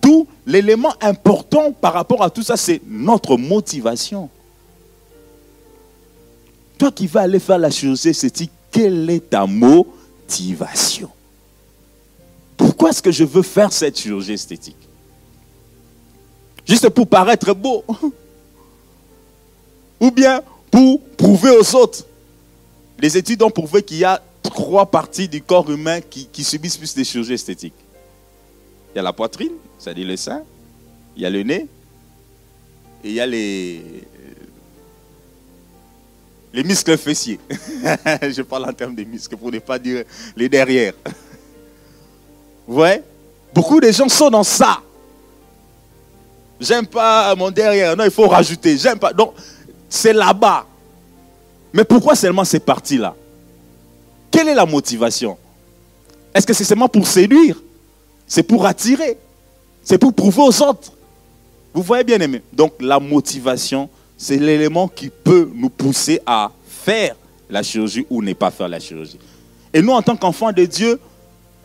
D'où 0.00 0.26
l'élément 0.46 0.94
important 1.02 1.72
par 1.72 1.92
rapport 1.92 2.22
à 2.22 2.30
tout 2.30 2.42
ça, 2.42 2.56
c'est 2.56 2.80
notre 2.86 3.36
motivation. 3.36 4.30
Toi 6.78 6.90
qui 6.92 7.06
vas 7.08 7.22
aller 7.22 7.38
faire 7.38 7.58
la 7.58 7.70
chirurgie 7.70 8.08
esthétique, 8.08 8.52
quel 8.70 9.10
est 9.10 9.28
ta 9.28 9.46
motivation 9.46 10.01
motivation. 10.22 11.10
Pourquoi 12.56 12.90
est-ce 12.90 13.02
que 13.02 13.10
je 13.10 13.24
veux 13.24 13.42
faire 13.42 13.72
cette 13.72 13.98
chirurgie 13.98 14.32
esthétique? 14.32 14.76
Juste 16.66 16.88
pour 16.90 17.06
paraître 17.06 17.54
beau. 17.54 17.84
Ou 20.00 20.10
bien 20.10 20.42
pour 20.70 21.00
prouver 21.16 21.50
aux 21.50 21.76
autres. 21.76 22.04
Les 22.98 23.16
études 23.16 23.42
ont 23.42 23.50
prouvé 23.50 23.82
qu'il 23.82 23.98
y 23.98 24.04
a 24.04 24.22
trois 24.42 24.86
parties 24.86 25.28
du 25.28 25.42
corps 25.42 25.70
humain 25.70 26.00
qui, 26.00 26.44
subissent 26.44 26.76
plus 26.76 26.94
de 26.94 27.02
chirurgie 27.02 27.34
esthétique. 27.34 27.74
Il 28.92 28.96
y 28.96 28.98
a 29.00 29.02
la 29.02 29.12
poitrine, 29.12 29.52
c'est-à-dire 29.78 30.06
le 30.06 30.16
sein, 30.16 30.42
il 31.16 31.22
y 31.22 31.26
a 31.26 31.30
le 31.30 31.42
nez, 31.42 31.66
et 33.04 33.08
il 33.08 33.12
y 33.12 33.20
a 33.20 33.26
les, 33.26 33.82
les 36.52 36.62
muscles 36.62 36.96
fessiers. 36.98 37.40
Je 37.50 38.42
parle 38.42 38.68
en 38.68 38.72
termes 38.72 38.94
de 38.94 39.04
muscles 39.04 39.36
pour 39.36 39.50
ne 39.50 39.58
pas 39.58 39.78
dire 39.78 40.04
les 40.36 40.48
derrière. 40.48 40.92
Vous 42.66 42.74
voyez? 42.74 43.02
Beaucoup 43.54 43.80
de 43.80 43.90
gens 43.90 44.08
sont 44.08 44.30
dans 44.30 44.44
ça. 44.44 44.80
J'aime 46.60 46.86
pas 46.86 47.34
mon 47.34 47.50
derrière. 47.50 47.96
Non, 47.96 48.04
il 48.04 48.10
faut 48.10 48.28
rajouter. 48.28 48.76
J'aime 48.78 48.98
pas. 48.98 49.12
Donc, 49.12 49.34
c'est 49.88 50.12
là-bas. 50.12 50.66
Mais 51.72 51.84
pourquoi 51.84 52.14
seulement 52.14 52.44
ces 52.44 52.60
parties-là? 52.60 53.14
Quelle 54.30 54.48
est 54.48 54.54
la 54.54 54.64
motivation? 54.66 55.36
Est-ce 56.34 56.46
que 56.46 56.52
c'est 56.54 56.64
seulement 56.64 56.88
pour 56.88 57.06
séduire? 57.06 57.60
C'est 58.26 58.42
pour 58.42 58.64
attirer? 58.64 59.18
C'est 59.82 59.98
pour 59.98 60.14
prouver 60.14 60.42
aux 60.42 60.62
autres? 60.62 60.92
Vous 61.74 61.82
voyez 61.82 62.04
bien 62.04 62.20
aimé 62.20 62.42
Donc, 62.52 62.74
la 62.80 63.00
motivation, 63.00 63.88
c'est 64.22 64.36
l'élément 64.36 64.86
qui 64.86 65.10
peut 65.10 65.50
nous 65.52 65.68
pousser 65.68 66.20
à 66.24 66.52
faire 66.64 67.16
la 67.50 67.60
chirurgie 67.60 68.06
ou 68.08 68.22
ne 68.22 68.32
pas 68.34 68.52
faire 68.52 68.68
la 68.68 68.78
chirurgie. 68.78 69.18
Et 69.74 69.82
nous, 69.82 69.90
en 69.90 70.00
tant 70.00 70.14
qu'enfants 70.14 70.52
de 70.52 70.64
Dieu, 70.64 71.00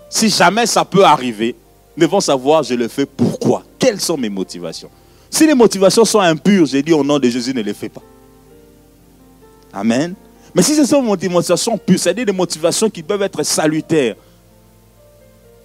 si 0.09 0.27
jamais 0.27 0.65
ça 0.65 0.83
peut 0.83 1.05
arriver, 1.05 1.55
nous 1.95 2.01
devons 2.01 2.19
savoir, 2.19 2.63
je 2.63 2.73
le 2.73 2.87
fais 2.87 3.05
pourquoi? 3.05 3.61
Quelles 3.77 4.01
sont 4.01 4.17
mes 4.17 4.29
motivations? 4.29 4.89
Si 5.29 5.45
les 5.45 5.53
motivations 5.53 6.03
sont 6.03 6.19
impures, 6.19 6.65
j'ai 6.65 6.81
dit 6.81 6.93
au 6.93 7.03
nom 7.03 7.19
de 7.19 7.29
Jésus, 7.29 7.53
ne 7.53 7.61
les 7.61 7.75
fais 7.75 7.89
pas. 7.89 8.01
Amen. 9.71 10.15
Mais 10.55 10.63
si 10.63 10.73
ce 10.73 10.83
sont 10.83 11.15
des 11.15 11.29
motivations 11.29 11.77
pures, 11.77 11.99
c'est-à-dire 11.99 12.25
des 12.25 12.31
motivations 12.31 12.89
qui 12.89 13.03
peuvent 13.03 13.21
être 13.21 13.43
salutaires, 13.43 14.15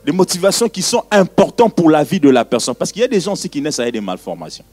des 0.05 0.13
motivations 0.13 0.69
qui 0.69 0.83
sont 0.83 1.05
importantes 1.11 1.75
pour 1.75 1.89
la 1.89 2.05
vie 2.05 2.21
de 2.21 2.29
la 2.29 2.45
personne. 2.45 2.75
Parce 2.75 2.93
qu'il 2.93 3.01
y 3.01 3.05
a 3.07 3.09
des 3.09 3.21
gens 3.21 3.33
aussi 3.33 3.49
qui 3.49 3.63
naissent 3.63 3.81
avec 3.81 3.95
des 3.95 4.01
malformations 4.03 4.65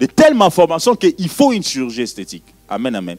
de 0.00 0.06
telles 0.06 0.34
malformations 0.34 0.96
qu'il 0.96 1.28
faut 1.28 1.52
une 1.52 1.62
chirurgie 1.62 2.02
esthétique. 2.02 2.44
Amen, 2.68 2.94
amen. 2.94 3.18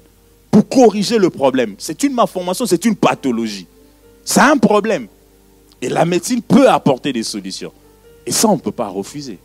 Pour 0.51 0.67
corriger 0.67 1.17
le 1.17 1.29
problème. 1.29 1.75
C'est 1.77 2.03
une 2.03 2.13
malformation, 2.13 2.65
c'est 2.65 2.85
une 2.85 2.95
pathologie. 2.95 3.67
C'est 4.25 4.41
un 4.41 4.57
problème. 4.57 5.07
Et 5.81 5.89
la 5.89 6.05
médecine 6.05 6.41
peut 6.41 6.69
apporter 6.69 7.11
des 7.11 7.23
solutions. 7.23 7.71
Et 8.25 8.31
ça, 8.31 8.47
on 8.47 8.55
ne 8.55 8.61
peut 8.61 8.71
pas 8.71 8.87
refuser. 8.87 9.37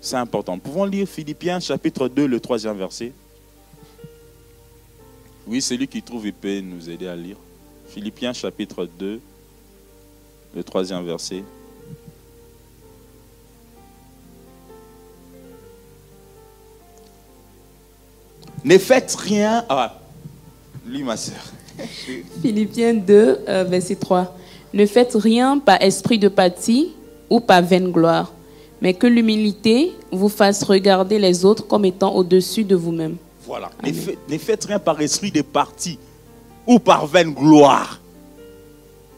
C'est 0.00 0.16
important. 0.16 0.58
Pouvons 0.58 0.84
lire 0.84 1.06
Philippiens 1.06 1.60
chapitre 1.60 2.08
2, 2.08 2.26
le 2.26 2.40
troisième 2.40 2.76
verset. 2.76 3.12
Oui, 5.46 5.60
celui 5.60 5.88
qui 5.88 6.02
trouve, 6.02 6.26
il 6.26 6.32
peut 6.32 6.60
nous 6.60 6.88
aider 6.88 7.06
à 7.06 7.16
lire. 7.16 7.36
Philippiens 7.88 8.32
chapitre 8.32 8.88
2, 8.98 9.20
le 10.54 10.64
troisième 10.64 11.04
verset. 11.04 11.44
Ne 18.64 18.78
faites 18.78 19.14
rien. 19.14 19.64
Ah, 19.68 19.94
lui, 20.86 21.02
ma 21.02 21.16
soeur. 21.16 21.36
Philippiens 22.42 22.94
2, 22.94 23.40
verset 23.68 23.96
3. 23.96 24.36
Ne 24.74 24.86
faites 24.86 25.14
rien 25.14 25.58
par 25.58 25.80
esprit 25.82 26.18
de 26.18 26.28
pathie 26.28 26.92
ou 27.28 27.40
par 27.40 27.62
vaine 27.62 27.90
gloire, 27.90 28.32
mais 28.80 28.94
que 28.94 29.06
l'humilité 29.06 29.92
vous 30.10 30.28
fasse 30.28 30.62
regarder 30.62 31.18
les 31.18 31.44
autres 31.44 31.66
comme 31.66 31.84
étant 31.84 32.14
au-dessus 32.14 32.64
de 32.64 32.74
vous-même. 32.76 33.16
Voilà. 33.46 33.70
Ne, 33.84 33.92
fait- 33.92 34.18
ne 34.28 34.38
faites 34.38 34.64
rien 34.64 34.78
par 34.78 35.00
esprit 35.00 35.30
de 35.30 35.42
parti 35.42 35.98
ou 36.66 36.78
par 36.78 37.06
vaine 37.06 37.32
gloire. 37.34 37.98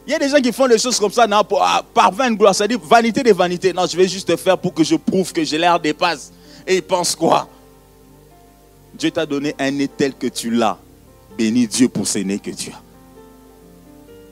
Il 0.07 0.11
y 0.11 0.13
a 0.15 0.19
des 0.19 0.29
gens 0.29 0.39
qui 0.41 0.51
font 0.51 0.67
des 0.67 0.77
choses 0.77 0.99
comme 0.99 1.11
ça 1.11 1.25
non, 1.27 1.43
pour- 1.43 1.61
ah, 1.61 1.83
par 1.93 2.11
vaine 2.11 2.35
gloire. 2.35 2.53
C'est-à-dire 2.53 2.79
vanité 2.79 3.23
des 3.23 3.31
vanités. 3.33 3.71
Non, 3.73 3.85
je 3.89 3.95
vais 3.97 4.07
juste 4.07 4.27
te 4.27 4.35
faire 4.35 4.57
pour 4.57 4.73
que 4.73 4.83
je 4.83 4.95
prouve 4.95 5.31
que 5.31 5.43
j'ai 5.43 5.57
l'air 5.57 5.79
dépasse. 5.79 6.31
Et 6.67 6.75
ils 6.77 6.81
pensent 6.83 7.15
quoi? 7.15 7.47
Dieu 8.97 9.11
t'a 9.11 9.25
donné 9.25 9.55
un 9.59 9.71
nez 9.71 9.87
tel 9.87 10.13
que 10.13 10.27
tu 10.27 10.49
l'as. 10.49 10.77
Bénis 11.37 11.67
Dieu 11.67 11.89
pour 11.89 12.07
ce 12.07 12.19
nez 12.19 12.39
que 12.39 12.51
tu 12.51 12.71
as. 12.71 12.81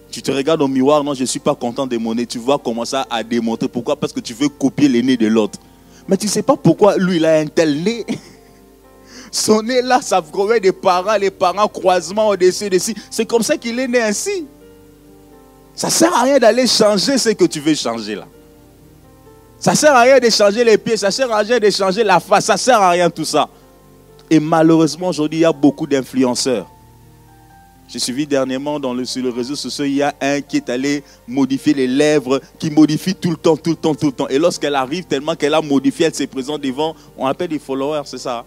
Tu 0.09 0.21
te 0.21 0.31
regardes 0.31 0.61
au 0.61 0.67
miroir, 0.67 1.03
non, 1.03 1.13
je 1.13 1.21
ne 1.21 1.25
suis 1.25 1.39
pas 1.39 1.55
content 1.55 1.87
de 1.87 1.97
mon 1.97 2.13
nez. 2.15 2.25
Tu 2.25 2.39
vas 2.39 2.57
commencer 2.57 2.97
à 3.09 3.23
démontrer. 3.23 3.67
Pourquoi? 3.67 3.95
Parce 3.95 4.13
que 4.13 4.19
tu 4.19 4.33
veux 4.33 4.47
copier 4.47 4.87
le 4.87 5.01
nez 5.01 5.17
de 5.17 5.27
l'autre. 5.27 5.59
Mais 6.07 6.17
tu 6.17 6.27
ne 6.27 6.31
sais 6.31 6.43
pas 6.43 6.55
pourquoi 6.55 6.97
lui, 6.97 7.17
il 7.17 7.25
a 7.25 7.39
un 7.39 7.47
tel 7.47 7.81
nez. 7.81 8.05
Son 9.31 9.63
nez 9.63 9.81
là, 9.81 9.99
ça 10.01 10.21
provient 10.21 10.59
des 10.59 10.71
parents, 10.71 11.17
les 11.17 11.31
parents 11.31 11.67
croisement 11.67 12.29
au-dessus 12.29 12.69
de 12.69 12.77
ci. 12.77 12.95
C'est 13.09 13.25
comme 13.25 13.41
ça 13.41 13.57
qu'il 13.57 13.79
est 13.79 13.87
né 13.87 14.01
ainsi. 14.01 14.45
Ça 15.75 15.87
ne 15.87 15.91
sert 15.91 16.13
à 16.13 16.21
rien 16.21 16.37
d'aller 16.37 16.67
changer 16.67 17.17
ce 17.17 17.29
que 17.29 17.45
tu 17.45 17.59
veux 17.59 17.73
changer 17.73 18.15
là. 18.15 18.27
Ça 19.59 19.71
ne 19.71 19.77
sert 19.77 19.95
à 19.95 20.01
rien 20.01 20.19
de 20.19 20.29
changer 20.29 20.63
les 20.63 20.77
pieds, 20.77 20.97
ça 20.97 21.07
ne 21.07 21.11
sert 21.11 21.31
à 21.31 21.37
rien 21.39 21.59
de 21.59 21.69
changer 21.69 22.03
la 22.03 22.19
face, 22.19 22.45
ça 22.45 22.53
ne 22.53 22.59
sert 22.59 22.79
à 22.79 22.91
rien 22.91 23.09
tout 23.09 23.25
ça. 23.25 23.49
Et 24.29 24.39
malheureusement, 24.39 25.09
aujourd'hui, 25.09 25.39
il 25.39 25.41
y 25.41 25.45
a 25.45 25.53
beaucoup 25.53 25.87
d'influenceurs. 25.87 26.67
J'ai 27.87 27.99
suivi 27.99 28.25
dernièrement 28.25 28.79
sur 29.03 29.21
le 29.21 29.29
réseau 29.29 29.55
social, 29.55 29.87
il 29.87 29.95
y 29.95 30.01
a 30.01 30.15
un 30.19 30.41
qui 30.41 30.57
est 30.57 30.69
allé 30.69 31.03
modifier 31.27 31.73
les 31.73 31.85
lèvres, 31.85 32.41
qui 32.57 32.71
modifie 32.71 33.13
tout 33.13 33.29
le 33.29 33.37
temps, 33.37 33.55
tout 33.55 33.71
le 33.71 33.75
temps, 33.75 33.93
tout 33.93 34.07
le 34.07 34.11
temps. 34.11 34.27
Et 34.29 34.39
lorsqu'elle 34.39 34.73
arrive, 34.75 35.03
tellement 35.03 35.35
qu'elle 35.35 35.53
a 35.53 35.61
modifié, 35.61 36.07
elle 36.07 36.15
se 36.15 36.23
présente 36.23 36.61
devant, 36.61 36.95
on 37.17 37.27
appelle 37.27 37.49
des 37.49 37.59
followers, 37.59 38.01
c'est 38.05 38.17
ça. 38.17 38.45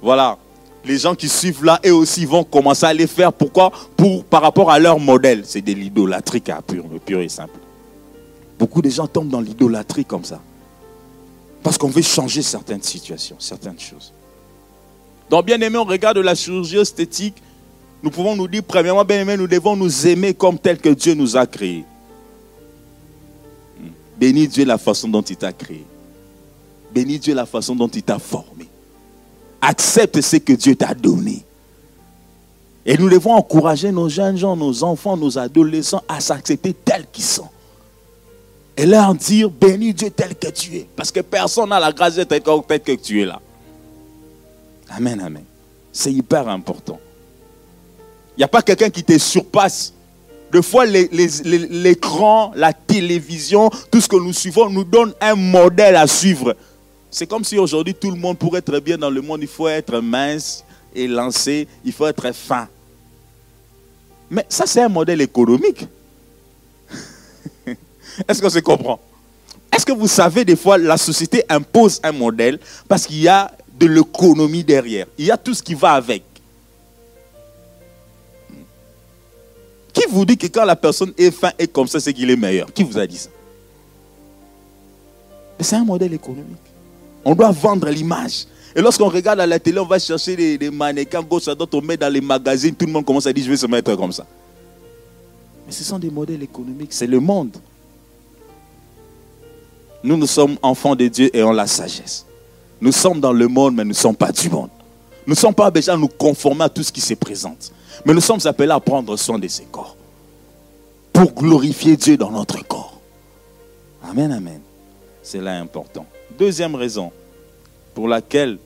Voilà. 0.00 0.38
Les 0.84 0.98
gens 0.98 1.14
qui 1.14 1.28
suivent 1.28 1.64
là, 1.64 1.80
eux 1.84 1.94
aussi 1.94 2.24
vont 2.24 2.44
commencer 2.44 2.86
à 2.86 2.94
les 2.94 3.06
faire. 3.06 3.32
Pourquoi? 3.32 3.72
Pour, 3.96 4.24
Par 4.24 4.42
rapport 4.42 4.70
à 4.70 4.78
leur 4.78 4.98
modèle. 4.98 5.42
C'est 5.44 5.62
de 5.62 5.72
l'idolâtrie 5.72 6.40
car 6.40 6.62
pur, 6.62 6.84
pur 7.04 7.20
et 7.20 7.28
simple. 7.28 7.58
Beaucoup 8.58 8.82
de 8.82 8.88
gens 8.88 9.06
tombent 9.06 9.28
dans 9.30 9.40
l'idolâtrie 9.40 10.04
comme 10.04 10.24
ça. 10.24 10.40
Parce 11.62 11.76
qu'on 11.78 11.88
veut 11.88 12.02
changer 12.02 12.42
certaines 12.42 12.82
situations, 12.82 13.36
certaines 13.38 13.80
choses. 13.80 14.12
Donc, 15.30 15.46
bien 15.46 15.60
aimé, 15.60 15.78
on 15.78 15.84
regarde 15.84 16.18
la 16.18 16.34
chirurgie 16.34 16.78
esthétique. 16.78 17.36
Nous 18.02 18.10
pouvons 18.10 18.36
nous 18.36 18.46
dire, 18.46 18.62
premièrement, 18.62 19.04
bien 19.04 19.20
aimé, 19.20 19.36
nous 19.36 19.46
devons 19.46 19.76
nous 19.76 20.06
aimer 20.06 20.34
comme 20.34 20.58
tel 20.58 20.78
que 20.78 20.90
Dieu 20.90 21.14
nous 21.14 21.36
a 21.36 21.46
créés. 21.46 21.84
Bénis 24.18 24.48
Dieu 24.48 24.64
la 24.64 24.78
façon 24.78 25.08
dont 25.08 25.22
il 25.22 25.36
t'a 25.36 25.52
créé. 25.52 25.84
Bénis 26.92 27.18
Dieu 27.18 27.34
la 27.34 27.46
façon 27.46 27.74
dont 27.74 27.88
il 27.88 28.02
t'a 28.02 28.18
formé. 28.18 28.68
Accepte 29.60 30.20
ce 30.20 30.36
que 30.36 30.52
Dieu 30.52 30.76
t'a 30.76 30.94
donné. 30.94 31.42
Et 32.86 32.98
nous 32.98 33.08
devons 33.08 33.32
encourager 33.32 33.90
nos 33.90 34.08
jeunes 34.08 34.36
gens, 34.36 34.54
nos 34.56 34.84
enfants, 34.84 35.16
nos 35.16 35.38
adolescents 35.38 36.02
à 36.06 36.20
s'accepter 36.20 36.74
tels 36.74 37.06
qu'ils 37.10 37.24
sont. 37.24 37.48
Et 38.76 38.86
leur 38.86 39.14
dire, 39.14 39.48
bénis 39.48 39.94
Dieu 39.94 40.10
tel 40.10 40.36
que 40.36 40.48
tu 40.48 40.76
es. 40.76 40.86
Parce 40.94 41.10
que 41.10 41.20
personne 41.20 41.70
n'a 41.70 41.80
la 41.80 41.92
grâce 41.92 42.16
d'être 42.16 42.28
tel 42.68 42.80
que 42.80 42.92
tu 42.92 43.22
es 43.22 43.24
là. 43.24 43.40
Amen, 44.96 45.20
amen. 45.20 45.44
C'est 45.92 46.12
hyper 46.12 46.48
important. 46.48 47.00
Il 48.36 48.40
n'y 48.40 48.44
a 48.44 48.48
pas 48.48 48.62
quelqu'un 48.62 48.90
qui 48.90 49.02
te 49.02 49.16
surpasse. 49.18 49.92
Des 50.52 50.62
fois, 50.62 50.86
l'écran, 50.86 52.52
la 52.54 52.72
télévision, 52.72 53.70
tout 53.90 54.00
ce 54.00 54.08
que 54.08 54.16
nous 54.16 54.32
suivons 54.32 54.70
nous 54.70 54.84
donne 54.84 55.12
un 55.20 55.34
modèle 55.34 55.96
à 55.96 56.06
suivre. 56.06 56.56
C'est 57.10 57.26
comme 57.26 57.44
si 57.44 57.58
aujourd'hui, 57.58 57.94
tout 57.94 58.10
le 58.10 58.16
monde, 58.16 58.38
pour 58.38 58.56
être 58.56 58.78
bien 58.80 58.98
dans 58.98 59.10
le 59.10 59.20
monde, 59.20 59.40
il 59.42 59.48
faut 59.48 59.68
être 59.68 60.00
mince 60.00 60.64
et 60.94 61.08
lancé, 61.08 61.66
il 61.84 61.92
faut 61.92 62.06
être 62.06 62.32
fin. 62.32 62.68
Mais 64.30 64.46
ça, 64.48 64.66
c'est 64.66 64.82
un 64.82 64.88
modèle 64.88 65.20
économique. 65.20 65.86
Est-ce 68.28 68.40
qu'on 68.40 68.50
se 68.50 68.60
comprend? 68.60 69.00
Est-ce 69.72 69.84
que 69.84 69.92
vous 69.92 70.08
savez, 70.08 70.44
des 70.44 70.56
fois, 70.56 70.78
la 70.78 70.96
société 70.96 71.44
impose 71.48 72.00
un 72.04 72.12
modèle 72.12 72.60
parce 72.86 73.06
qu'il 73.06 73.20
y 73.20 73.28
a 73.28 73.50
de 73.78 73.86
l'économie 73.86 74.64
derrière. 74.64 75.06
Il 75.18 75.26
y 75.26 75.30
a 75.30 75.36
tout 75.36 75.54
ce 75.54 75.62
qui 75.62 75.74
va 75.74 75.92
avec. 75.92 76.22
Qui 79.92 80.04
vous 80.08 80.24
dit 80.24 80.36
que 80.36 80.46
quand 80.48 80.64
la 80.64 80.76
personne 80.76 81.12
est 81.16 81.30
fin 81.30 81.52
et 81.58 81.66
comme 81.66 81.86
ça, 81.86 82.00
c'est 82.00 82.12
qu'il 82.12 82.30
est 82.30 82.36
meilleur? 82.36 82.72
Qui 82.72 82.82
vous 82.82 82.98
a 82.98 83.06
dit 83.06 83.16
ça? 83.16 83.30
C'est 85.60 85.76
un 85.76 85.84
modèle 85.84 86.12
économique. 86.12 86.58
On 87.24 87.34
doit 87.34 87.52
vendre 87.52 87.88
l'image. 87.88 88.46
Et 88.74 88.80
lorsqu'on 88.80 89.08
regarde 89.08 89.38
à 89.38 89.46
la 89.46 89.58
télé, 89.60 89.78
on 89.78 89.86
va 89.86 90.00
chercher 90.00 90.34
des, 90.34 90.58
des 90.58 90.70
mannequins 90.70 91.22
gauche 91.22 91.46
à 91.46 91.54
droite, 91.54 91.72
on 91.74 91.80
met 91.80 91.96
dans 91.96 92.12
les 92.12 92.20
magazines, 92.20 92.74
tout 92.74 92.86
le 92.86 92.92
monde 92.92 93.04
commence 93.04 93.26
à 93.26 93.32
dire 93.32 93.44
je 93.44 93.50
vais 93.50 93.56
se 93.56 93.66
mettre 93.66 93.94
comme 93.94 94.12
ça. 94.12 94.26
Mais 95.64 95.72
ce 95.72 95.84
sont 95.84 95.98
des 95.98 96.10
modèles 96.10 96.42
économiques, 96.42 96.92
c'est 96.92 97.06
le 97.06 97.20
monde. 97.20 97.56
Nous, 100.02 100.16
nous 100.16 100.26
sommes 100.26 100.58
enfants 100.60 100.96
de 100.96 101.06
Dieu 101.06 101.34
et 101.34 101.42
on 101.42 101.52
la 101.52 101.66
sagesse. 101.68 102.26
Nous 102.80 102.92
sommes 102.92 103.20
dans 103.20 103.32
le 103.32 103.48
monde, 103.48 103.74
mais 103.74 103.84
nous 103.84 103.90
ne 103.90 103.94
sommes 103.94 104.16
pas 104.16 104.32
du 104.32 104.48
monde. 104.50 104.70
Nous 105.26 105.32
ne 105.32 105.38
sommes 105.38 105.54
pas 105.54 105.70
déjà 105.70 105.96
nous 105.96 106.08
conformer 106.08 106.64
à 106.64 106.68
tout 106.68 106.82
ce 106.82 106.92
qui 106.92 107.00
se 107.00 107.14
présente. 107.14 107.72
Mais 108.04 108.12
nous 108.12 108.20
sommes 108.20 108.40
appelés 108.44 108.70
à 108.70 108.80
prendre 108.80 109.16
soin 109.16 109.38
de 109.38 109.48
ces 109.48 109.64
corps. 109.64 109.96
Pour 111.12 111.32
glorifier 111.32 111.96
Dieu 111.96 112.16
dans 112.16 112.30
notre 112.30 112.66
corps. 112.66 113.00
Amen, 114.02 114.32
amen. 114.32 114.60
C'est 115.22 115.40
là 115.40 115.58
important. 115.58 116.04
Deuxième 116.38 116.74
raison 116.74 117.10
pour 117.94 118.08
laquelle 118.08 118.58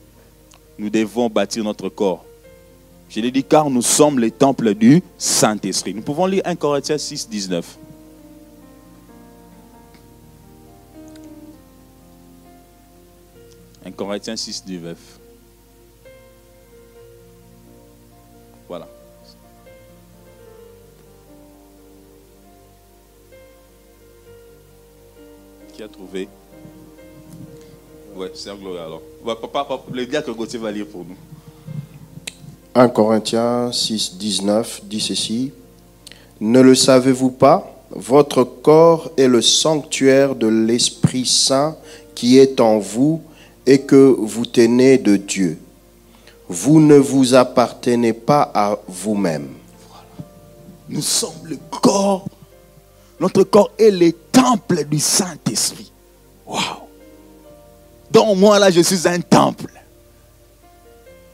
nous 0.77 0.89
devons 0.89 1.29
bâtir 1.29 1.63
notre 1.63 1.89
corps. 1.89 2.25
Je 3.09 3.21
l'ai 3.21 3.31
dit 3.31 3.43
car 3.43 3.69
nous 3.69 3.81
sommes 3.81 4.19
les 4.19 4.31
temples 4.31 4.73
du 4.73 5.01
Saint-Esprit. 5.17 5.93
Nous 5.93 6.01
pouvons 6.01 6.25
lire 6.25 6.41
1 6.45 6.55
Corinthiens 6.55 6.97
6, 6.97 7.29
19. 7.29 7.77
Un 13.89 13.91
Corinthiens 13.91 14.35
6, 14.35 14.65
19. 14.65 14.97
Voilà. 18.67 18.87
Qui 25.73 25.81
a 25.81 25.87
trouvé? 25.87 26.29
Ouais, 28.15 28.29
c'est 28.35 28.51
un 28.51 28.55
gloire 28.57 28.85
alors. 28.85 29.01
Ouais, 29.25 29.33
papa, 29.41 29.65
papa, 29.67 29.83
le 29.91 30.05
gars 30.05 30.21
que 30.21 30.29
Gauthier 30.29 30.59
va 30.59 30.71
lire 30.71 30.85
pour 30.85 31.03
nous. 31.03 31.17
1 32.75 32.89
Corinthiens 32.89 33.71
6, 33.71 34.17
19 34.17 34.81
dit 34.83 35.01
ceci. 35.01 35.51
Ne 36.39 36.61
le 36.61 36.75
savez-vous 36.75 37.31
pas? 37.31 37.75
Votre 37.89 38.43
corps 38.43 39.09
est 39.17 39.27
le 39.27 39.41
sanctuaire 39.41 40.35
de 40.35 40.45
l'Esprit 40.45 41.25
Saint 41.25 41.75
qui 42.13 42.37
est 42.37 42.59
en 42.59 42.77
vous 42.77 43.23
et 43.69 43.81
que 43.81 44.15
vous 44.17 44.47
tenez 44.47 44.97
de 44.97 45.15
Dieu. 45.15 45.59
Vous 46.47 46.79
ne 46.79 46.95
vous 46.95 47.35
appartenez 47.35 48.13
pas 48.13 48.51
à 48.51 48.75
vous-même. 48.87 49.47
Nous 50.89 51.03
sommes 51.03 51.45
le 51.45 51.55
corps. 51.79 52.25
Notre 53.19 53.43
corps 53.43 53.69
est 53.77 53.91
le 53.91 54.11
temple 54.11 54.85
du 54.85 54.97
Saint-Esprit. 54.97 55.91
Waouh. 56.47 56.59
Dans 58.09 58.33
moi, 58.33 58.57
là, 58.57 58.71
je 58.71 58.81
suis 58.81 59.07
un 59.07 59.19
temple. 59.21 59.71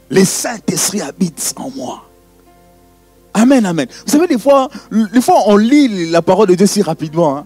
Le 0.10 0.26
Saint-Esprit 0.26 1.00
habite 1.00 1.54
en 1.56 1.70
moi. 1.70 2.04
Amen, 3.34 3.66
amen. 3.66 3.88
Vous 4.06 4.12
savez, 4.12 4.28
des 4.28 4.38
fois, 4.38 4.70
des 4.92 5.22
fois 5.22 5.44
on 5.48 5.56
lit 5.56 6.10
la 6.12 6.22
parole 6.22 6.50
de 6.50 6.56
Dieu 6.56 6.68
si 6.68 6.82
rapidement. 6.82 7.38
hein. 7.38 7.46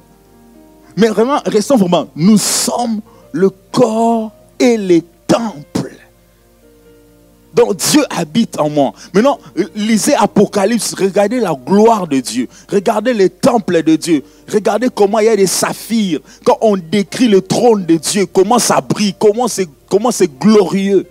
Mais 0.97 1.09
vraiment, 1.09 1.39
restons 1.45 1.77
vraiment. 1.77 2.07
Nous 2.15 2.39
sommes 2.39 3.01
le 3.31 3.51
corps 3.71 4.31
et 4.59 4.77
les 4.77 5.03
temples. 5.27 5.65
Donc 7.53 7.77
Dieu 7.77 8.03
habite 8.09 8.59
en 8.59 8.69
moi. 8.69 8.93
Maintenant, 9.13 9.39
lisez 9.75 10.13
Apocalypse, 10.15 10.93
regardez 10.93 11.39
la 11.39 11.53
gloire 11.53 12.07
de 12.07 12.19
Dieu. 12.19 12.47
Regardez 12.71 13.13
les 13.13 13.29
temples 13.29 13.81
de 13.83 13.95
Dieu. 13.95 14.23
Regardez 14.51 14.87
comment 14.93 15.19
il 15.19 15.25
y 15.25 15.29
a 15.29 15.35
des 15.35 15.47
saphirs. 15.47 16.19
Quand 16.45 16.57
on 16.61 16.77
décrit 16.77 17.27
le 17.27 17.41
trône 17.41 17.85
de 17.85 17.95
Dieu, 17.95 18.25
comment 18.27 18.59
ça 18.59 18.81
brille, 18.81 19.15
comment 19.17 19.47
c'est, 19.47 19.67
comment 19.89 20.11
c'est 20.11 20.39
glorieux. 20.39 21.07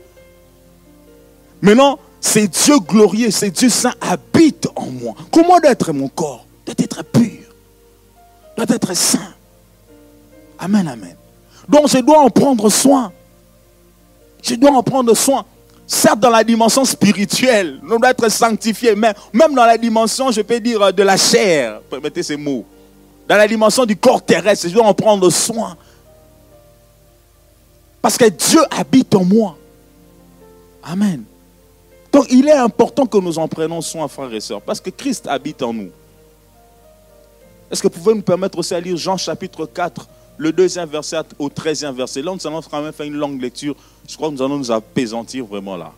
Maintenant, 1.61 1.99
c'est 2.21 2.49
Dieu 2.49 2.79
glorieux, 2.81 3.31
c'est 3.31 3.51
Dieu 3.51 3.69
saint 3.69 3.95
habite 4.01 4.69
en 4.77 4.87
moi. 4.87 5.15
Comment 5.33 5.59
doit 5.61 5.73
être 5.73 5.93
mon 5.93 6.09
corps? 6.09 6.47
Doit 6.65 6.75
être 6.79 7.03
pur. 7.05 7.55
Doit 8.57 8.67
être 8.69 8.95
saint. 8.95 9.35
Amen, 10.59 10.87
amen. 10.87 11.17
Donc 11.69 11.89
je 11.89 11.99
dois 11.99 12.21
en 12.21 12.31
prendre 12.31 12.71
soin. 12.71 13.13
Je 14.43 14.55
dois 14.55 14.71
en 14.71 14.83
prendre 14.83 15.15
soin. 15.15 15.45
Certes, 15.87 16.21
dans 16.21 16.31
la 16.31 16.45
dimension 16.45 16.85
spirituelle, 16.85 17.81
nous 17.83 17.99
doit 17.99 18.11
être 18.11 18.29
sanctifié, 18.29 18.95
mais 18.95 19.15
même 19.33 19.55
dans 19.55 19.65
la 19.65 19.79
dimension, 19.79 20.31
je 20.31 20.43
peux 20.43 20.61
dire, 20.61 20.93
de 20.93 21.03
la 21.03 21.17
chair, 21.17 21.81
permettez 21.89 22.23
ces 22.23 22.37
mots. 22.37 22.67
Dans 23.27 23.37
la 23.37 23.49
dimension 23.49 23.87
du 23.87 23.97
corps 23.97 24.23
terrestre, 24.23 24.69
je 24.69 24.75
dois 24.75 24.85
en 24.85 24.95
prendre 24.95 25.31
soin. 25.31 25.77
Parce 28.03 28.17
que 28.17 28.27
Dieu 28.27 28.61
habite 28.71 29.15
en 29.15 29.25
moi. 29.25 29.57
Amen. 30.83 31.25
Donc 32.13 32.27
il 32.31 32.49
est 32.49 32.53
important 32.53 33.07
que 33.07 33.19
nous 33.19 33.39
en 33.39 33.49
prenions 33.49 33.81
soin, 33.81 34.09
frères 34.09 34.33
et 34.33 34.41
sœurs, 34.41 34.63
parce 34.63 34.81
que 34.81 34.91
Christ 34.91 35.27
habite 35.27 35.63
en 35.63 35.73
nous. 35.73 35.91
Est-ce 37.71 37.83
que 37.83 37.89
vous 37.89 37.95
pouvez 37.95 38.15
nous 38.15 38.23
permettre 38.23 38.59
aussi 38.59 38.75
à 38.75 38.81
lire 38.81 38.97
Jean 38.97 39.17
chapitre 39.17 39.67
4, 39.67 40.09
le 40.39 40.53
deuxième 40.53 40.89
verset 40.89 41.19
au 41.39 41.49
treizième 41.49 41.95
verset 41.95 42.23
Là, 42.23 42.33
nous 42.33 42.47
allons 42.47 42.63
quand 42.63 42.81
même 42.81 42.93
faire 42.93 43.07
une 43.07 43.17
longue 43.17 43.43
lecture. 43.43 43.75
Je 44.09 44.15
crois 44.17 44.29
que 44.29 44.35
nous 44.35 44.43
allons 44.43 44.59
nous 44.59 44.71
apaisantir 44.71 45.45
vraiment 45.45 45.77
là. 45.77 45.93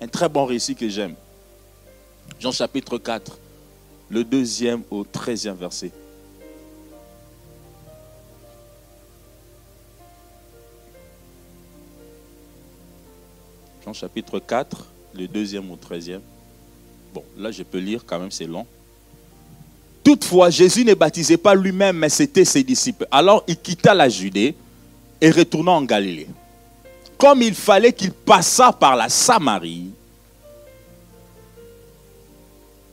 Un 0.00 0.06
très 0.06 0.28
bon 0.28 0.44
récit 0.44 0.76
que 0.76 0.88
j'aime. 0.88 1.14
Jean 2.38 2.52
chapitre 2.52 2.98
4, 2.98 3.38
le 4.10 4.24
deuxième 4.24 4.82
au 4.90 5.04
treizième 5.04 5.56
verset. 5.56 5.90
Jean 13.84 13.94
chapitre 13.94 14.38
4, 14.38 14.86
le 15.14 15.26
deuxième 15.26 15.70
au 15.70 15.76
treizième. 15.76 16.22
Bon, 17.14 17.24
là 17.36 17.50
je 17.50 17.62
peux 17.62 17.78
lire 17.78 18.04
quand 18.06 18.18
même, 18.18 18.30
c'est 18.30 18.46
long. 18.46 18.66
Toutefois, 20.02 20.50
Jésus 20.50 20.84
ne 20.84 20.94
baptisait 20.94 21.36
pas 21.36 21.54
lui-même, 21.54 21.98
mais 21.98 22.08
c'était 22.08 22.44
ses 22.44 22.62
disciples. 22.62 23.06
Alors 23.10 23.44
il 23.46 23.56
quitta 23.56 23.94
la 23.94 24.08
Judée 24.08 24.54
et 25.20 25.30
retourna 25.30 25.72
en 25.72 25.82
Galilée. 25.82 26.28
Comme 27.18 27.42
il 27.42 27.54
fallait 27.54 27.92
qu'il 27.92 28.12
passât 28.12 28.72
par 28.72 28.96
la 28.96 29.08
Samarie, 29.10 29.90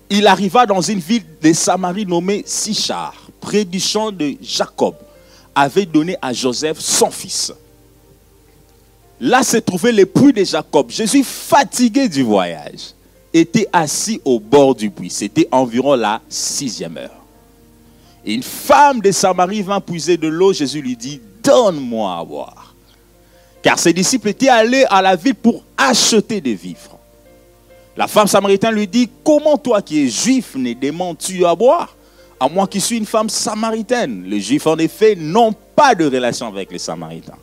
il 0.09 0.27
arriva 0.27 0.65
dans 0.65 0.81
une 0.81 0.99
ville 0.99 1.23
de 1.41 1.53
Samarie 1.53 2.05
nommée 2.05 2.43
Sichar, 2.45 3.13
près 3.39 3.63
du 3.63 3.79
champ 3.79 4.11
de 4.11 4.35
Jacob, 4.41 4.95
avait 5.55 5.85
donné 5.85 6.17
à 6.21 6.33
Joseph 6.33 6.79
son 6.79 7.09
fils. 7.09 7.53
Là 9.19 9.43
se 9.43 9.57
trouvait 9.57 9.91
le 9.91 10.05
puits 10.05 10.33
de 10.33 10.43
Jacob. 10.43 10.91
Jésus, 10.91 11.23
fatigué 11.23 12.07
du 12.07 12.23
voyage, 12.23 12.93
était 13.33 13.67
assis 13.71 14.21
au 14.25 14.39
bord 14.39 14.75
du 14.75 14.89
puits. 14.89 15.09
C'était 15.09 15.47
environ 15.51 15.95
la 15.95 16.21
sixième 16.29 16.97
heure. 16.97 17.11
Une 18.25 18.43
femme 18.43 18.99
de 18.99 19.11
Samarie 19.11 19.61
vint 19.61 19.79
puiser 19.79 20.17
de 20.17 20.27
l'eau. 20.27 20.53
Jésus 20.53 20.81
lui 20.81 20.95
dit, 20.95 21.21
donne-moi 21.43 22.17
à 22.17 22.23
boire. 22.23 22.75
Car 23.61 23.79
ses 23.79 23.93
disciples 23.93 24.29
étaient 24.29 24.49
allés 24.49 24.85
à 24.89 25.01
la 25.01 25.15
ville 25.15 25.35
pour 25.35 25.63
acheter 25.77 26.41
des 26.41 26.53
vivres. 26.53 26.97
La 27.95 28.07
femme 28.07 28.27
samaritaine 28.27 28.75
lui 28.75 28.87
dit, 28.87 29.09
comment 29.23 29.57
toi 29.57 29.81
qui 29.81 30.05
es 30.05 30.07
juif 30.07 30.55
ne 30.55 30.73
demandes-tu 30.73 31.45
à 31.45 31.55
boire? 31.55 31.95
À 32.39 32.47
moi 32.47 32.67
qui 32.67 32.79
suis 32.79 32.97
une 32.97 33.05
femme 33.05 33.29
samaritaine. 33.29 34.23
Les 34.27 34.39
juifs 34.39 34.67
en 34.67 34.77
effet 34.77 35.15
n'ont 35.15 35.53
pas 35.75 35.95
de 35.95 36.05
relation 36.05 36.47
avec 36.47 36.71
les 36.71 36.77
samaritains. 36.77 37.37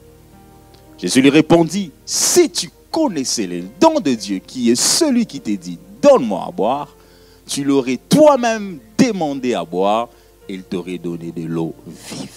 Jésus 0.98 1.20
lui 1.20 1.30
répondit, 1.30 1.90
si 2.06 2.48
tu 2.50 2.70
connaissais 2.94 3.48
le 3.48 3.64
don 3.80 3.98
de 3.98 4.14
Dieu 4.14 4.38
qui 4.38 4.70
est 4.70 4.76
celui 4.76 5.26
qui 5.26 5.40
te 5.40 5.50
dit, 5.50 5.80
donne-moi 6.00 6.44
à 6.46 6.52
boire, 6.52 6.96
tu 7.44 7.64
l'aurais 7.64 7.98
toi-même 8.08 8.78
demandé 8.96 9.52
à 9.52 9.64
boire 9.64 10.08
et 10.48 10.54
il 10.54 10.62
t'aurait 10.62 10.98
donné 10.98 11.32
de 11.32 11.42
l'eau 11.42 11.74
vive. 11.86 12.30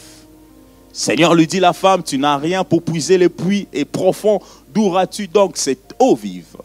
Seigneur, 0.91 1.36
lui 1.36 1.45
dit 1.45 1.60
la 1.60 1.74
femme, 1.74 2.01
tu 2.01 2.18
n'as 2.18 2.38
rien 2.38 2.64
pour 2.64 2.82
puiser 2.82 3.20
le 3.20 3.30
puits 3.30 3.68
et 3.72 3.86
profond, 3.86 4.39
d'où 4.74 4.86
auras-tu 4.86 5.28
donc 5.28 5.58
cette 5.58 5.93
eau 5.99 6.16
vive? 6.16 6.58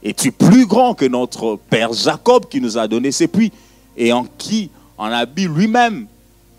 Es-tu 0.00 0.30
plus 0.30 0.64
grand 0.64 0.94
que 0.94 1.06
notre 1.06 1.58
père 1.68 1.92
Jacob 1.92 2.48
qui 2.48 2.60
nous 2.60 2.78
a 2.78 2.86
donné 2.86 3.10
ces 3.10 3.26
puits 3.26 3.50
et 3.96 4.12
en 4.12 4.24
qui 4.38 4.70
en 4.96 5.06
habille 5.06 5.48
lui-même, 5.48 6.06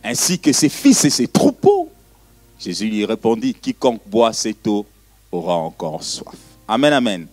ainsi 0.03 0.37
que 0.37 0.51
ses 0.51 0.67
fils 0.67 1.05
et 1.05 1.09
ses 1.09 1.29
troupeaux? 1.29 1.87
Jésus 2.59 2.87
lui 2.87 3.05
répondit, 3.05 3.53
quiconque 3.53 4.01
boit 4.07 4.33
cette 4.33 4.67
eau 4.67 4.85
aura 5.31 5.55
encore 5.55 6.03
soif. 6.03 6.35
Amen, 6.67 6.93
amen. 6.93 7.27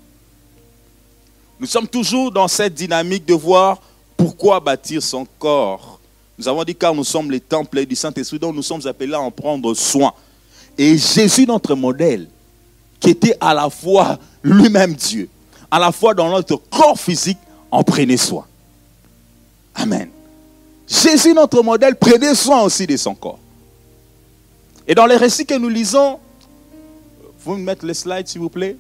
Nous 1.60 1.66
sommes 1.66 1.88
toujours 1.88 2.30
dans 2.30 2.48
cette 2.48 2.74
dynamique 2.74 3.26
de 3.26 3.34
voir 3.34 3.80
pourquoi 4.16 4.60
bâtir 4.60 5.02
son 5.02 5.26
corps. 5.38 5.98
Nous 6.38 6.46
avons 6.46 6.62
dit 6.62 6.74
car 6.74 6.94
nous 6.94 7.04
sommes 7.04 7.30
les 7.30 7.40
temples 7.40 7.84
du 7.84 7.96
Saint-Esprit, 7.96 8.38
dont 8.38 8.52
nous 8.52 8.62
sommes 8.62 8.86
appelés 8.86 9.14
à 9.14 9.20
en 9.20 9.30
prendre 9.30 9.74
soin. 9.74 10.12
Et 10.76 10.96
Jésus, 10.96 11.46
notre 11.46 11.74
modèle, 11.74 12.28
qui 13.00 13.10
était 13.10 13.36
à 13.40 13.54
la 13.54 13.68
fois 13.68 14.18
lui-même 14.42 14.94
Dieu, 14.94 15.28
à 15.70 15.78
la 15.78 15.90
fois 15.90 16.14
dans 16.14 16.30
notre 16.30 16.56
corps 16.56 16.98
physique, 16.98 17.38
en 17.70 17.82
prenait 17.82 18.16
soin. 18.16 18.46
Amen. 19.74 20.10
Jésus, 20.86 21.34
notre 21.34 21.62
modèle, 21.62 21.96
prenait 21.96 22.34
soin 22.34 22.62
aussi 22.62 22.86
de 22.86 22.96
son 22.96 23.14
corps. 23.14 23.38
Et 24.86 24.94
dans 24.94 25.06
les 25.06 25.16
récits 25.16 25.44
que 25.44 25.54
nous 25.54 25.68
lisons, 25.68 26.18
vous 27.48 27.56
me 27.56 27.64
mettez 27.64 27.86
les 27.86 27.94
slides 27.94 28.28
s'il 28.28 28.42
vous 28.42 28.50
plaît. 28.50 28.76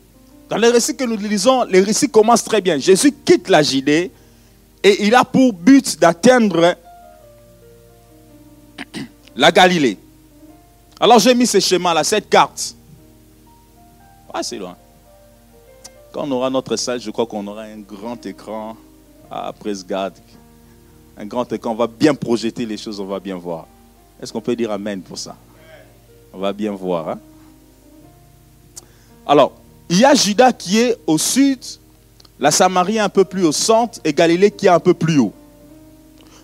Dans 0.50 0.58
les 0.58 0.68
récits 0.68 0.94
que 0.94 1.04
nous 1.04 1.16
lisons, 1.16 1.64
les 1.64 1.80
récits 1.80 2.08
commencent 2.08 2.44
très 2.44 2.60
bien. 2.60 2.76
Jésus 2.76 3.12
quitte 3.24 3.48
la 3.48 3.62
Judée 3.62 4.10
et 4.82 5.06
il 5.06 5.14
a 5.14 5.24
pour 5.24 5.54
but 5.54 5.98
d'atteindre 5.98 6.76
la 9.36 9.50
Galilée. 9.50 9.96
Alors 11.00 11.18
j'ai 11.18 11.34
mis 11.34 11.46
ce 11.46 11.60
schéma-là, 11.60 12.04
cette 12.04 12.28
carte. 12.28 12.74
Ah, 14.32 14.42
c'est 14.42 14.58
loin. 14.58 14.76
Quand 16.12 16.24
on 16.24 16.30
aura 16.32 16.50
notre 16.50 16.76
salle, 16.76 17.00
je 17.00 17.10
crois 17.10 17.26
qu'on 17.26 17.46
aura 17.46 17.62
un 17.62 17.78
grand 17.78 18.24
écran 18.26 18.76
à 19.30 19.52
Presgard. 19.52 20.12
Un 21.16 21.24
grand 21.26 21.50
écran, 21.52 21.72
on 21.72 21.74
va 21.74 21.86
bien 21.86 22.14
projeter 22.14 22.66
les 22.66 22.76
choses, 22.76 23.00
on 23.00 23.06
va 23.06 23.18
bien 23.18 23.36
voir. 23.36 23.66
Est-ce 24.20 24.32
qu'on 24.32 24.42
peut 24.42 24.56
dire 24.56 24.70
Amen 24.70 25.00
pour 25.00 25.16
ça? 25.16 25.36
On 26.32 26.38
va 26.38 26.52
bien 26.52 26.72
voir. 26.72 27.08
Hein? 27.08 27.18
Alors, 29.28 29.52
il 29.90 29.98
y 29.98 30.04
a 30.06 30.14
Judas 30.14 30.52
qui 30.52 30.78
est 30.78 30.96
au 31.06 31.18
sud, 31.18 31.58
la 32.40 32.50
Samarie 32.50 32.98
un 32.98 33.10
peu 33.10 33.24
plus 33.24 33.44
au 33.44 33.52
centre 33.52 34.00
et 34.02 34.14
Galilée 34.14 34.50
qui 34.50 34.66
est 34.66 34.70
un 34.70 34.80
peu 34.80 34.94
plus 34.94 35.18
haut. 35.18 35.34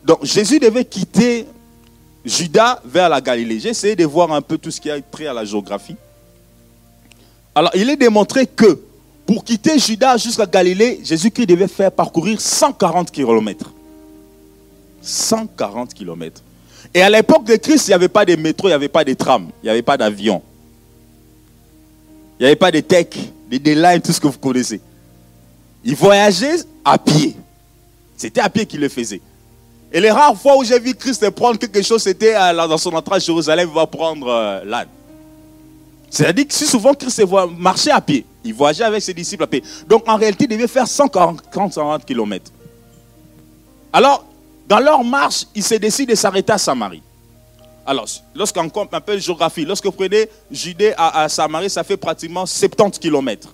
Donc 0.04 0.22
Jésus 0.22 0.58
devait 0.58 0.84
quitter 0.84 1.46
Judas 2.24 2.80
vers 2.84 3.08
la 3.08 3.22
Galilée. 3.22 3.58
J'ai 3.58 3.70
essayé 3.70 3.96
de 3.96 4.04
voir 4.04 4.30
un 4.32 4.42
peu 4.42 4.58
tout 4.58 4.70
ce 4.70 4.80
qui 4.80 4.90
a 4.90 5.00
trait 5.00 5.26
à 5.26 5.32
la 5.32 5.46
géographie. 5.46 5.96
Alors, 7.54 7.70
il 7.74 7.88
est 7.88 7.96
démontré 7.96 8.46
que 8.46 8.80
pour 9.24 9.44
quitter 9.44 9.78
Judas 9.78 10.18
jusqu'à 10.18 10.44
Galilée, 10.44 11.00
Jésus-Christ 11.02 11.46
devait 11.46 11.68
faire 11.68 11.90
parcourir 11.90 12.38
140 12.38 13.10
km. 13.10 13.72
140 15.00 15.94
km. 15.94 16.42
Et 16.92 17.00
à 17.00 17.08
l'époque 17.08 17.44
de 17.44 17.56
Christ, 17.56 17.86
il 17.86 17.90
n'y 17.90 17.94
avait 17.94 18.08
pas 18.08 18.24
de 18.24 18.36
métro, 18.36 18.68
il 18.68 18.70
n'y 18.70 18.74
avait 18.74 18.88
pas 18.88 19.04
de 19.04 19.14
tram, 19.14 19.48
il 19.62 19.66
n'y 19.66 19.70
avait 19.70 19.82
pas 19.82 19.96
d'avion. 19.96 20.42
Il 22.38 22.42
n'y 22.42 22.46
avait 22.46 22.56
pas 22.56 22.70
de 22.70 22.80
tech, 22.80 23.08
des 23.48 23.74
lines, 23.74 24.00
tout 24.00 24.12
ce 24.12 24.20
que 24.20 24.26
vous 24.26 24.38
connaissez. 24.38 24.80
Il 25.84 25.94
voyageait 25.94 26.56
à 26.84 26.98
pied. 26.98 27.36
C'était 28.16 28.40
à 28.40 28.48
pied 28.48 28.66
qu'il 28.66 28.80
le 28.80 28.88
faisait. 28.88 29.20
Et 29.92 30.00
les 30.00 30.10
rares 30.10 30.36
fois 30.36 30.56
où 30.56 30.64
j'ai 30.64 30.78
vu 30.80 30.94
Christ 30.94 31.30
prendre 31.30 31.58
quelque 31.58 31.82
chose, 31.82 32.02
c'était 32.02 32.34
dans 32.34 32.78
son 32.78 32.92
entrée 32.94 33.16
à 33.16 33.18
Jérusalem, 33.20 33.68
il 33.70 33.74
va 33.74 33.86
prendre 33.86 34.26
euh, 34.28 34.64
l'âne. 34.64 34.88
C'est-à-dire 36.10 36.48
que 36.48 36.54
si 36.54 36.66
souvent 36.66 36.94
Christ 36.94 37.22
marchait 37.58 37.90
à 37.90 38.00
pied, 38.00 38.26
il 38.44 38.54
voyageait 38.54 38.84
avec 38.84 39.02
ses 39.02 39.14
disciples 39.14 39.44
à 39.44 39.46
pied. 39.46 39.62
Donc 39.88 40.08
en 40.08 40.16
réalité, 40.16 40.44
il 40.44 40.48
devait 40.48 40.68
faire 40.68 40.86
140 40.86 41.42
km. 42.04 42.50
Alors, 43.92 44.24
dans 44.66 44.80
leur 44.80 45.04
marche, 45.04 45.46
il 45.54 45.62
se 45.62 45.74
décide 45.74 46.08
de 46.08 46.14
s'arrêter 46.14 46.52
à 46.52 46.58
Samarie. 46.58 47.02
Alors, 47.86 48.08
lorsqu'on 48.34 48.68
compte 48.68 48.94
un 48.94 49.00
peu 49.00 49.18
géographie, 49.18 49.64
lorsque 49.64 49.84
vous 49.84 49.92
prenez 49.92 50.28
Judée 50.50 50.94
à, 50.96 51.28
Samarie, 51.28 51.68
ça 51.68 51.84
fait 51.84 51.96
pratiquement 51.96 52.46
70 52.46 52.98
km. 52.98 53.48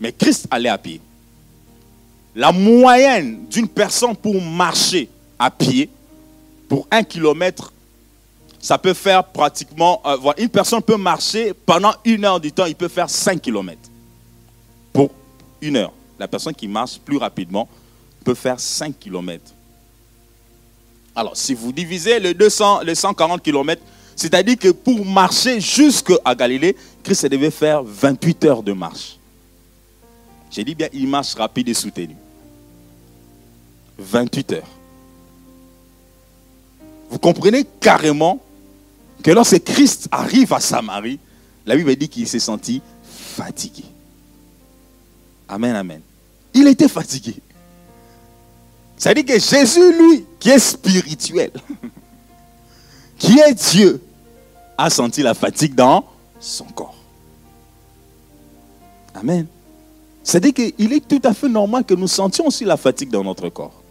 Mais 0.00 0.12
Christ 0.12 0.46
allait 0.50 0.68
à 0.68 0.78
pied. 0.78 1.00
La 2.34 2.52
moyenne 2.52 3.46
d'une 3.50 3.68
personne 3.68 4.16
pour 4.16 4.40
marcher 4.40 5.10
à 5.38 5.50
pied, 5.50 5.90
pour 6.68 6.86
un 6.90 7.02
kilomètre, 7.02 7.72
ça 8.60 8.78
peut 8.78 8.94
faire 8.94 9.24
pratiquement. 9.24 10.00
Euh, 10.06 10.32
une 10.38 10.48
personne 10.48 10.82
peut 10.82 10.96
marcher 10.96 11.52
pendant 11.52 11.92
une 12.04 12.24
heure 12.24 12.40
du 12.40 12.52
temps, 12.52 12.66
il 12.66 12.74
peut 12.74 12.88
faire 12.88 13.10
5 13.10 13.40
km. 13.40 13.78
Pour 14.92 15.10
une 15.60 15.76
heure. 15.76 15.92
La 16.18 16.28
personne 16.28 16.54
qui 16.54 16.68
marche 16.68 16.98
plus 16.98 17.16
rapidement 17.16 17.68
peut 18.24 18.34
faire 18.34 18.58
5 18.58 18.98
km. 18.98 19.52
Alors, 21.18 21.36
si 21.36 21.52
vous 21.52 21.72
divisez 21.72 22.20
les, 22.20 22.32
200, 22.32 22.82
les 22.82 22.94
140 22.94 23.42
km, 23.42 23.82
c'est-à-dire 24.14 24.56
que 24.56 24.68
pour 24.68 25.04
marcher 25.04 25.60
jusqu'à 25.60 26.32
Galilée, 26.36 26.76
Christ 27.02 27.26
devait 27.26 27.50
faire 27.50 27.82
28 27.82 28.44
heures 28.44 28.62
de 28.62 28.72
marche. 28.72 29.18
J'ai 30.48 30.62
dit 30.62 30.76
bien, 30.76 30.86
il 30.92 31.08
marche 31.08 31.34
rapide 31.34 31.70
et 31.70 31.74
soutenu. 31.74 32.14
28 33.98 34.52
heures. 34.52 34.68
Vous 37.10 37.18
comprenez 37.18 37.66
carrément 37.80 38.40
que 39.20 39.32
lorsque 39.32 39.64
Christ 39.64 40.06
arrive 40.12 40.52
à 40.52 40.60
Samarie, 40.60 41.18
la 41.66 41.74
Bible 41.74 41.96
dit 41.96 42.08
qu'il 42.08 42.28
s'est 42.28 42.38
senti 42.38 42.80
fatigué. 43.02 43.82
Amen, 45.48 45.74
amen. 45.74 46.00
Il 46.54 46.68
était 46.68 46.86
fatigué. 46.86 47.34
Ça 48.98 49.14
dit 49.14 49.24
que 49.24 49.38
Jésus, 49.38 49.92
lui, 49.96 50.24
qui 50.40 50.50
est 50.50 50.58
spirituel, 50.58 51.52
qui 53.18 53.38
est 53.38 53.54
Dieu, 53.54 54.02
a 54.76 54.90
senti 54.90 55.22
la 55.22 55.34
fatigue 55.34 55.74
dans 55.74 56.04
son 56.40 56.64
corps. 56.64 56.96
Amen. 59.14 59.46
C'est-à-dire 60.22 60.52
qu'il 60.52 60.92
est 60.92 61.06
tout 61.06 61.20
à 61.24 61.32
fait 61.32 61.48
normal 61.48 61.84
que 61.84 61.94
nous 61.94 62.08
sentions 62.08 62.46
aussi 62.46 62.64
la 62.64 62.76
fatigue 62.76 63.10
dans 63.10 63.24
notre 63.24 63.48
corps. 63.48 63.82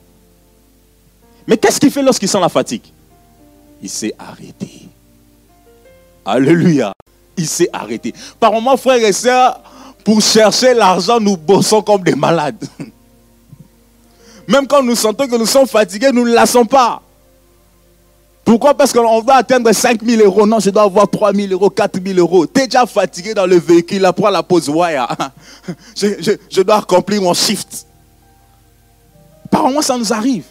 Mais 1.47 1.57
qu'est-ce 1.57 1.79
qu'il 1.79 1.91
fait 1.91 2.03
lorsqu'il 2.03 2.27
sent 2.27 2.39
la 2.39 2.49
fatigue? 2.49 2.83
Il 3.81 3.89
s'est 3.89 4.13
arrêté. 4.19 4.89
Alléluia. 6.25 6.93
Il 7.37 7.47
s'est 7.47 7.69
arrêté. 7.71 8.13
Par 8.39 8.51
moments, 8.51 8.75
frères 8.75 9.03
et 9.03 9.13
sœurs, 9.13 9.61
pour 10.03 10.21
chercher 10.21 10.73
l'argent, 10.73 11.19
nous 11.19 11.37
bossons 11.37 11.81
comme 11.81 12.03
des 12.03 12.15
malades. 12.15 12.63
Même 14.47 14.65
quand 14.65 14.81
nous 14.81 14.95
sentons 14.95 15.27
que 15.27 15.35
nous 15.35 15.45
sommes 15.45 15.67
fatigués, 15.67 16.11
nous 16.13 16.25
ne 16.25 16.33
lassons 16.33 16.65
pas. 16.65 17.01
Pourquoi? 18.45 18.73
Parce 18.73 18.93
qu'on 18.93 19.21
va 19.21 19.35
atteindre 19.35 19.69
5 19.73 20.01
000 20.01 20.23
euros. 20.23 20.47
Non, 20.47 20.61
je 20.61 20.69
dois 20.69 20.83
avoir 20.83 21.09
3 21.09 21.33
000 21.33 21.51
euros, 21.51 21.69
4 21.69 21.99
000 22.01 22.17
euros. 22.17 22.47
Tu 22.47 22.61
es 22.61 22.67
déjà 22.67 22.85
fatigué 22.85 23.33
dans 23.33 23.45
le 23.45 23.57
véhicule, 23.57 24.05
après 24.05 24.31
la 24.31 24.41
pause. 24.41 24.69
Ouais, 24.69 24.95
je, 25.97 26.61
dois 26.61 26.77
accomplir 26.77 27.21
mon 27.21 27.33
shift. 27.33 27.85
Par 29.51 29.69
ça 29.83 29.97
nous 29.97 30.13
arrive. 30.13 30.45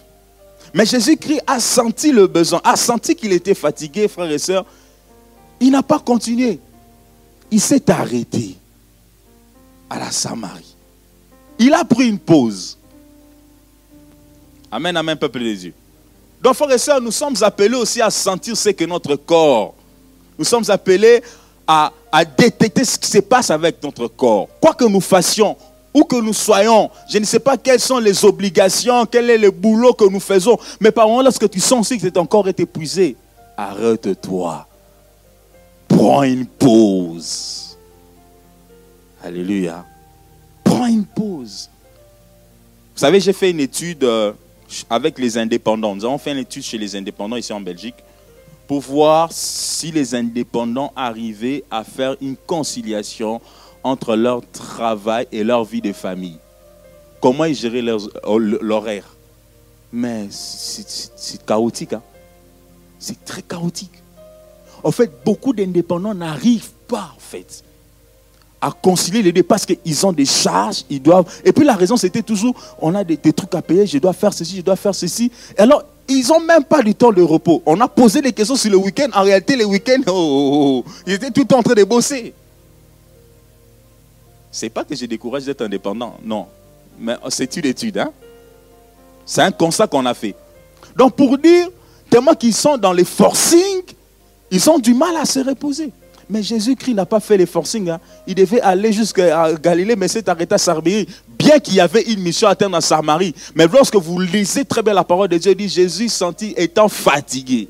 Mais 0.75 0.85
Jésus-Christ 0.85 1.41
a 1.47 1.59
senti 1.59 2.13
le 2.13 2.27
besoin, 2.27 2.61
a 2.65 2.77
senti 2.77 3.15
qu'il 3.15 3.33
était 3.33 3.55
fatigué, 3.55 4.09
frères 4.09 4.31
et 4.31 4.39
sœurs. 4.39 4.67
Il 5.59 5.71
n'a 5.71 5.83
pas 5.83 5.99
continué. 5.99 6.61
Il 7.51 7.63
s'est 7.63 7.91
arrêté 7.91 8.59
à 9.89 9.99
la 9.99 10.11
Samarie. 10.11 10.77
Il 11.59 11.73
a 11.73 11.83
pris 11.83 12.09
une 12.09 12.19
pause. 12.19 12.76
Amen, 14.77 14.95
amen, 14.95 15.17
peuple 15.17 15.39
de 15.39 15.55
Dieu. 15.55 15.75
Donc, 16.43 16.55
frères 16.55 16.71
et 16.71 16.77
sœurs, 16.77 17.01
nous 17.01 17.11
sommes 17.11 17.35
appelés 17.41 17.77
aussi 17.77 18.03
à 18.03 18.11
sentir 18.11 18.55
ce 18.55 18.69
que 18.69 18.85
notre 18.85 19.17
corps. 19.17 19.73
Nous 20.39 20.45
sommes 20.45 20.65
appelés 20.69 21.23
à, 21.67 21.91
détecter 22.37 22.85
ce 22.85 22.99
qui 22.99 23.09
se 23.09 23.21
passe 23.21 23.51
avec 23.51 23.83
notre 23.83 24.07
corps. 24.07 24.49
Quoi 24.61 24.75
que 24.75 24.85
nous 24.85 25.01
fassions, 25.01 25.57
où 25.95 26.05
que 26.05 26.17
nous 26.17 26.35
soyons, 26.35 26.91
je 27.09 27.17
ne 27.17 27.25
sais 27.25 27.39
pas 27.39 27.57
quelles 27.57 27.81
sont 27.81 27.99
les 27.99 28.23
obligations, 28.23 29.07
quel 29.07 29.31
est 29.31 29.39
le 29.39 29.51
boulot 29.51 29.95
que 29.95 30.05
nous 30.05 30.21
faisons, 30.21 30.59
mais 30.79 30.91
par 30.91 31.09
moment, 31.09 31.23
lorsque 31.23 31.49
tu 31.49 31.59
sens 31.59 31.81
aussi 31.81 31.99
que 31.99 32.09
ton 32.09 32.27
corps 32.27 32.47
est 32.47 32.61
épuisé, 32.61 33.17
arrête-toi. 33.57 34.67
Prends 35.89 36.23
une 36.23 36.45
pause. 36.45 37.79
Alléluia. 39.25 39.87
Prends 40.63 40.85
une 40.85 41.07
pause. 41.07 41.71
Vous 42.95 43.01
savez, 43.01 43.21
j'ai 43.21 43.33
fait 43.33 43.51
une 43.51 43.61
étude. 43.61 44.05
Euh, 44.05 44.35
avec 44.91 45.19
les 45.19 45.39
indépendants. 45.39 45.95
Nous 45.95 46.05
avons 46.05 46.19
fait 46.19 46.33
une 46.33 46.39
étude 46.39 46.63
chez 46.63 46.79
les 46.79 46.97
indépendants 46.97 47.37
ici 47.37 47.53
en 47.53 47.61
Belgique 47.61 47.97
pour 48.67 48.81
voir 48.81 49.31
si 49.33 49.93
les 49.93 50.15
indépendants 50.15 50.93
arrivaient 50.97 51.65
à 51.71 51.85
faire 51.85 52.17
une 52.21 52.37
conciliation 52.37 53.41
entre 53.83 54.17
leur 54.17 54.43
travail 54.51 55.29
et 55.31 55.45
leur 55.45 55.65
vie 55.65 55.81
de 55.81 55.93
famille. 55.93 56.39
Comment 57.21 57.45
ils 57.45 57.55
géraient 57.55 57.83
euh, 57.87 58.59
l'horaire. 58.61 59.05
Mais 59.93 60.27
c'est 60.31 61.45
chaotique. 61.47 61.93
Hein. 61.93 62.03
C'est 62.99 63.25
très 63.25 63.43
chaotique. 63.43 64.03
En 64.83 64.91
fait, 64.91 65.11
beaucoup 65.25 65.53
d'indépendants 65.53 66.15
n'arrivent 66.15 66.73
pas, 66.89 67.13
en 67.17 67.21
fait, 67.21 67.65
à 68.61 68.71
concilier 68.71 69.23
les 69.23 69.33
deux 69.33 69.43
parce 69.43 69.67
qu'ils 69.67 70.07
ont 70.07 70.13
des 70.13 70.25
charges, 70.25 70.85
ils 70.89 71.01
doivent. 71.01 71.27
Et 71.45 71.53
puis 71.53 71.65
la 71.65 71.75
raison, 71.75 71.97
c'était 71.97 72.23
toujours 72.23 72.55
on 72.81 72.95
a 72.95 73.05
des, 73.05 73.19
trucs 73.33 73.55
à 73.55 73.63
payer, 73.63 73.87
je 73.87 73.99
dois 73.99 74.13
faire 74.13 74.33
ceci, 74.33 74.57
je 74.57 74.63
dois 74.63 74.77
faire 74.77 74.95
ceci. 74.95 75.31
Et 75.57 75.61
alors, 75.61 75.85
ils 76.09 76.27
n'ont 76.29 76.41
même 76.41 76.65
pas 76.65 76.83
du 76.83 76.95
temps 76.95 77.13
de 77.13 77.23
repos. 77.23 77.63
On 77.67 77.81
a 77.81 77.89
posé 77.89 78.23
des 78.23 78.33
questions 78.33 78.57
sur 78.57 78.71
le 78.71 78.77
week-end. 78.77 79.09
En 79.15 79.23
réalité, 79.23 79.57
les 79.57 79.65
week-ends, 79.65 80.03
oh, 80.07 80.13
oh, 80.13 80.83
oh, 80.87 80.91
ils 81.07 81.15
étaient 81.15 81.31
tout 81.31 81.53
en 81.55 81.63
train 81.63 81.75
de 81.75 81.85
bosser. 81.85 82.33
C'est 84.51 84.71
pas 84.71 84.85
que 84.85 84.95
je 84.95 85.05
décourage 85.05 85.45
d'être 85.45 85.63
indépendant, 85.63 86.17
non. 86.25 86.47
Mais 86.99 87.17
c'est 87.29 87.55
une 87.57 87.67
étude. 87.67 87.99
Hein? 87.99 88.11
C'est 89.27 89.43
un 89.43 89.51
constat 89.51 89.87
qu'on 89.87 90.07
a 90.07 90.15
fait. 90.15 90.35
Donc, 90.97 91.15
pour 91.15 91.37
dire, 91.37 91.69
tellement 92.09 92.35
qu'ils 92.35 92.55
sont 92.55 92.79
dans 92.79 92.93
les 92.93 93.05
forcings, 93.05 93.83
ils 94.51 94.71
ont 94.71 94.79
du 94.79 94.95
mal 94.95 95.17
à 95.17 95.25
se 95.25 95.41
reposer. 95.41 95.91
Mais 96.29 96.43
Jésus-Christ 96.43 96.95
n'a 96.95 97.07
pas 97.07 97.21
fait 97.21 97.37
les 97.37 97.47
forcing. 97.47 97.89
Hein. 97.89 98.01
Il 98.27 98.35
devait 98.35 98.61
aller 98.61 98.93
jusqu'à 98.93 99.55
Galilée, 99.55 99.95
mais 99.95 100.09
s'est 100.09 100.29
arrêté 100.29 100.55
à 100.55 100.59
Samarie. 100.59 101.07
Bien 101.39 101.59
qu'il 101.61 101.75
y 101.75 101.81
avait 101.81 102.03
une 102.03 102.21
mission 102.21 102.49
à 102.49 102.57
terre 102.57 102.71
dans 102.71 102.81
Samarie. 102.81 103.35
Mais 103.55 103.67
lorsque 103.69 103.95
vous 103.97 104.19
lisez 104.19 104.65
très 104.65 104.83
bien 104.83 104.93
la 104.95 105.05
parole 105.05 105.29
de 105.29 105.39
Dieu, 105.39 105.53
il 105.53 105.57
dit 105.57 105.69
Jésus 105.69 106.09
sentit 106.09 106.53
étant 106.57 106.89
fatigué. 106.89 107.69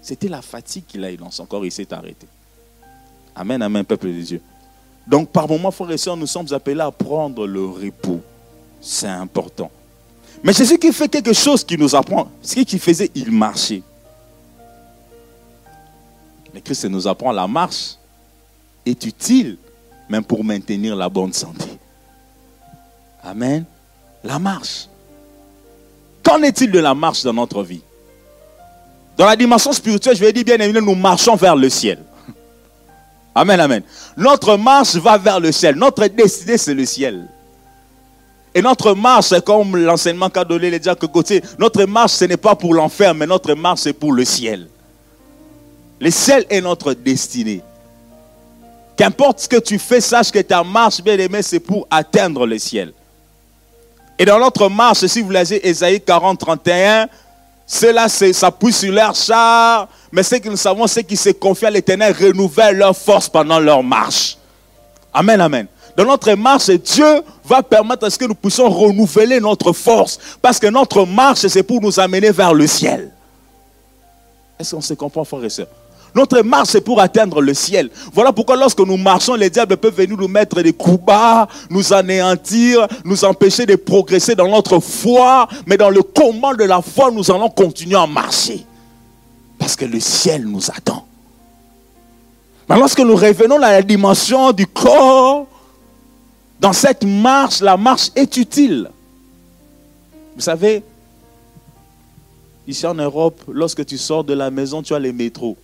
C'était 0.00 0.28
la 0.28 0.42
fatigue 0.42 0.84
qu'il 0.86 1.04
a 1.04 1.10
eu 1.10 1.16
dans 1.16 1.32
son 1.32 1.46
corps, 1.46 1.66
il 1.66 1.72
s'est 1.72 1.92
arrêté. 1.92 2.28
Amen, 3.34 3.60
amen, 3.60 3.84
peuple 3.84 4.06
de 4.06 4.20
Dieu. 4.20 4.40
Donc, 5.06 5.30
par 5.30 5.48
moments, 5.48 5.72
frères 5.72 5.90
et 5.90 5.98
sœurs, 5.98 6.16
nous 6.16 6.26
sommes 6.26 6.46
appelés 6.52 6.80
à 6.80 6.92
prendre 6.92 7.46
le 7.46 7.66
repos. 7.66 8.20
C'est 8.80 9.08
important. 9.08 9.70
Mais 10.44 10.52
Jésus 10.52 10.78
qui 10.78 10.92
fait 10.92 11.08
quelque 11.08 11.32
chose 11.32 11.64
qui 11.64 11.76
nous 11.76 11.94
apprend. 11.96 12.28
Ce 12.40 12.60
qu'il 12.60 12.78
faisait, 12.78 13.10
il 13.16 13.32
marchait. 13.32 13.82
Mais 16.56 16.62
Christ 16.62 16.86
nous 16.86 17.06
apprend 17.06 17.32
la 17.32 17.46
marche 17.46 17.96
est 18.86 19.04
utile, 19.04 19.58
même 20.08 20.24
pour 20.24 20.42
maintenir 20.42 20.96
la 20.96 21.06
bonne 21.10 21.34
santé. 21.34 21.66
Amen. 23.22 23.66
La 24.24 24.38
marche. 24.38 24.88
Qu'en 26.22 26.42
est-il 26.42 26.70
de 26.70 26.78
la 26.78 26.94
marche 26.94 27.24
dans 27.24 27.34
notre 27.34 27.62
vie? 27.62 27.82
Dans 29.18 29.26
la 29.26 29.36
dimension 29.36 29.70
spirituelle, 29.70 30.16
je 30.16 30.24
vais 30.24 30.32
dire 30.32 30.44
bien 30.44 30.56
évidemment, 30.56 30.92
nous 30.92 30.98
marchons 30.98 31.36
vers 31.36 31.56
le 31.56 31.68
ciel. 31.68 32.02
Amen, 33.34 33.60
amen. 33.60 33.82
Notre 34.16 34.56
marche 34.56 34.94
va 34.94 35.18
vers 35.18 35.40
le 35.40 35.52
ciel. 35.52 35.74
Notre 35.74 36.06
destinée, 36.06 36.56
c'est 36.56 36.72
le 36.72 36.86
ciel. 36.86 37.28
Et 38.54 38.62
notre 38.62 38.94
marche, 38.94 39.26
c'est 39.26 39.44
comme 39.44 39.76
l'enseignement 39.76 40.30
qu'a 40.30 40.42
donné 40.46 40.70
les 40.70 40.78
diacres 40.78 41.06
côté. 41.12 41.42
Notre 41.58 41.84
marche, 41.84 42.12
ce 42.12 42.24
n'est 42.24 42.38
pas 42.38 42.54
pour 42.54 42.72
l'enfer, 42.72 43.14
mais 43.14 43.26
notre 43.26 43.52
marche, 43.52 43.80
c'est 43.80 43.92
pour 43.92 44.14
le 44.14 44.24
ciel. 44.24 44.70
Le 46.00 46.10
ciel 46.10 46.44
est 46.50 46.60
notre 46.60 46.92
destinée. 46.92 47.62
Qu'importe 48.96 49.40
ce 49.40 49.48
que 49.48 49.58
tu 49.58 49.78
fais, 49.78 50.00
sache 50.00 50.30
que 50.30 50.38
ta 50.38 50.62
marche, 50.64 51.02
bien 51.02 51.18
aimé, 51.18 51.42
c'est 51.42 51.60
pour 51.60 51.86
atteindre 51.90 52.46
le 52.46 52.58
ciel. 52.58 52.92
Et 54.18 54.24
dans 54.24 54.38
notre 54.38 54.68
marche, 54.68 55.04
si 55.06 55.20
vous 55.20 55.30
lisez 55.30 55.66
Ésaïe 55.66 56.00
40, 56.00 56.38
31, 56.38 57.08
cela 57.66 58.08
s'appuie 58.08 58.72
sur 58.72 58.92
leur 58.92 59.14
char, 59.14 59.88
mais 60.12 60.22
ce 60.22 60.36
que 60.36 60.48
nous 60.48 60.56
savons, 60.56 60.86
c'est 60.86 61.04
qu'ils 61.04 61.18
se 61.18 61.30
confient 61.30 61.66
à 61.66 61.70
l'éternel, 61.70 62.14
renouvellent 62.18 62.76
leur 62.76 62.96
force 62.96 63.28
pendant 63.28 63.58
leur 63.58 63.82
marche. 63.82 64.38
Amen, 65.12 65.40
amen. 65.40 65.66
Dans 65.96 66.04
notre 66.04 66.32
marche, 66.34 66.70
Dieu 66.70 67.22
va 67.44 67.62
permettre 67.62 68.04
à 68.04 68.10
ce 68.10 68.18
que 68.18 68.26
nous 68.26 68.34
puissions 68.34 68.68
renouveler 68.68 69.40
notre 69.40 69.72
force. 69.72 70.18
Parce 70.40 70.58
que 70.58 70.66
notre 70.66 71.04
marche, 71.06 71.46
c'est 71.46 71.62
pour 71.62 71.80
nous 71.80 71.98
amener 71.98 72.30
vers 72.30 72.54
le 72.54 72.66
ciel. 72.66 73.10
Est-ce 74.58 74.74
qu'on 74.74 74.80
se 74.80 74.94
comprend, 74.94 75.24
frères 75.24 75.44
et 75.44 75.50
sœurs? 75.50 75.68
Notre 76.16 76.40
marche, 76.40 76.70
c'est 76.70 76.80
pour 76.80 76.98
atteindre 76.98 77.42
le 77.42 77.52
ciel. 77.52 77.90
Voilà 78.10 78.32
pourquoi 78.32 78.56
lorsque 78.56 78.80
nous 78.80 78.96
marchons, 78.96 79.34
les 79.34 79.50
diables 79.50 79.76
peuvent 79.76 79.94
venir 79.94 80.16
nous 80.16 80.28
mettre 80.28 80.62
des 80.62 80.72
coups 80.72 81.04
bas, 81.04 81.46
nous 81.68 81.92
anéantir, 81.92 82.88
nous 83.04 83.22
empêcher 83.22 83.66
de 83.66 83.76
progresser 83.76 84.34
dans 84.34 84.48
notre 84.48 84.80
foi. 84.80 85.46
Mais 85.66 85.76
dans 85.76 85.90
le 85.90 86.02
combat 86.02 86.54
de 86.54 86.64
la 86.64 86.80
foi, 86.80 87.10
nous 87.10 87.30
allons 87.30 87.50
continuer 87.50 87.96
à 87.96 88.06
marcher. 88.06 88.64
Parce 89.58 89.76
que 89.76 89.84
le 89.84 90.00
ciel 90.00 90.46
nous 90.46 90.70
attend. 90.70 91.06
Mais 92.66 92.78
lorsque 92.78 93.00
nous 93.00 93.14
revenons 93.14 93.56
à 93.56 93.72
la 93.72 93.82
dimension 93.82 94.52
du 94.52 94.66
corps, 94.66 95.46
dans 96.58 96.72
cette 96.72 97.04
marche, 97.04 97.60
la 97.60 97.76
marche 97.76 98.10
est 98.16 98.38
utile. 98.38 98.90
Vous 100.34 100.40
savez, 100.40 100.82
ici 102.66 102.86
en 102.86 102.94
Europe, 102.94 103.38
lorsque 103.52 103.84
tu 103.84 103.98
sors 103.98 104.24
de 104.24 104.32
la 104.32 104.50
maison, 104.50 104.82
tu 104.82 104.94
as 104.94 104.98
les 104.98 105.12
métros. 105.12 105.58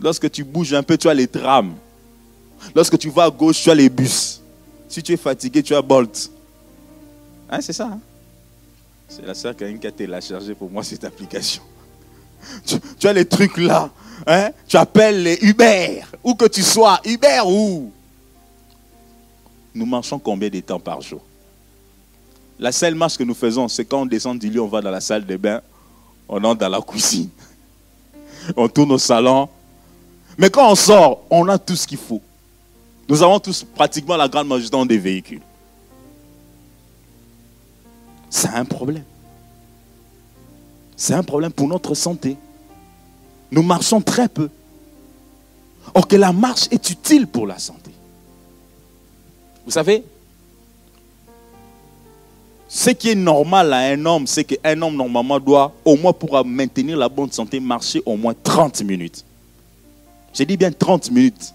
Lorsque 0.00 0.30
tu 0.30 0.44
bouges 0.44 0.74
un 0.74 0.82
peu, 0.82 0.96
tu 0.96 1.08
as 1.08 1.14
les 1.14 1.26
trams. 1.26 1.74
Lorsque 2.74 2.98
tu 2.98 3.10
vas 3.10 3.24
à 3.24 3.30
gauche, 3.30 3.62
tu 3.62 3.70
as 3.70 3.74
les 3.74 3.88
bus. 3.88 4.40
Si 4.88 5.02
tu 5.02 5.12
es 5.12 5.16
fatigué, 5.16 5.62
tu 5.62 5.74
as 5.74 5.82
Bolt. 5.82 6.30
Hein, 7.50 7.60
c'est 7.60 7.72
ça. 7.72 7.86
Hein? 7.86 8.00
C'est 9.08 9.24
la 9.24 9.34
sœur 9.34 9.56
qui 9.56 9.64
a 9.64 9.90
téléchargé 9.90 10.54
pour 10.54 10.70
moi 10.70 10.82
cette 10.84 11.04
application. 11.04 11.62
Tu, 12.98 13.08
as 13.08 13.12
les 13.12 13.24
trucs 13.24 13.56
là. 13.56 13.90
Hein? 14.26 14.50
Tu 14.68 14.76
appelles 14.76 15.22
les 15.22 15.38
Uber. 15.42 16.02
Où 16.22 16.34
que 16.34 16.44
tu 16.44 16.62
sois. 16.62 17.00
Uber 17.04 17.40
où? 17.44 17.90
Nous 19.74 19.86
marchons 19.86 20.18
combien 20.18 20.48
de 20.48 20.60
temps 20.60 20.78
par 20.78 21.00
jour? 21.00 21.20
La 22.58 22.70
seule 22.72 22.94
marche 22.94 23.16
que 23.16 23.24
nous 23.24 23.34
faisons, 23.34 23.68
c'est 23.68 23.84
quand 23.84 24.02
on 24.02 24.06
descend 24.06 24.38
du 24.38 24.50
lit, 24.50 24.58
on 24.58 24.68
va 24.68 24.80
dans 24.80 24.90
la 24.90 25.00
salle 25.00 25.24
de 25.24 25.36
bain, 25.36 25.60
on 26.28 26.42
entre 26.44 26.60
dans 26.60 26.68
la 26.68 26.80
cuisine. 26.80 27.30
On 28.56 28.66
tourne 28.66 28.92
au 28.92 28.98
salon, 28.98 29.48
mais 30.38 30.50
quand 30.50 30.70
on 30.70 30.76
sort, 30.76 31.24
on 31.30 31.48
a 31.48 31.58
tout 31.58 31.74
ce 31.74 31.86
qu'il 31.86 31.98
faut. 31.98 32.22
Nous 33.08 33.22
avons 33.22 33.40
tous 33.40 33.64
pratiquement 33.64 34.16
la 34.16 34.28
grande 34.28 34.46
majorité 34.46 34.86
des 34.86 34.98
véhicules. 34.98 35.42
C'est 38.30 38.48
un 38.48 38.64
problème. 38.64 39.04
C'est 40.96 41.14
un 41.14 41.24
problème 41.24 41.52
pour 41.52 41.66
notre 41.66 41.94
santé. 41.94 42.36
nous 43.50 43.62
marchons 43.62 44.00
très 44.00 44.28
peu. 44.28 44.48
Or 45.94 46.06
que 46.06 46.16
la 46.16 46.32
marche 46.32 46.68
est 46.70 46.90
utile 46.90 47.26
pour 47.26 47.46
la 47.46 47.58
santé. 47.58 47.90
Vous 49.64 49.70
savez, 49.72 50.04
ce 52.68 52.90
qui 52.90 53.10
est 53.10 53.14
normal 53.14 53.72
à 53.72 53.78
un 53.78 54.04
homme, 54.04 54.26
c'est 54.26 54.44
qu'un 54.44 54.82
homme 54.82 54.96
normalement 54.96 55.40
doit, 55.40 55.72
au 55.84 55.96
moins 55.96 56.12
pour 56.12 56.44
maintenir 56.44 56.96
la 56.96 57.08
bonne 57.08 57.32
santé, 57.32 57.58
marcher 57.58 58.02
au 58.04 58.16
moins 58.16 58.34
30 58.42 58.82
minutes. 58.82 59.24
J'ai 60.38 60.46
dit 60.46 60.56
bien 60.56 60.70
30 60.70 61.10
minutes. 61.10 61.52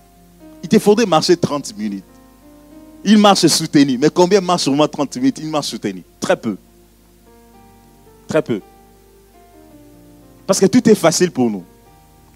Il 0.62 0.68
te 0.68 0.78
faudrait 0.78 1.06
marcher 1.06 1.38
30 1.38 1.78
minutes. 1.78 2.04
Il 3.06 3.18
marche 3.18 3.48
soutenu. 3.48 3.98
Mais 3.98 4.10
combien 4.10 4.42
marche 4.42 4.68
au 4.68 4.74
moins 4.74 4.90
30 4.90 5.16
minutes? 5.16 5.40
Il 5.40 5.48
marche 5.48 5.68
soutenu. 5.68 6.04
Très 6.20 6.36
peu. 6.36 6.58
Très 8.28 8.42
peu. 8.42 8.60
Parce 10.46 10.60
que 10.60 10.66
tout 10.66 10.90
est 10.90 10.96
facile 10.96 11.32
pour 11.32 11.50
nous. 11.50 11.64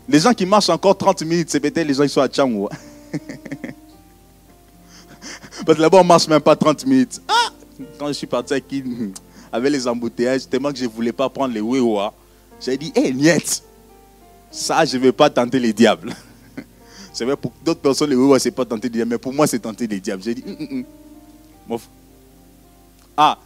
Les 0.08 0.22
gens 0.22 0.34
qui 0.34 0.46
marchent 0.46 0.70
encore 0.70 0.98
30 0.98 1.24
minutes, 1.24 1.50
c'est 1.50 1.60
peut-être 1.60 1.86
les 1.86 1.94
gens 1.94 2.04
qui 2.04 2.10
sont 2.10 2.22
à 2.22 2.30
Tchangou. 2.30 2.70
Parce 5.66 5.76
que 5.76 5.82
là-bas, 5.82 5.98
on 5.98 6.04
ne 6.04 6.08
marche 6.08 6.30
même 6.30 6.40
pas 6.40 6.56
30 6.56 6.86
minutes. 6.86 7.22
Ah 7.28 7.52
Quand 8.00 8.08
je 8.08 8.14
suis 8.14 8.28
parti 8.28 8.54
avec, 8.54 8.72
les 9.70 9.86
embouteillages, 9.86 10.48
tellement 10.48 10.72
que 10.72 10.78
je 10.78 10.86
ne 10.86 10.90
voulais 10.90 11.12
pas 11.12 11.28
prendre 11.28 11.54
les 11.54 11.60
Wewa, 11.60 12.14
j'ai 12.62 12.78
dit, 12.78 12.94
hé, 12.96 13.10
hey, 13.10 13.42
ça, 14.50 14.86
je 14.86 14.96
ne 14.96 15.02
vais 15.02 15.12
pas 15.12 15.30
tenter 15.30 15.60
les 15.60 15.74
diables. 15.74 16.16
C'est 17.18 17.26
vrai, 17.26 17.36
pour 17.36 17.52
d'autres 17.66 17.80
personnes, 17.80 18.12
les 18.12 18.16
Wewa, 18.16 18.38
ce 18.38 18.48
n'est 18.48 18.52
pas 18.52 18.64
tenter 18.64 18.90
les 18.90 18.94
diables, 18.94 19.10
mais 19.10 19.18
pour 19.18 19.34
moi, 19.34 19.48
c'est 19.48 19.58
tenter 19.58 19.88
les 19.88 20.00
diables. 20.00 20.22
J'ai 20.22 20.36
dit, 20.36 20.44
hum, 20.46 20.56
hum, 20.60 20.86
hum. 21.72 21.80
Ah, 23.18 23.40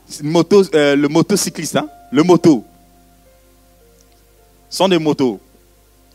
euh, 0.76 0.95
le 0.97 1.07
motocycliste, 1.07 1.78
hein? 1.78 1.88
le 2.11 2.22
moto. 2.22 2.65
Sont 4.69 4.89
des 4.89 4.99
motos. 4.99 5.39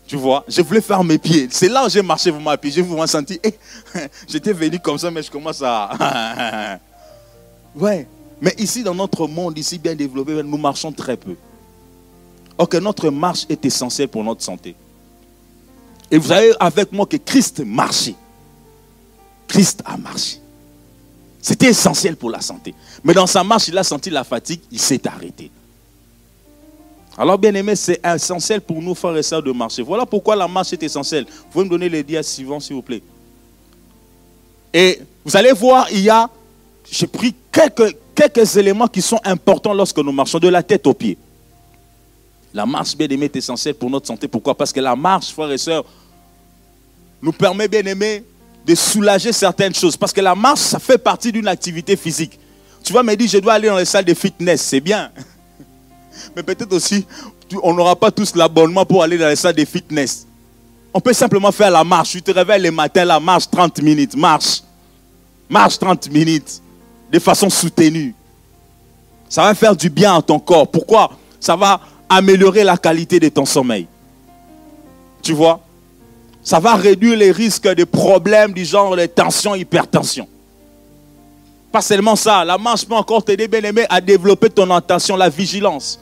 Tu 0.07 0.17
vois, 0.17 0.45
je 0.47 0.61
voulais 0.61 0.83
faire 0.83 1.03
mes 1.03 1.17
pieds. 1.17 1.49
C'est 1.51 1.71
là 1.71 1.87
où 1.87 1.89
j'ai 1.89 2.03
marché 2.03 2.31
vraiment 2.31 2.51
à 2.51 2.59
pied. 2.59 2.71
J'ai 2.71 2.83
vraiment 2.83 3.07
senti, 3.07 3.41
eh, 3.43 3.55
j'étais 4.29 4.53
venu 4.53 4.79
comme 4.79 4.99
ça, 4.99 5.11
mais 5.11 5.23
je 5.23 5.31
commence 5.31 5.63
à. 5.65 6.79
ouais. 7.75 8.07
Mais 8.39 8.55
ici, 8.59 8.83
dans 8.83 8.95
notre 8.95 9.27
monde, 9.27 9.57
ici 9.57 9.79
bien 9.79 9.95
développé, 9.95 10.43
nous 10.43 10.59
marchons 10.59 10.93
très 10.93 11.17
peu. 11.17 11.35
Or 12.59 12.69
que 12.69 12.77
notre 12.77 13.09
marche 13.09 13.47
est 13.49 13.65
essentielle 13.65 14.09
pour 14.09 14.23
notre 14.23 14.43
santé. 14.43 14.77
Et 16.11 16.19
vous 16.19 16.29
savez 16.29 16.53
avec 16.61 16.93
moi 16.93 17.07
que 17.07 17.17
Christ 17.17 17.61
marchait. 17.61 18.15
Christ 19.49 19.83
a 19.85 19.97
marché. 19.97 20.39
C'était 21.41 21.67
essentiel 21.67 22.17
pour 22.17 22.31
la 22.31 22.41
santé. 22.41 22.75
Mais 23.05 23.15
dans 23.15 23.27
sa 23.27 23.45
marche, 23.45 23.69
il 23.69 23.79
a 23.79 23.85
senti 23.85 24.11
la 24.11 24.25
fatigue, 24.25 24.61
il 24.71 24.81
s'est 24.81 25.07
arrêté. 25.07 25.51
Alors, 27.19 27.39
bien 27.39 27.55
aimé, 27.55 27.77
c'est 27.77 28.01
essentiel 28.05 28.61
pour 28.61 28.83
nous, 28.83 28.95
frères 28.95 29.17
et 29.17 29.23
sœurs, 29.23 29.43
de 29.43 29.53
marcher. 29.53 29.83
Voilà 29.83 30.05
pourquoi 30.05 30.37
la 30.37 30.47
marche 30.49 30.73
est 30.73 30.83
essentielle. 30.83 31.25
Vous 31.25 31.45
pouvez 31.51 31.65
me 31.65 31.71
donner 31.71 31.89
les 31.89 32.03
dias 32.03 32.23
suivants, 32.23 32.61
s'il 32.61 32.75
vous 32.77 32.83
plaît. 32.83 33.03
Et 34.75 35.01
vous 35.25 35.37
allez 35.37 35.53
voir, 35.53 35.87
il 35.91 36.01
y 36.01 36.11
a, 36.11 36.29
j'ai 36.91 37.07
pris 37.07 37.35
quelques, 37.51 37.97
quelques 38.15 38.57
éléments 38.57 38.89
qui 38.89 39.01
sont 39.01 39.21
importants 39.25 39.73
lorsque 39.73 39.99
nous 39.99 40.13
marchons 40.13 40.39
de 40.39 40.49
la 40.49 40.63
tête 40.63 40.87
aux 40.87 40.95
pieds. 40.95 41.17
La 42.57 42.65
marche, 42.65 42.97
bien 42.97 43.07
aimé, 43.09 43.27
est 43.27 43.37
essentielle 43.37 43.75
pour 43.75 43.91
notre 43.91 44.07
santé. 44.07 44.27
Pourquoi? 44.29 44.57
Parce 44.57 44.73
que 44.73 44.81
la 44.81 44.97
marche, 44.97 45.31
frères 45.31 45.53
et 45.53 45.59
sœurs, 45.59 45.85
nous 47.21 47.31
permet, 47.31 47.69
bien 47.69 47.85
aimé, 47.85 48.25
de 48.67 48.75
soulager 48.75 49.31
certaines 49.31 49.75
choses. 49.75 49.95
Parce 49.95 50.11
que 50.11 50.23
la 50.23 50.35
marche, 50.35 50.61
ça 50.61 50.79
fait 50.79 50.97
partie 50.97 51.31
d'une 51.31 51.49
activité 51.49 51.99
physique. 51.99 52.39
Tu 52.83 52.95
vas 52.95 53.03
me 53.03 53.15
dire, 53.15 53.29
je 53.29 53.37
dois 53.37 53.53
aller 53.53 53.69
dans 53.69 53.77
les 53.77 53.85
salles 53.85 54.07
de 54.07 54.15
fitness, 54.15 54.63
c'est 54.63 54.81
bien. 54.81 55.11
Mais 56.35 56.43
peut-être 56.43 56.73
aussi, 56.73 57.07
on 57.63 57.75
n'aura 57.75 57.95
pas 57.95 58.11
tous 58.11 58.35
l'abonnement 58.35 58.87
pour 58.87 59.03
aller 59.03 59.19
dans 59.19 59.29
les 59.29 59.37
salles 59.37 59.55
de 59.55 59.67
fitness. 59.67 60.27
On 60.95 61.01
peut 61.03 61.13
simplement 61.13 61.53
faire 61.53 61.71
la 61.71 61.85
marche. 61.85 62.13
Tu 62.13 62.23
te 62.23 62.31
réveilles 62.31 62.63
le 62.63 62.71
matin, 62.71 63.05
la 63.05 63.21
marche 63.21 63.51
30 63.51 63.83
minutes, 63.83 64.17
marche. 64.17 64.63
Marche 65.51 65.79
30 65.79 66.11
minutes, 66.11 66.63
de 67.13 67.19
façon 67.19 67.51
soutenue. 67.51 68.15
Ça 69.29 69.43
va 69.43 69.55
faire 69.55 69.77
du 69.77 69.91
bien 69.91 70.17
à 70.17 70.23
ton 70.23 70.39
corps. 70.39 70.71
Pourquoi? 70.71 71.11
Ça 71.39 71.55
va 71.55 71.83
améliorer 72.09 72.65
la 72.65 72.77
qualité 72.77 73.21
de 73.21 73.29
ton 73.29 73.45
sommeil. 73.45 73.87
Tu 75.23 75.33
vois? 75.33 75.61
Ça 76.43 76.61
va 76.61 76.77
réduire 76.77 77.17
les 77.17 77.33
risques 77.33 77.67
de 77.67 77.85
problèmes 77.85 78.53
du 78.53 78.65
genre 78.65 78.97
de 78.97 79.07
tension, 79.07 79.55
hypertension. 79.55 80.29
Pas 81.73 81.83
seulement 81.83 82.17
ça, 82.17 82.45
la 82.45 82.57
marche 82.57 82.87
peut 82.87 82.95
encore 82.95 83.25
t'aider, 83.25 83.49
bien 83.49 83.63
aimé, 83.63 83.85
à 83.89 84.01
développer 84.01 84.49
ton 84.49 84.71
attention, 84.71 85.17
la 85.17 85.29
vigilance. 85.29 86.01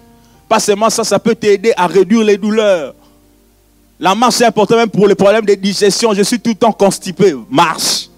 Pas 0.48 0.60
seulement 0.60 0.90
ça, 0.90 1.02
ça 1.02 1.18
peut 1.18 1.34
t'aider 1.34 1.72
à 1.76 1.86
réduire 1.86 2.22
les 2.24 2.36
douleurs. 2.36 2.94
La 3.98 4.14
marche 4.14 4.40
est 4.40 4.44
importante 4.44 4.76
même 4.76 4.90
pour 4.90 5.06
les 5.06 5.14
problèmes 5.14 5.46
de 5.46 5.54
digestion. 5.54 6.12
Je 6.12 6.22
suis 6.22 6.38
tout 6.38 6.50
le 6.50 6.56
temps 6.56 6.72
constipé. 6.72 7.34
Marche. 7.48 8.08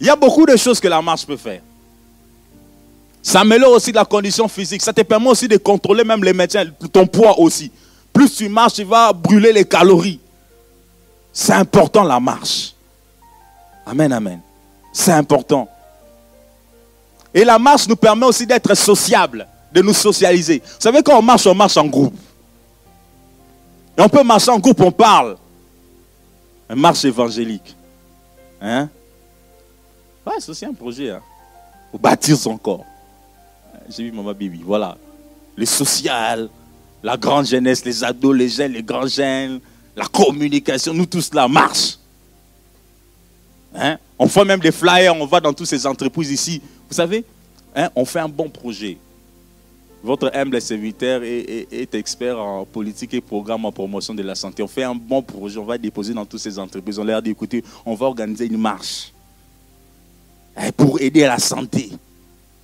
Il 0.00 0.06
y 0.06 0.10
a 0.10 0.16
beaucoup 0.16 0.46
de 0.46 0.56
choses 0.56 0.80
que 0.80 0.88
la 0.88 1.02
marche 1.02 1.26
peut 1.26 1.36
faire. 1.36 1.60
Ça 3.22 3.40
améliore 3.40 3.72
aussi 3.72 3.92
la 3.92 4.04
condition 4.04 4.48
physique. 4.48 4.82
Ça 4.82 4.92
te 4.92 5.02
permet 5.02 5.28
aussi 5.28 5.46
de 5.46 5.56
contrôler 5.56 6.02
même 6.02 6.24
les 6.24 6.32
médecins, 6.32 6.64
ton 6.92 7.06
poids 7.06 7.38
aussi. 7.38 7.70
Plus 8.12 8.34
tu 8.34 8.48
marches, 8.48 8.74
tu 8.74 8.84
vas 8.84 9.12
brûler 9.12 9.52
les 9.52 9.64
calories. 9.64 10.18
C'est 11.32 11.52
important 11.52 12.02
la 12.02 12.18
marche. 12.18 12.74
Amen, 13.86 14.12
amen. 14.12 14.40
C'est 14.92 15.12
important. 15.12 15.68
Et 17.32 17.44
la 17.44 17.58
marche 17.58 17.88
nous 17.88 17.96
permet 17.96 18.26
aussi 18.26 18.46
d'être 18.46 18.74
sociable 18.74 19.46
de 19.72 19.80
nous 19.80 19.94
socialiser. 19.94 20.58
Vous 20.64 20.80
savez, 20.80 21.02
quand 21.02 21.18
on 21.18 21.22
marche, 21.22 21.46
on 21.46 21.54
marche 21.54 21.76
en 21.76 21.86
groupe. 21.86 22.14
Et 23.96 24.02
on 24.02 24.08
peut 24.08 24.22
marcher 24.22 24.50
en 24.50 24.58
groupe, 24.58 24.80
on 24.80 24.92
parle. 24.92 25.36
Une 26.68 26.80
marche 26.80 27.04
évangélique. 27.04 27.74
Hein? 28.60 28.88
Ouais, 30.26 30.34
c'est 30.38 30.50
aussi 30.50 30.64
un 30.64 30.74
projet. 30.74 31.10
Hein? 31.10 31.20
Pour 31.90 32.00
bâtir 32.00 32.36
son 32.36 32.56
corps. 32.56 32.84
J'ai 33.88 34.04
vu 34.04 34.12
Maman 34.12 34.32
Bibi. 34.32 34.60
Voilà. 34.64 34.96
Le 35.56 35.66
social, 35.66 36.48
la 37.02 37.16
grande 37.16 37.46
jeunesse, 37.46 37.84
les 37.84 38.04
ados, 38.04 38.36
les 38.36 38.48
jeunes, 38.48 38.72
les 38.72 38.82
grands 38.82 39.06
jeunes, 39.06 39.60
la 39.96 40.06
communication, 40.06 40.94
nous 40.94 41.06
tous 41.06 41.32
là, 41.34 41.48
marche. 41.48 41.98
Hein? 43.74 43.98
On 44.18 44.28
fait 44.28 44.44
même 44.44 44.60
des 44.60 44.72
flyers, 44.72 45.14
on 45.14 45.26
va 45.26 45.40
dans 45.40 45.52
toutes 45.52 45.66
ces 45.66 45.86
entreprises 45.86 46.30
ici. 46.30 46.60
Vous 46.88 46.94
savez, 46.94 47.24
hein, 47.74 47.90
on 47.94 48.04
fait 48.04 48.20
un 48.20 48.28
bon 48.28 48.48
projet. 48.48 48.98
Votre 50.02 50.32
humble 50.34 50.60
serviteur 50.60 51.22
est, 51.22 51.94
expert 51.94 52.36
en 52.36 52.64
politique 52.64 53.14
et 53.14 53.20
programme 53.20 53.64
en 53.64 53.72
promotion 53.72 54.14
de 54.14 54.22
la 54.22 54.34
santé. 54.34 54.62
On 54.62 54.68
fait 54.68 54.82
un 54.82 54.96
bon 54.96 55.22
projet, 55.22 55.58
on 55.58 55.64
va 55.64 55.78
déposer 55.78 56.12
dans 56.12 56.26
toutes 56.26 56.40
ces 56.40 56.58
entreprises. 56.58 56.98
On 56.98 57.04
leur 57.04 57.22
dit, 57.22 57.30
écoutez, 57.30 57.62
on 57.86 57.94
va 57.94 58.06
organiser 58.06 58.46
une 58.46 58.58
marche 58.58 59.12
hein, 60.56 60.70
pour 60.76 61.00
aider 61.00 61.20
la 61.20 61.38
santé. 61.38 61.90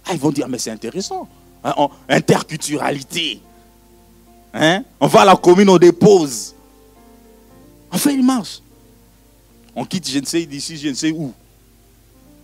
Ah, 0.09 0.15
ils 0.15 0.21
vont 0.21 0.31
dire, 0.31 0.49
mais 0.49 0.59
c'est 0.59 0.71
intéressant. 0.71 1.29
Hein, 1.63 1.75
interculturalité. 2.09 3.41
Hein? 4.55 4.83
On 4.99 5.07
va 5.07 5.21
à 5.21 5.25
la 5.27 5.37
commune, 5.37 5.69
on 5.69 5.79
dépose. 5.79 6.55
Fait 7.93 8.15
une 8.15 8.25
marche. 8.25 8.61
On 9.75 9.85
quitte, 9.85 10.09
je 10.09 10.19
ne 10.19 10.25
sais 10.25 10.47
d'ici, 10.47 10.77
je 10.77 10.89
ne 10.89 10.95
sais 10.95 11.11
où. 11.11 11.33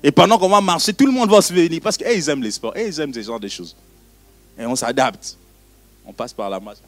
Et 0.03 0.11
pendant 0.13 0.39
qu'on 0.39 0.49
va 0.49 0.61
marcher, 0.61 0.93
tout 0.93 1.07
le 1.07 1.13
monde 1.13 1.31
va 1.31 1.41
se 1.41 1.53
venir 1.53 1.81
parce 1.83 1.97
qu'ils 1.97 2.29
aiment 2.29 2.43
les 2.43 2.51
sports, 2.51 2.77
ils 2.77 3.01
aiment 3.01 3.15
ce 3.15 3.23
genre 3.23 3.41
de 3.41 3.49
choses. 3.49 3.75
Et 4.59 4.67
on 4.67 4.77
s'adapte. 4.77 5.37
On 6.05 6.13
passe 6.13 6.33
par 6.33 6.51
la 6.51 6.61
marche. 6.61 6.79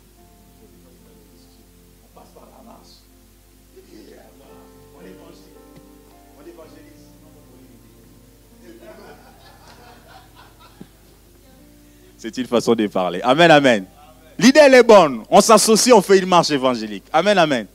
C'est 12.26 12.38
une 12.38 12.48
façon 12.48 12.74
de 12.74 12.88
parler. 12.88 13.20
Amen, 13.22 13.48
amen. 13.52 13.84
L'idée, 14.36 14.58
elle 14.60 14.74
est 14.74 14.82
bonne. 14.82 15.22
On 15.30 15.40
s'associe, 15.40 15.94
on 15.94 16.02
fait 16.02 16.18
une 16.18 16.26
marche 16.26 16.50
évangélique. 16.50 17.04
Amen, 17.12 17.38
amen. 17.38 17.66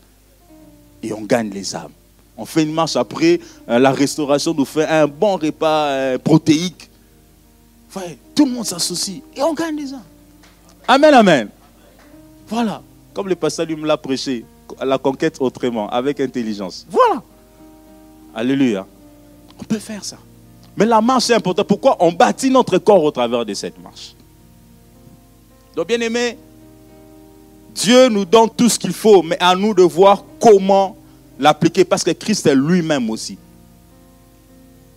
Et 1.02 1.14
on 1.14 1.22
gagne 1.22 1.50
les 1.50 1.74
âmes. 1.74 1.94
On 2.36 2.46
fait 2.46 2.64
une 2.64 2.74
marche 2.74 2.98
après, 2.98 3.40
euh, 3.70 3.80
la 3.80 3.92
restauration 3.92 4.54
nous 4.54 4.66
fait 4.66 4.86
un 4.86 5.08
bon 5.08 5.38
repas 5.38 5.86
euh, 5.86 6.18
protéique 6.18 6.90
tout 8.36 8.46
le 8.46 8.52
monde 8.52 8.66
s'associe 8.66 9.22
et 9.36 9.42
on 9.42 9.54
gagne 9.54 9.76
les 9.76 9.94
âmes. 9.94 10.04
Amen, 10.88 11.14
amen. 11.14 11.50
Voilà. 12.48 12.82
Comme 13.14 13.30
le 13.30 13.36
pasteur 13.36 13.66
lui 13.66 13.76
me 13.76 13.86
l'a 13.88 13.98
prêché, 13.98 14.46
la 14.84 14.98
conquête 14.98 15.38
autrement, 15.40 15.90
avec 15.90 16.20
intelligence. 16.20 16.86
Voilà. 16.90 17.22
Alléluia. 18.36 18.86
On 19.60 19.64
peut 19.64 19.80
faire 19.80 20.04
ça. 20.04 20.18
Mais 20.76 20.86
la 20.86 21.00
marche 21.02 21.30
est 21.30 21.36
importante. 21.36 21.68
Pourquoi 21.68 21.98
on 22.00 22.12
bâtit 22.12 22.50
notre 22.50 22.78
corps 22.80 23.04
au 23.04 23.12
travers 23.12 23.46
de 23.46 23.54
cette 23.54 23.82
marche? 23.82 24.14
Donc, 25.76 25.88
bien 25.88 26.00
aimé, 26.02 26.38
Dieu 27.74 28.10
nous 28.10 28.26
donne 28.26 28.50
tout 28.50 28.70
ce 28.70 28.78
qu'il 28.78 28.94
faut, 28.94 29.24
mais 29.24 29.38
à 29.40 29.56
nous 29.56 29.74
de 29.74 29.84
voir 29.84 30.24
comment 30.40 30.98
l'appliquer, 31.40 31.86
parce 31.86 32.04
que 32.04 32.12
Christ 32.12 32.46
est 32.46 32.56
lui-même 32.56 33.10
aussi. 33.10 33.38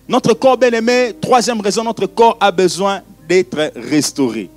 Notre 0.09 0.35
corps 0.35 0.59
bien-aimé, 0.59 1.15
troisième 1.21 1.61
raison, 1.61 1.83
notre 1.83 2.07
corps 2.07 2.37
a 2.41 2.51
besoin 2.51 3.01
d'être 3.27 3.73
restauré. 3.77 4.51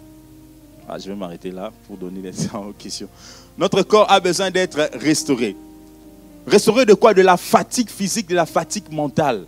Ah, 0.90 0.98
je 1.00 1.08
vais 1.10 1.16
m'arrêter 1.16 1.52
là 1.52 1.72
pour 1.88 1.98
donner 1.98 2.22
les 2.22 2.32
questions. 2.78 3.08
Notre 3.58 3.82
corps 3.84 4.12
a 4.12 4.20
besoin 4.20 4.52
d'être 4.52 4.90
restauré. 4.94 5.56
Restauré 6.46 6.86
de 6.86 6.94
quoi? 6.94 7.14
De 7.14 7.22
la 7.22 7.38
fatigue 7.38 7.90
physique, 7.90 8.28
de 8.28 8.36
la 8.36 8.46
fatigue 8.46 8.92
mentale. 8.92 9.46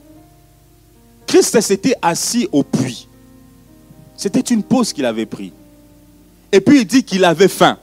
Christ 1.28 1.60
s'était 1.62 1.96
assis 2.02 2.48
au 2.52 2.64
puits. 2.64 3.08
C'était 4.16 4.40
une 4.40 4.64
pause 4.64 4.92
qu'il 4.92 5.06
avait 5.06 5.26
pris. 5.26 5.54
Et 6.52 6.62
puis 6.62 6.82
il 6.82 6.86
dit 6.86 7.04
qu'il 7.04 7.24
avait 7.26 7.48
faim. 7.48 7.78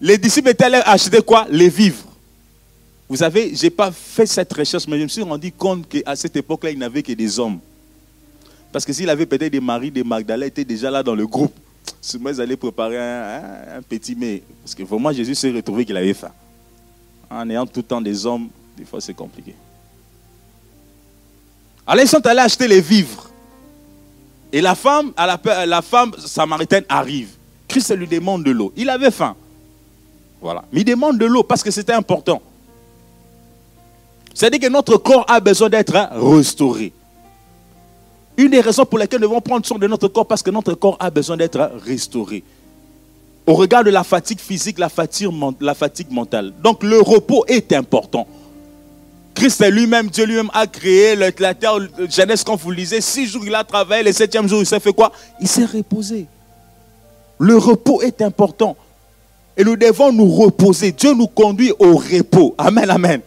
Les 0.00 0.18
disciples 0.18 0.50
étaient 0.50 0.64
allés 0.64 0.82
acheter 0.84 1.22
quoi? 1.22 1.46
Les 1.50 1.68
vivres. 1.68 2.04
Vous 3.08 3.16
savez, 3.16 3.54
je 3.54 3.64
n'ai 3.64 3.70
pas 3.70 3.90
fait 3.90 4.26
cette 4.26 4.52
recherche, 4.52 4.86
mais 4.86 4.98
je 4.98 5.04
me 5.04 5.08
suis 5.08 5.22
rendu 5.22 5.50
compte 5.50 5.88
qu'à 5.88 6.14
cette 6.14 6.36
époque-là, 6.36 6.70
il 6.70 6.78
n'avait 6.78 7.02
que 7.02 7.12
des 7.12 7.38
hommes. 7.38 7.58
Parce 8.70 8.84
que 8.84 8.92
s'il 8.92 9.08
avait 9.08 9.24
peut-être 9.24 9.50
des 9.50 9.60
maris, 9.60 9.90
des 9.90 10.04
Magdalènes 10.04 10.48
étaient 10.48 10.64
déjà 10.64 10.90
là 10.90 11.02
dans 11.02 11.14
le 11.14 11.26
groupe. 11.26 11.54
Souvent, 12.02 12.30
ils 12.30 12.40
allaient 12.40 12.56
préparer 12.56 12.98
un, 12.98 13.82
petit 13.82 14.14
mais. 14.14 14.42
Parce 14.62 14.74
que 14.74 14.82
vraiment, 14.82 15.10
Jésus 15.10 15.34
s'est 15.34 15.50
retrouvé 15.50 15.86
qu'il 15.86 15.96
avait 15.96 16.12
faim. 16.12 16.32
En 17.30 17.48
ayant 17.48 17.66
tout 17.66 17.80
le 17.80 17.82
temps 17.82 18.00
des 18.00 18.26
hommes, 18.26 18.48
des 18.76 18.84
fois, 18.84 19.00
c'est 19.00 19.14
compliqué. 19.14 19.54
Alors, 21.86 22.04
ils 22.04 22.08
sont 22.08 22.24
allés 22.26 22.40
acheter 22.40 22.68
les 22.68 22.82
vivres. 22.82 23.30
Et 24.52 24.60
la 24.60 24.74
femme, 24.74 25.12
à 25.16 25.26
la, 25.66 25.82
femme 25.82 26.12
samaritaine 26.18 26.84
arrive. 26.88 27.30
Christ 27.66 27.94
lui 27.94 28.06
demande 28.06 28.44
de 28.44 28.50
l'eau. 28.50 28.72
Il 28.76 28.88
avait 28.88 29.10
faim. 29.10 29.36
Voilà. 30.40 30.64
Mais 30.72 30.80
il 30.80 30.84
demande 30.84 31.18
de 31.18 31.26
l'eau 31.26 31.42
parce 31.42 31.62
que 31.62 31.70
c'était 31.70 31.92
important. 31.92 32.40
C'est-à-dire 34.32 34.60
que 34.60 34.68
notre 34.68 34.96
corps 34.96 35.26
a 35.28 35.40
besoin 35.40 35.68
d'être 35.68 35.94
restauré. 36.12 36.92
Une 38.36 38.50
des 38.50 38.60
raisons 38.60 38.86
pour 38.86 38.98
lesquelles 38.98 39.20
nous 39.20 39.26
devons 39.28 39.40
prendre 39.40 39.66
soin 39.66 39.78
de 39.78 39.86
notre 39.88 40.06
corps, 40.06 40.26
parce 40.26 40.44
que 40.44 40.50
notre 40.50 40.74
corps 40.74 40.96
a 41.00 41.10
besoin 41.10 41.36
d'être 41.36 41.72
restauré. 41.84 42.44
Au 43.46 43.54
regard 43.54 43.82
de 43.82 43.90
la 43.90 44.04
fatigue 44.04 44.38
physique, 44.38 44.78
la 44.78 44.88
fatigue 44.88 46.10
mentale. 46.12 46.52
Donc 46.62 46.84
le 46.84 47.00
repos 47.00 47.44
est 47.48 47.72
important. 47.72 48.26
Christ 49.38 49.64
lui-même, 49.70 50.08
Dieu 50.08 50.24
lui-même 50.24 50.50
a 50.52 50.66
créé 50.66 51.14
la 51.14 51.30
terre, 51.30 51.78
Genèse, 52.10 52.42
quand 52.42 52.56
vous 52.56 52.72
lisez, 52.72 53.00
six 53.00 53.28
jours 53.28 53.44
il 53.46 53.54
a 53.54 53.62
travaillé, 53.62 54.02
le 54.02 54.10
septième 54.10 54.48
jour 54.48 54.58
il 54.58 54.66
s'est 54.66 54.80
fait 54.80 54.92
quoi? 54.92 55.12
Il 55.40 55.46
s'est 55.46 55.64
reposé. 55.64 56.26
Le 57.38 57.56
repos 57.56 58.02
est 58.02 58.20
important. 58.20 58.76
Et 59.56 59.62
nous 59.62 59.76
devons 59.76 60.12
nous 60.12 60.28
reposer. 60.28 60.90
Dieu 60.90 61.14
nous 61.14 61.28
conduit 61.28 61.72
au 61.78 61.96
repos. 61.96 62.56
Amen, 62.58 62.90
amen. 62.90 63.20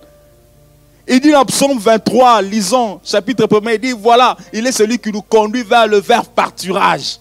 Il 1.08 1.22
dit 1.22 1.32
dans 1.32 1.46
Psaume 1.46 1.80
23, 1.80 2.42
lisons 2.42 3.00
chapitre 3.06 3.48
1, 3.50 3.72
il 3.72 3.80
dit, 3.80 3.92
voilà, 3.94 4.36
il 4.52 4.68
est 4.68 4.74
celui 4.74 5.00
qui 5.00 5.14
nous 5.14 5.22
conduit 5.22 5.64
vers 5.64 5.88
le 5.88 6.02
vers 6.02 6.26
pâturage. 6.26 7.20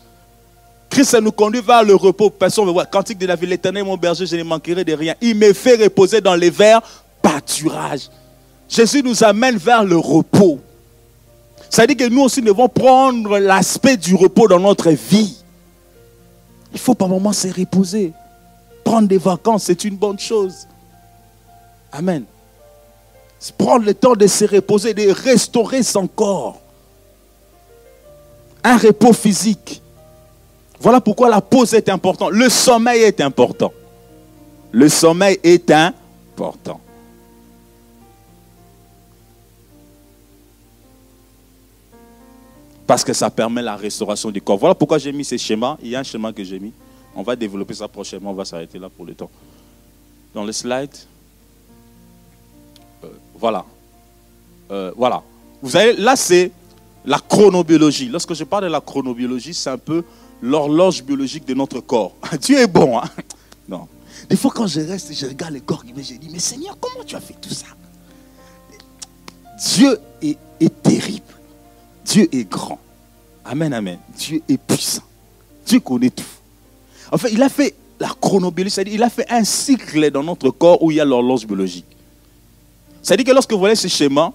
Christ 0.89 1.17
nous 1.21 1.31
conduit 1.31 1.61
vers 1.61 1.85
le 1.85 1.95
repos. 1.95 2.31
Personne 2.31 2.67
ne 2.67 2.73
voit. 2.73 2.87
Cantique 2.87 3.19
de 3.19 3.27
la 3.27 3.37
ville, 3.37 3.51
l'éternel, 3.51 3.85
mon 3.85 3.97
berger, 3.97 4.27
je 4.27 4.35
ne 4.35 4.43
manquerai 4.43 4.85
de 4.85 4.95
rien. 4.95 5.15
Il 5.21 5.37
me 5.37 5.53
fait 5.53 5.81
reposer 5.81 6.21
dans 6.21 6.35
les 6.35 6.51
vers 6.51 6.83
pâturage. 7.23 8.09
Jésus 8.71 9.03
nous 9.03 9.23
amène 9.23 9.59
vers 9.59 9.85
le 9.85 9.99
repos. 9.99 10.59
Dit 11.87 11.97
que 11.97 12.09
nous 12.09 12.23
aussi 12.23 12.41
devons 12.41 12.69
prendre 12.69 13.39
l'aspect 13.39 13.97
du 13.97 14.15
repos 14.15 14.49
dans 14.49 14.59
notre 14.59 14.91
vie. 14.91 15.37
Il 16.73 16.79
faut 16.79 16.95
par 16.95 17.09
moments 17.09 17.33
se 17.33 17.49
reposer. 17.49 18.13
Prendre 18.85 19.09
des 19.09 19.19
vacances, 19.19 19.65
c'est 19.65 19.85
une 19.85 19.97
bonne 19.97 20.19
chose. 20.19 20.67
Amen 21.93 22.25
prendre 23.57 23.87
le 23.87 23.95
temps 23.95 24.15
de 24.15 24.27
se 24.27 24.45
reposer, 24.45 24.93
de 24.93 25.11
restaurer 25.11 25.83
son 25.83 26.07
corps. 26.07 26.61
Un 28.63 28.77
repos 28.77 29.15
physique. 29.15 29.81
Voilà 30.81 31.01
pourquoi 31.01 31.31
la 31.31 31.41
pause 31.41 31.73
est 31.75 31.89
importante. 31.89 32.33
Le 32.33 32.49
sommeil 32.49 33.03
est 33.03 33.21
important. 33.21 33.73
Le 34.73 34.89
sommeil 34.89 35.39
est 35.43 35.71
important. 35.71 36.81
Parce 42.91 43.05
que 43.05 43.13
ça 43.13 43.31
permet 43.31 43.63
la 43.63 43.77
restauration 43.77 44.33
du 44.33 44.43
corps. 44.43 44.59
Voilà 44.59 44.75
pourquoi 44.75 44.99
j'ai 44.99 45.13
mis 45.13 45.25
ces 45.25 45.39
schémas. 45.39 45.77
Il 45.81 45.91
y 45.91 45.95
a 45.95 46.01
un 46.01 46.03
schéma 46.03 46.33
que 46.33 46.43
j'ai 46.43 46.59
mis. 46.59 46.73
On 47.15 47.23
va 47.23 47.37
développer 47.37 47.73
ça 47.73 47.87
prochainement. 47.87 48.33
On 48.33 48.35
va 48.35 48.45
s'arrêter 48.45 48.81
là 48.81 48.89
pour 48.89 49.07
le 49.07 49.15
temps. 49.15 49.31
Dans 50.35 50.43
le 50.43 50.51
slide. 50.51 50.91
Voilà. 53.39 53.65
Euh, 54.73 54.91
voilà. 54.97 55.23
Vous 55.63 55.71
savez, 55.71 55.93
là, 55.99 56.17
c'est 56.17 56.51
la 57.05 57.21
chronobiologie. 57.21 58.09
Lorsque 58.09 58.35
je 58.35 58.43
parle 58.43 58.65
de 58.65 58.71
la 58.71 58.81
chronobiologie, 58.81 59.55
c'est 59.55 59.71
un 59.71 59.79
peu 59.79 60.03
l'horloge 60.43 61.05
biologique 61.05 61.47
de 61.47 61.55
notre 61.55 61.79
corps. 61.79 62.17
Dieu 62.41 62.59
est 62.59 62.67
bon. 62.67 62.99
Hein? 62.99 63.05
Non. 63.69 63.87
Des 64.29 64.35
fois, 64.35 64.51
quand 64.53 64.67
je 64.67 64.81
reste 64.81 65.15
je 65.15 65.27
regarde 65.27 65.55
le 65.55 65.61
corps, 65.61 65.85
je 65.87 66.15
dis, 66.15 66.29
mais 66.29 66.41
Seigneur, 66.41 66.77
comment 66.81 67.05
tu 67.05 67.15
as 67.15 67.21
fait 67.21 67.37
tout 67.41 67.55
ça? 67.55 67.67
Dieu 69.77 69.97
est 70.21 70.83
terrible. 70.83 71.23
Dieu 72.11 72.29
est 72.33 72.49
grand. 72.51 72.79
Amen, 73.45 73.73
amen. 73.73 73.99
Dieu 74.17 74.43
est 74.49 74.59
puissant. 74.59 75.03
Dieu 75.65 75.79
connaît 75.79 76.11
tout. 76.11 76.25
En 77.13 77.19
fait, 77.19 77.31
il 77.33 77.41
a 77.43 77.49
fait 77.49 77.75
la 78.01 78.09
chronobiologie, 78.21 78.75
c'est-à-dire 78.75 78.95
il 78.95 79.03
a 79.03 79.11
fait 79.11 79.31
un 79.31 79.45
cycle 79.45 80.11
dans 80.11 80.25
notre 80.25 80.51
corps 80.51 80.83
où 80.83 80.91
il 80.91 80.97
y 80.97 81.01
a 81.01 81.05
l'horloge 81.05 81.47
biologique. 81.47 81.85
C'est-à-dire 83.03 83.27
que 83.27 83.33
lorsque 83.33 83.53
vous 83.53 83.59
voyez 83.59 83.77
ce 83.77 83.87
schéma, 83.87 84.33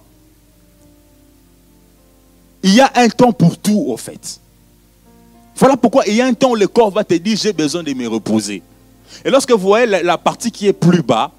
il 2.62 2.74
y 2.74 2.80
a 2.80 2.90
un 2.94 3.08
temps 3.08 3.32
pour 3.32 3.58
tout, 3.58 3.84
au 3.88 3.96
fait. 3.96 4.40
Voilà 5.56 5.76
pourquoi 5.76 6.04
il 6.06 6.14
y 6.14 6.20
a 6.22 6.26
un 6.26 6.34
temps 6.34 6.52
où 6.52 6.56
le 6.56 6.68
corps 6.68 6.90
va 6.90 7.04
te 7.04 7.14
dire 7.14 7.36
j'ai 7.36 7.52
besoin 7.52 7.82
de 7.82 7.92
me 7.92 8.08
reposer. 8.08 8.62
Et 9.24 9.30
lorsque 9.30 9.52
vous 9.52 9.58
voyez 9.58 9.86
la, 9.86 10.18
partie 10.18 10.50
qui 10.50 10.66
est 10.66 10.72
plus 10.72 11.02
bas, 11.02 11.30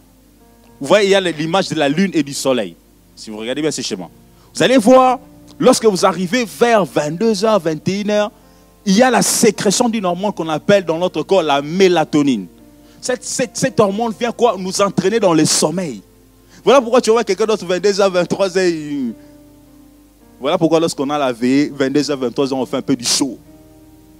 vous 0.79 0.87
voyez, 0.87 1.07
il 1.07 1.11
y 1.11 1.15
a 1.15 1.21
l'image 1.21 1.69
de 1.69 1.75
la 1.75 1.89
lune 1.89 2.11
et 2.13 2.21
du 2.21 2.33
soleil. 2.33 2.75
Si 3.15 3.31
vous 3.31 3.37
regardez 3.37 3.61
bien 3.61 3.71
ce 3.71 3.81
schéma. 3.81 4.09
Vous 4.53 4.63
allez 4.63 4.77
voir, 4.77 5.19
lorsque 5.59 5.85
vous 5.85 6.05
arrivez 6.05 6.45
vers 6.45 6.85
22h, 6.85 7.61
21h, 7.61 8.29
il 8.85 8.95
y 8.95 9.03
a 9.03 9.09
la 9.09 9.21
sécrétion 9.21 9.89
d'une 9.89 10.05
hormone 10.05 10.31
qu'on 10.31 10.47
appelle 10.49 10.85
dans 10.85 10.97
notre 10.97 11.23
corps 11.23 11.43
la 11.43 11.61
mélatonine. 11.61 12.47
Cette, 13.01 13.79
hormone 13.79 14.13
vient 14.17 14.31
quoi? 14.31 14.55
Nous 14.57 14.81
entraîner 14.81 15.19
dans 15.19 15.33
le 15.33 15.45
sommeil. 15.45 16.01
Voilà 16.63 16.81
pourquoi 16.81 17.01
tu 17.01 17.11
vois 17.11 17.23
quelqu'un 17.23 17.45
d'autre 17.45 17.65
22h, 17.65 18.25
23h. 18.25 19.13
Voilà 20.39 20.57
pourquoi 20.57 20.79
lorsqu'on 20.79 21.09
a 21.09 21.17
la 21.17 21.31
veille, 21.31 21.71
22h, 21.77 22.29
23h, 22.29 22.53
on 22.53 22.65
fait 22.65 22.77
un 22.77 22.81
peu 22.81 22.95
du 22.95 23.05
show. 23.05 23.37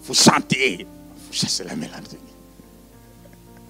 Il 0.02 0.06
faut 0.08 0.14
chanter. 0.14 0.86
Chasser 1.32 1.64
la 1.64 1.76
mélancolie. 1.76 2.18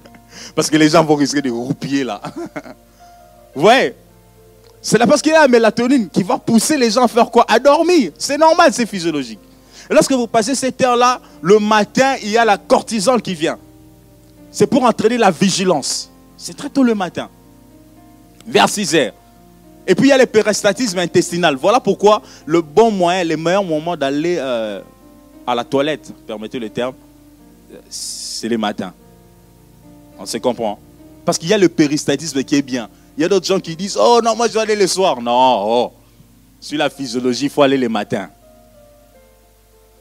Parce 0.56 0.70
que 0.70 0.78
les 0.78 0.90
gens 0.90 1.04
vont 1.04 1.16
risquer 1.16 1.42
de 1.42 1.50
roupiller 1.50 2.04
là. 2.04 2.22
ouais. 3.56 3.96
C'est 4.82 4.98
là 4.98 5.08
parce 5.08 5.22
qu'il 5.22 5.32
y 5.32 5.36
a 5.36 5.42
la 5.42 5.48
mélatonine 5.48 6.10
qui 6.10 6.24
va 6.24 6.38
pousser 6.38 6.78
les 6.78 6.92
gens 6.92 7.04
à 7.04 7.08
faire 7.08 7.30
quoi? 7.30 7.46
À 7.48 7.60
dormir. 7.60 8.12
C'est 8.18 8.38
normal, 8.38 8.72
c'est 8.74 8.86
physiologique. 8.86 9.40
Lorsque 9.90 10.12
vous 10.12 10.28
passez 10.28 10.56
cette 10.56 10.82
heure-là, 10.82 11.22
le 11.42 11.60
matin, 11.60 12.16
il 12.22 12.30
y 12.30 12.38
a 12.38 12.46
la 12.46 12.58
cortisol 12.58 13.22
qui 13.22 13.34
vient. 13.34 13.58
C'est 14.52 14.68
pour 14.68 14.84
entraîner 14.84 15.18
la 15.18 15.32
vigilance. 15.32 16.10
C'est 16.38 16.56
très 16.56 16.70
tôt 16.70 16.84
le 16.84 16.94
matin 16.94 17.30
vers 18.48 18.70
6 18.70 18.96
heures. 18.96 19.14
Et 19.86 19.96
puis 19.96 20.08
il 20.08 20.10
y 20.10 20.14
a 20.14 20.18
le 20.18 20.26
péristatisme 20.26 21.00
intestinal. 21.00 21.56
Voilà 21.56 21.80
pourquoi 21.80 22.22
le 22.46 22.62
bon 22.62 22.92
moyen, 22.92 23.24
le 23.24 23.38
meilleur 23.38 23.64
moment 23.64 23.96
d'aller 23.96 24.38
euh, 24.40 24.82
à 25.46 25.56
la 25.56 25.64
toilette, 25.64 26.12
permettez 26.26 26.60
le 26.60 26.70
terme, 26.70 26.94
c'est 27.90 28.50
le 28.50 28.58
matin. 28.58 28.94
On 30.20 30.26
se 30.26 30.38
comprend. 30.38 30.80
Parce 31.24 31.38
qu'il 31.38 31.50
y 31.50 31.54
a 31.54 31.58
le 31.58 31.70
péristatisme 31.70 32.44
qui 32.44 32.56
est 32.56 32.62
bien. 32.62 32.90
Il 33.18 33.22
y 33.22 33.26
a 33.26 33.30
d'autres 33.30 33.48
gens 33.48 33.60
qui 33.60 33.76
disent 33.76 33.98
Oh 34.00 34.20
non, 34.24 34.36
moi 34.36 34.48
je 34.48 34.54
vais 34.54 34.60
aller 34.60 34.76
le 34.76 34.88
soir. 34.88 35.22
Non, 35.22 35.64
oh. 35.66 35.94
Sur 36.60 36.78
la 36.78 36.90
physiologie, 36.90 37.46
il 37.46 37.50
faut 37.50 37.64
aller 37.64 37.78
le 37.78 37.90
matin. 37.90 38.30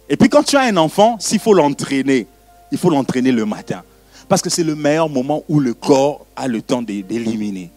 Et 0.08 0.16
puis 0.16 0.28
quand 0.28 0.42
tu 0.42 0.56
as 0.56 0.62
un 0.62 0.76
enfant, 0.76 1.16
s'il 1.18 1.38
faut 1.38 1.54
l'entraîner, 1.54 2.26
il 2.70 2.78
faut 2.78 2.90
l'entraîner 2.90 3.32
le 3.32 3.44
matin. 3.44 3.82
Parce 4.28 4.42
que 4.42 4.50
c'est 4.50 4.64
le 4.64 4.74
meilleur 4.74 5.08
moment 5.08 5.44
où 5.48 5.60
le 5.60 5.72
corps 5.74 6.26
a 6.34 6.48
le 6.48 6.60
temps 6.60 6.82
d'éliminer. 6.82 7.70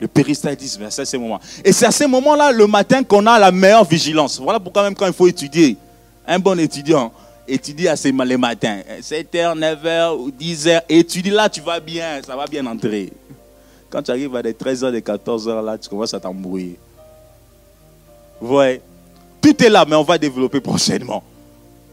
Le 0.00 0.08
péristaltisme, 0.08 0.86
c'est 0.88 1.02
à 1.02 1.04
ce 1.04 1.16
moment. 1.16 1.40
Et 1.64 1.72
c'est 1.72 1.86
à 1.86 1.90
ce 1.90 2.04
moment-là, 2.04 2.52
le 2.52 2.66
matin, 2.66 3.02
qu'on 3.02 3.26
a 3.26 3.38
la 3.38 3.50
meilleure 3.50 3.84
vigilance. 3.84 4.38
Voilà 4.40 4.60
pourquoi 4.60 4.82
même 4.82 4.94
quand 4.94 5.06
il 5.06 5.12
faut 5.12 5.26
étudier, 5.26 5.76
un 6.26 6.38
bon 6.38 6.58
étudiant 6.58 7.12
étudie 7.48 7.88
assez 7.88 8.12
les 8.12 8.36
matins. 8.36 8.80
7h, 9.00 9.58
9h 9.58 10.16
ou 10.16 10.30
10h, 10.30 10.82
étudie 10.88 11.30
là, 11.30 11.48
tu 11.48 11.60
vas 11.60 11.80
bien, 11.80 12.20
ça 12.24 12.36
va 12.36 12.46
bien 12.46 12.64
entrer. 12.66 13.12
Quand 13.90 14.02
tu 14.02 14.10
arrives 14.12 14.34
à 14.36 14.42
des 14.42 14.52
13h, 14.52 14.92
des 14.92 15.00
14h, 15.00 15.64
là, 15.64 15.76
tu 15.76 15.88
commences 15.88 16.14
à 16.14 16.20
t'embrouiller. 16.20 16.78
Ouais. 18.40 18.80
Tout 19.42 19.62
est 19.62 19.68
là, 19.68 19.84
mais 19.86 19.96
on 19.96 20.04
va 20.04 20.16
développer 20.16 20.60
prochainement. 20.60 21.22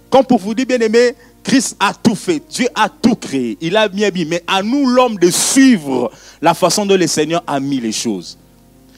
Comme 0.10 0.26
pour 0.26 0.40
vous 0.40 0.54
dire, 0.54 0.66
bien 0.66 0.80
aimé, 0.80 1.16
Christ 1.44 1.76
a 1.80 1.94
tout 1.94 2.16
fait. 2.16 2.42
Dieu 2.50 2.68
a 2.76 2.88
tout 2.88 3.16
créé. 3.16 3.58
Il 3.62 3.76
a 3.76 3.88
bien 3.88 4.12
mis. 4.12 4.26
Mais 4.26 4.44
à 4.46 4.62
nous, 4.62 4.88
l'homme, 4.88 5.18
de 5.18 5.30
suivre 5.32 6.12
la 6.42 6.54
façon 6.54 6.86
dont 6.86 6.98
le 6.98 7.08
Seigneur 7.08 7.44
a 7.48 7.60
mis 7.60 7.80
les 7.80 7.92
choses. 7.92 8.38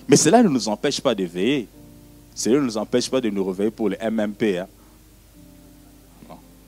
Mais 0.08 0.16
cela 0.16 0.44
ne 0.44 0.50
nous 0.50 0.68
empêche 0.68 1.00
pas 1.00 1.16
de 1.16 1.24
veiller. 1.24 1.68
Cela 2.36 2.60
ne 2.60 2.66
nous 2.66 2.78
empêche 2.78 3.10
pas 3.10 3.22
de 3.22 3.30
nous 3.30 3.46
réveiller 3.46 3.72
pour 3.72 3.90
le 3.90 3.98
MMP. 4.02 4.58
Hein. 4.58 4.68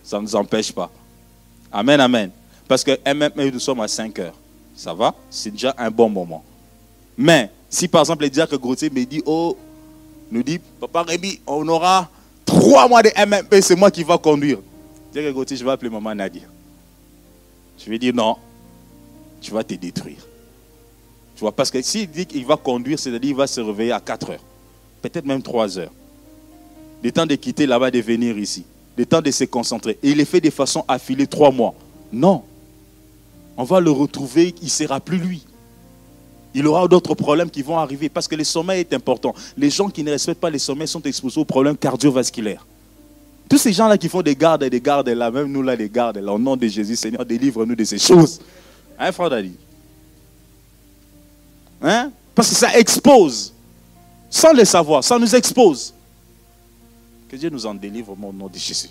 ça 0.03 0.17
ne 0.17 0.23
nous 0.23 0.35
empêche 0.35 0.71
pas. 0.71 0.89
Amen, 1.71 1.99
amen. 1.99 2.31
Parce 2.67 2.83
que 2.83 2.91
même 3.13 3.31
nous 3.51 3.59
sommes 3.59 3.81
à 3.81 3.87
5 3.87 4.19
heures. 4.19 4.35
Ça 4.81 4.95
va? 4.95 5.13
C'est 5.29 5.51
déjà 5.51 5.75
un 5.77 5.91
bon 5.91 6.09
moment. 6.09 6.43
Mais 7.15 7.51
si 7.69 7.87
par 7.87 8.01
exemple 8.01 8.23
les 8.23 8.31
diacres 8.31 8.57
Gauthier 8.57 8.89
me 8.89 9.05
dit, 9.05 9.21
oh, 9.27 9.55
nous 10.31 10.41
dit, 10.41 10.59
Papa 10.79 11.03
Rémi, 11.03 11.39
on 11.45 11.67
aura 11.67 12.09
trois 12.43 12.87
mois 12.87 13.03
de 13.03 13.11
MMP, 13.15 13.61
c'est 13.61 13.75
moi 13.75 13.91
qui 13.91 14.01
va 14.03 14.17
conduire. 14.17 14.57
Diacre 15.13 15.31
Gauthier, 15.33 15.55
je 15.55 15.63
vais 15.63 15.69
appeler 15.69 15.91
maman 15.91 16.15
Nadia. 16.15 16.41
Je 17.77 17.91
vais 17.91 17.99
dire 17.99 18.11
non, 18.11 18.37
tu 19.39 19.51
vas 19.51 19.63
te 19.63 19.75
détruire. 19.75 20.27
Tu 21.35 21.41
vois, 21.41 21.51
parce 21.51 21.69
que 21.69 21.79
s'il 21.83 22.09
dit 22.09 22.25
qu'il 22.25 22.47
va 22.47 22.57
conduire, 22.57 22.97
c'est-à-dire 22.97 23.21
qu'il 23.21 23.35
va 23.35 23.45
se 23.45 23.61
réveiller 23.61 23.91
à 23.91 23.99
4 23.99 24.31
heures, 24.31 24.43
peut-être 25.03 25.25
même 25.27 25.43
3 25.43 25.77
heures. 25.77 25.91
Le 27.03 27.11
temps 27.11 27.27
de 27.27 27.35
quitter 27.35 27.67
là-bas, 27.67 27.91
de 27.91 27.99
venir 27.99 28.35
ici. 28.35 28.65
Le 28.97 29.05
temps 29.05 29.21
de 29.21 29.29
se 29.29 29.43
concentrer. 29.43 29.99
Et 30.01 30.09
il 30.09 30.19
est 30.19 30.25
fait 30.25 30.41
de 30.41 30.49
façon 30.49 30.83
affilée 30.87 31.27
trois 31.27 31.51
mois. 31.51 31.75
Non. 32.11 32.45
On 33.61 33.63
va 33.63 33.79
le 33.79 33.91
retrouver, 33.91 34.55
il 34.59 34.65
ne 34.65 34.69
sera 34.69 34.99
plus 34.99 35.19
lui. 35.19 35.43
Il 36.55 36.65
aura 36.65 36.87
d'autres 36.87 37.13
problèmes 37.13 37.51
qui 37.51 37.61
vont 37.61 37.77
arriver 37.77 38.09
parce 38.09 38.27
que 38.27 38.33
le 38.33 38.43
sommeil 38.43 38.79
est 38.79 38.91
important. 38.91 39.35
Les 39.55 39.69
gens 39.69 39.87
qui 39.87 40.03
ne 40.03 40.09
respectent 40.09 40.41
pas 40.41 40.49
les 40.49 40.57
sommeils 40.57 40.87
sont 40.87 41.03
exposés 41.03 41.39
aux 41.39 41.45
problèmes 41.45 41.77
cardiovasculaires. 41.77 42.65
Tous 43.47 43.59
ces 43.59 43.71
gens-là 43.71 43.99
qui 43.99 44.09
font 44.09 44.23
des 44.23 44.35
gardes 44.35 44.63
et 44.63 44.69
des 44.71 44.81
gardes 44.81 45.09
là, 45.09 45.29
même 45.29 45.51
nous 45.51 45.61
là, 45.61 45.77
des 45.77 45.89
gardes 45.89 46.17
là, 46.17 46.33
au 46.33 46.39
nom 46.39 46.57
de 46.57 46.65
Jésus, 46.65 46.95
Seigneur, 46.95 47.23
délivre-nous 47.23 47.75
de 47.75 47.83
ces 47.83 47.99
choses. 47.99 48.41
Hein, 48.97 49.11
frère 49.11 49.29
Dali? 49.29 49.53
Hein? 51.83 52.11
Parce 52.33 52.49
que 52.49 52.55
ça 52.55 52.75
expose. 52.79 53.53
Sans 54.27 54.53
le 54.53 54.65
savoir, 54.65 55.03
ça 55.03 55.19
nous 55.19 55.35
expose. 55.35 55.93
Que 57.29 57.35
Dieu 57.35 57.51
nous 57.51 57.67
en 57.67 57.75
délivre 57.75 58.17
au 58.19 58.33
nom 58.33 58.47
de 58.47 58.57
Jésus. 58.57 58.89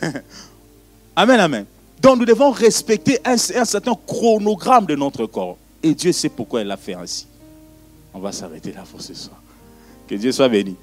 amen, 1.14 1.40
amen. 1.40 1.66
Donc 2.00 2.18
nous 2.18 2.24
devons 2.24 2.50
respecter 2.50 3.18
un, 3.24 3.32
un, 3.34 3.64
certain 3.64 3.94
chronogramme 4.06 4.86
de 4.86 4.94
notre 4.94 5.26
corps. 5.26 5.56
Et 5.82 5.94
Dieu 5.94 6.12
sait 6.12 6.28
pourquoi 6.28 6.60
il 6.62 6.70
a 6.70 6.76
fait 6.76 6.94
ainsi. 6.94 7.26
On 8.14 8.20
va 8.20 8.32
s'arrêter 8.32 8.72
là 8.72 8.84
pour 8.90 9.00
ce 9.00 9.14
soir. 9.14 9.40
Que 10.06 10.14
Dieu 10.14 10.32
soit 10.32 10.48
béni. 10.48 10.76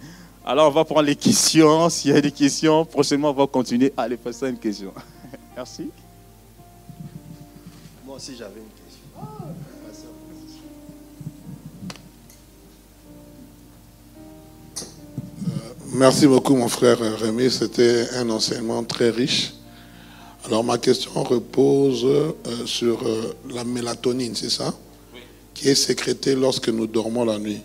Alors 0.45 0.67
on 0.67 0.71
va 0.71 0.85
prendre 0.85 1.03
les 1.03 1.15
questions. 1.15 1.89
S'il 1.89 2.11
y 2.11 2.17
a 2.17 2.21
des 2.21 2.31
questions, 2.31 2.85
prochainement 2.85 3.29
on 3.29 3.33
va 3.33 3.47
continuer. 3.47 3.93
Allez, 3.97 4.17
passer 4.17 4.49
une 4.49 4.57
question. 4.57 4.93
Merci. 5.55 5.89
Moi 8.05 8.17
aussi 8.17 8.35
j'avais 8.37 8.59
une 8.59 8.65
question. 8.65 8.85
Merci 15.93 16.27
beaucoup, 16.27 16.55
mon 16.55 16.67
frère 16.67 16.99
Rémi. 16.99 17.49
C'était 17.49 18.09
un 18.15 18.29
enseignement 18.29 18.83
très 18.83 19.09
riche. 19.09 19.53
Alors, 20.45 20.63
ma 20.63 20.77
question 20.77 21.23
repose 21.23 22.05
euh, 22.05 22.31
sur 22.67 23.01
euh, 23.07 23.33
la 23.49 23.63
mélatonine, 23.63 24.35
c'est 24.35 24.51
ça? 24.51 24.75
Oui. 25.13 25.19
Qui 25.55 25.69
est 25.69 25.75
sécrétée 25.75 26.35
lorsque 26.35 26.69
nous 26.69 26.85
dormons 26.85 27.25
la 27.25 27.39
nuit. 27.39 27.61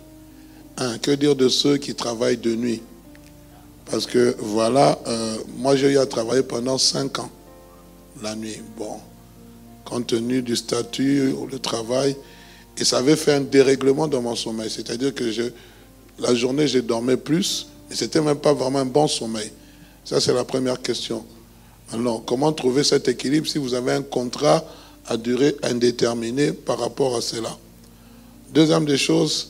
Un, 0.77 0.97
que 0.97 1.11
dire 1.11 1.35
de 1.35 1.47
ceux 1.47 1.77
qui 1.77 1.93
travaillent 1.93 2.37
de 2.37 2.55
nuit? 2.55 2.81
Parce 3.85 4.07
que, 4.07 4.35
voilà, 4.39 4.97
euh, 5.05 5.37
moi, 5.57 5.75
j'ai 5.75 5.91
eu 5.91 5.97
à 5.99 6.07
travailler 6.07 6.41
pendant 6.41 6.79
cinq 6.79 7.19
ans 7.19 7.29
la 8.19 8.35
nuit. 8.35 8.57
Bon, 8.75 8.97
compte 9.85 10.07
tenu 10.07 10.41
du 10.41 10.55
statut, 10.55 11.35
le 11.51 11.59
travail, 11.59 12.15
et 12.77 12.83
ça 12.83 12.97
avait 12.97 13.15
fait 13.15 13.33
un 13.33 13.41
dérèglement 13.41 14.07
dans 14.07 14.23
mon 14.23 14.35
sommeil. 14.35 14.71
C'est-à-dire 14.71 15.13
que 15.13 15.31
je, 15.31 15.43
la 16.17 16.33
journée, 16.33 16.67
je 16.67 16.79
dormais 16.79 17.17
plus 17.17 17.67
et 17.91 17.95
c'était 17.95 18.21
même 18.21 18.37
pas 18.39 18.53
vraiment 18.53 18.79
un 18.79 18.85
bon 18.85 19.07
sommeil. 19.07 19.51
Ça, 20.03 20.19
c'est 20.19 20.33
la 20.33 20.45
première 20.45 20.81
question. 20.81 21.23
Alors, 21.93 22.23
comment 22.25 22.53
trouver 22.53 22.83
cet 22.83 23.07
équilibre 23.07 23.47
si 23.47 23.57
vous 23.57 23.73
avez 23.73 23.91
un 23.91 24.01
contrat 24.01 24.63
à 25.07 25.17
durée 25.17 25.55
indéterminée 25.61 26.53
par 26.53 26.79
rapport 26.79 27.15
à 27.15 27.21
cela? 27.21 27.49
Deuxième 28.53 28.85
des 28.85 28.97
choses, 28.97 29.49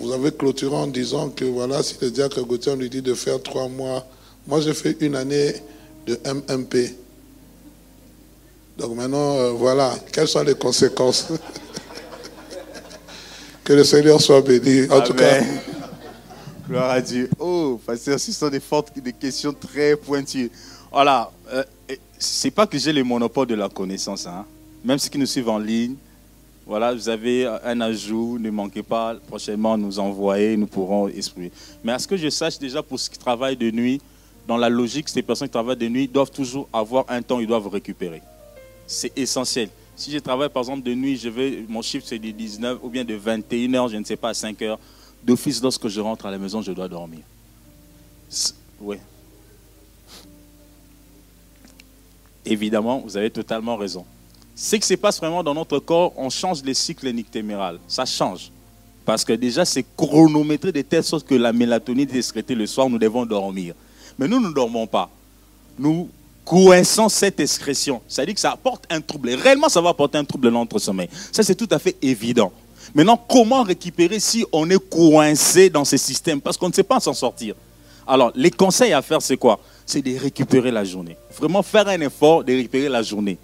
vous 0.00 0.12
avez 0.12 0.32
clôturé 0.32 0.74
en 0.74 0.88
disant 0.88 1.28
que 1.28 1.44
voilà, 1.44 1.82
si 1.82 1.96
le 2.00 2.10
diacre 2.10 2.42
Gauthier 2.42 2.74
lui 2.74 2.90
dit 2.90 3.02
de 3.02 3.14
faire 3.14 3.40
trois 3.42 3.68
mois, 3.68 4.04
moi 4.46 4.60
j'ai 4.60 4.74
fait 4.74 4.96
une 5.00 5.14
année 5.14 5.54
de 6.06 6.18
MMP. 6.24 6.96
Donc 8.78 8.96
maintenant, 8.96 9.36
euh, 9.36 9.50
voilà, 9.50 9.94
quelles 10.12 10.28
sont 10.28 10.42
les 10.42 10.54
conséquences? 10.54 11.28
Que 13.62 13.74
le 13.74 13.84
Seigneur 13.84 14.20
soit 14.20 14.40
béni. 14.40 14.90
En 14.90 15.00
tout 15.00 15.14
cas. 15.14 15.42
Gloire 16.66 16.90
à 16.90 17.00
Dieu. 17.00 17.30
Oh, 17.38 17.80
pasteur, 17.86 18.18
ce 18.18 18.32
sont 18.32 18.48
des, 18.48 18.58
fortes, 18.58 18.98
des 18.98 19.12
questions 19.12 19.52
très 19.52 19.94
pointues. 19.94 20.50
Voilà, 20.92 21.30
euh, 21.52 21.62
c'est 22.18 22.50
pas 22.50 22.66
que 22.66 22.76
j'ai 22.76 22.92
le 22.92 23.04
monopole 23.04 23.46
de 23.46 23.54
la 23.54 23.68
connaissance. 23.68 24.26
Hein. 24.26 24.44
Même 24.84 24.98
ceux 24.98 25.08
qui 25.08 25.18
nous 25.18 25.26
suivent 25.26 25.48
en 25.48 25.58
ligne, 25.58 25.94
voilà, 26.66 26.94
vous 26.94 27.08
avez 27.08 27.46
un 27.64 27.80
ajout, 27.80 28.38
ne 28.38 28.50
manquez 28.50 28.82
pas 28.82 29.14
prochainement 29.28 29.76
nous 29.76 29.98
envoyer, 29.98 30.56
nous 30.56 30.66
pourrons 30.66 31.08
exprimer. 31.08 31.50
Mais 31.82 31.92
à 31.92 31.98
ce 31.98 32.06
que 32.06 32.16
je 32.16 32.28
sache 32.28 32.58
déjà 32.58 32.82
pour 32.82 32.98
ceux 32.98 33.10
qui 33.10 33.18
travaillent 33.18 33.56
de 33.56 33.70
nuit, 33.70 34.00
dans 34.46 34.56
la 34.56 34.68
logique, 34.68 35.08
ces 35.08 35.22
personnes 35.22 35.48
qui 35.48 35.52
travaillent 35.52 35.76
de 35.76 35.88
nuit 35.88 36.08
doivent 36.08 36.30
toujours 36.30 36.68
avoir 36.72 37.04
un 37.08 37.22
temps, 37.22 37.40
ils 37.40 37.46
doivent 37.46 37.68
récupérer. 37.68 38.22
C'est 38.86 39.16
essentiel. 39.16 39.68
Si 39.94 40.10
je 40.10 40.18
travaille 40.18 40.48
par 40.48 40.62
exemple 40.62 40.82
de 40.82 40.94
nuit, 40.94 41.16
je 41.16 41.28
vais, 41.28 41.64
mon 41.68 41.82
chiffre 41.82 42.06
c'est 42.08 42.18
de 42.18 42.30
19 42.30 42.78
ou 42.82 42.88
bien 42.88 43.04
de 43.04 43.16
21h, 43.16 43.90
je 43.90 43.96
ne 43.96 44.04
sais 44.04 44.16
pas, 44.16 44.30
à 44.30 44.32
5h. 44.32 44.76
D'office, 45.22 45.62
lorsque 45.62 45.86
je 45.88 46.00
rentre 46.00 46.26
à 46.26 46.30
la 46.30 46.38
maison, 46.38 46.62
je 46.62 46.72
dois 46.72 46.88
dormir. 46.88 47.20
Oui. 48.80 48.96
Évidemment, 52.44 53.02
vous 53.04 53.16
avez 53.16 53.30
totalement 53.30 53.76
raison. 53.76 54.04
Ce 54.54 54.76
qui 54.76 54.86
se 54.86 54.94
passe 54.94 55.18
vraiment 55.18 55.42
dans 55.42 55.54
notre 55.54 55.78
corps, 55.78 56.12
on 56.16 56.30
change 56.30 56.62
les 56.62 56.74
cycles 56.74 57.10
nictémérales. 57.12 57.78
Ça 57.88 58.04
change. 58.04 58.50
Parce 59.04 59.24
que 59.24 59.32
déjà, 59.32 59.64
c'est 59.64 59.84
chronométré 59.96 60.72
de 60.72 60.82
telle 60.82 61.04
sorte 61.04 61.26
que 61.26 61.34
la 61.34 61.52
mélatonine 61.52 62.08
est 62.10 62.50
le 62.50 62.66
soir, 62.66 62.88
nous 62.88 62.98
devons 62.98 63.24
dormir. 63.24 63.74
Mais 64.18 64.28
nous 64.28 64.40
ne 64.40 64.52
dormons 64.52 64.86
pas. 64.86 65.10
Nous 65.78 66.08
coinçons 66.44 67.08
cette 67.08 67.40
excrétion. 67.40 68.02
Ça 68.06 68.26
dit 68.26 68.34
que 68.34 68.40
ça 68.40 68.52
apporte 68.52 68.84
un 68.90 69.00
trouble. 69.00 69.30
Réellement, 69.30 69.68
ça 69.68 69.80
va 69.80 69.90
apporter 69.90 70.18
un 70.18 70.24
trouble 70.24 70.50
dans 70.50 70.60
notre 70.60 70.78
sommeil. 70.78 71.08
Ça, 71.32 71.42
c'est 71.42 71.54
tout 71.54 71.68
à 71.70 71.78
fait 71.78 71.96
évident. 72.02 72.52
Maintenant, 72.94 73.16
comment 73.16 73.62
récupérer 73.62 74.20
si 74.20 74.44
on 74.52 74.68
est 74.68 74.88
coincé 74.88 75.70
dans 75.70 75.84
ce 75.84 75.96
système? 75.96 76.40
Parce 76.40 76.56
qu'on 76.56 76.68
ne 76.68 76.74
sait 76.74 76.82
pas 76.82 77.00
s'en 77.00 77.14
sortir. 77.14 77.54
Alors, 78.10 78.32
les 78.34 78.50
conseils 78.50 78.92
à 78.92 79.02
faire, 79.02 79.22
c'est 79.22 79.36
quoi? 79.36 79.60
C'est 79.86 80.02
de 80.02 80.18
récupérer 80.18 80.70
la 80.70 80.84
journée. 80.84 81.16
Vraiment 81.38 81.62
faire 81.62 81.86
un 81.88 82.00
effort 82.00 82.42
de 82.42 82.52
récupérer 82.52 82.88
la 82.88 83.02
journée. 83.02 83.38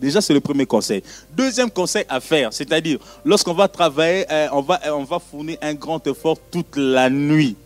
Déjà, 0.00 0.20
c'est 0.20 0.34
le 0.34 0.40
premier 0.40 0.66
conseil. 0.66 1.02
Deuxième 1.30 1.70
conseil 1.70 2.04
à 2.08 2.20
faire, 2.20 2.52
c'est-à-dire, 2.52 2.98
lorsqu'on 3.24 3.54
va 3.54 3.68
travailler, 3.68 4.26
on, 4.52 4.60
va, 4.62 4.80
on 4.92 5.04
va 5.04 5.18
fournir 5.20 5.56
un 5.62 5.74
grand 5.74 6.04
effort 6.06 6.36
toute 6.50 6.76
la 6.76 7.08
nuit 7.08 7.56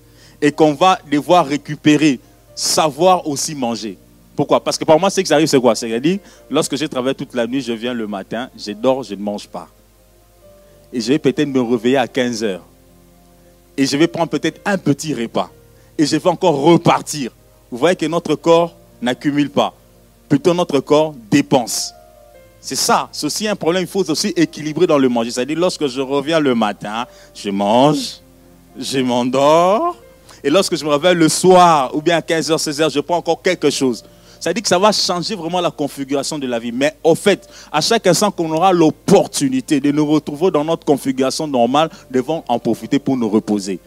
et 0.42 0.52
qu'on 0.52 0.74
va 0.74 0.98
devoir 1.10 1.46
récupérer, 1.46 2.20
savoir 2.54 3.26
aussi 3.26 3.54
manger. 3.54 3.96
Pourquoi? 4.36 4.62
Parce 4.62 4.76
que 4.76 4.84
pour 4.84 5.00
moi, 5.00 5.08
ce 5.08 5.22
qui 5.22 5.32
arrive, 5.32 5.48
c'est 5.48 5.60
quoi? 5.60 5.74
C'est-à-dire, 5.74 6.18
lorsque 6.50 6.76
j'ai 6.76 6.88
travaillé 6.88 7.14
toute 7.14 7.34
la 7.34 7.46
nuit, 7.46 7.62
je 7.62 7.72
viens 7.72 7.94
le 7.94 8.06
matin, 8.06 8.50
je 8.56 8.72
dors, 8.72 9.02
je 9.02 9.14
ne 9.14 9.20
mange 9.22 9.48
pas 9.48 9.68
et 10.92 11.00
je 11.00 11.08
vais 11.08 11.18
peut-être 11.18 11.48
me 11.48 11.60
réveiller 11.60 11.96
à 11.96 12.08
15 12.08 12.44
heures. 12.44 12.64
Et 13.76 13.86
je 13.86 13.96
vais 13.96 14.08
prendre 14.08 14.30
peut-être 14.30 14.60
un 14.64 14.78
petit 14.78 15.14
repas. 15.14 15.50
Et 15.98 16.06
je 16.06 16.16
vais 16.16 16.28
encore 16.28 16.54
repartir. 16.54 17.32
Vous 17.70 17.78
voyez 17.78 17.96
que 17.96 18.06
notre 18.06 18.36
corps 18.36 18.74
n'accumule 19.02 19.50
pas. 19.50 19.74
Plutôt 20.28 20.54
notre 20.54 20.80
corps 20.80 21.14
dépense. 21.30 21.92
C'est 22.60 22.76
ça. 22.76 23.08
C'est 23.12 23.26
aussi 23.26 23.48
un 23.48 23.56
problème. 23.56 23.82
Il 23.82 23.88
faut 23.88 24.08
aussi 24.10 24.28
équilibrer 24.28 24.86
dans 24.86 24.98
le 24.98 25.08
manger. 25.08 25.30
C'est-à-dire, 25.30 25.58
lorsque 25.58 25.86
je 25.88 26.00
reviens 26.00 26.40
le 26.40 26.54
matin, 26.54 27.06
je 27.34 27.50
mange, 27.50 28.20
je 28.78 28.98
m'endors. 29.00 29.96
Et 30.44 30.50
lorsque 30.50 30.76
je 30.76 30.84
me 30.84 30.90
réveille 30.90 31.16
le 31.16 31.28
soir, 31.28 31.94
ou 31.94 32.00
bien 32.00 32.16
à 32.16 32.20
15h, 32.20 32.56
16h, 32.56 32.92
je 32.92 33.00
prends 33.00 33.16
encore 33.16 33.42
quelque 33.42 33.70
chose. 33.70 34.04
Dit 34.54 34.62
que 34.62 34.68
ça 34.68 34.78
va 34.78 34.92
changer 34.92 35.34
vraiment 35.34 35.60
la 35.60 35.70
configuration 35.70 36.38
de 36.38 36.46
la 36.46 36.58
vie. 36.58 36.72
Mais 36.72 36.96
au 37.02 37.14
fait, 37.14 37.48
à 37.70 37.80
chaque 37.80 38.06
instant 38.06 38.30
qu'on 38.30 38.50
aura 38.50 38.72
l'opportunité 38.72 39.80
de 39.80 39.90
nous 39.90 40.06
retrouver 40.06 40.50
dans 40.50 40.64
notre 40.64 40.86
configuration 40.86 41.46
normale, 41.46 41.90
devons 42.10 42.42
en 42.48 42.58
profiter 42.58 42.98
pour 42.98 43.16
nous 43.16 43.28
reposer. 43.28 43.78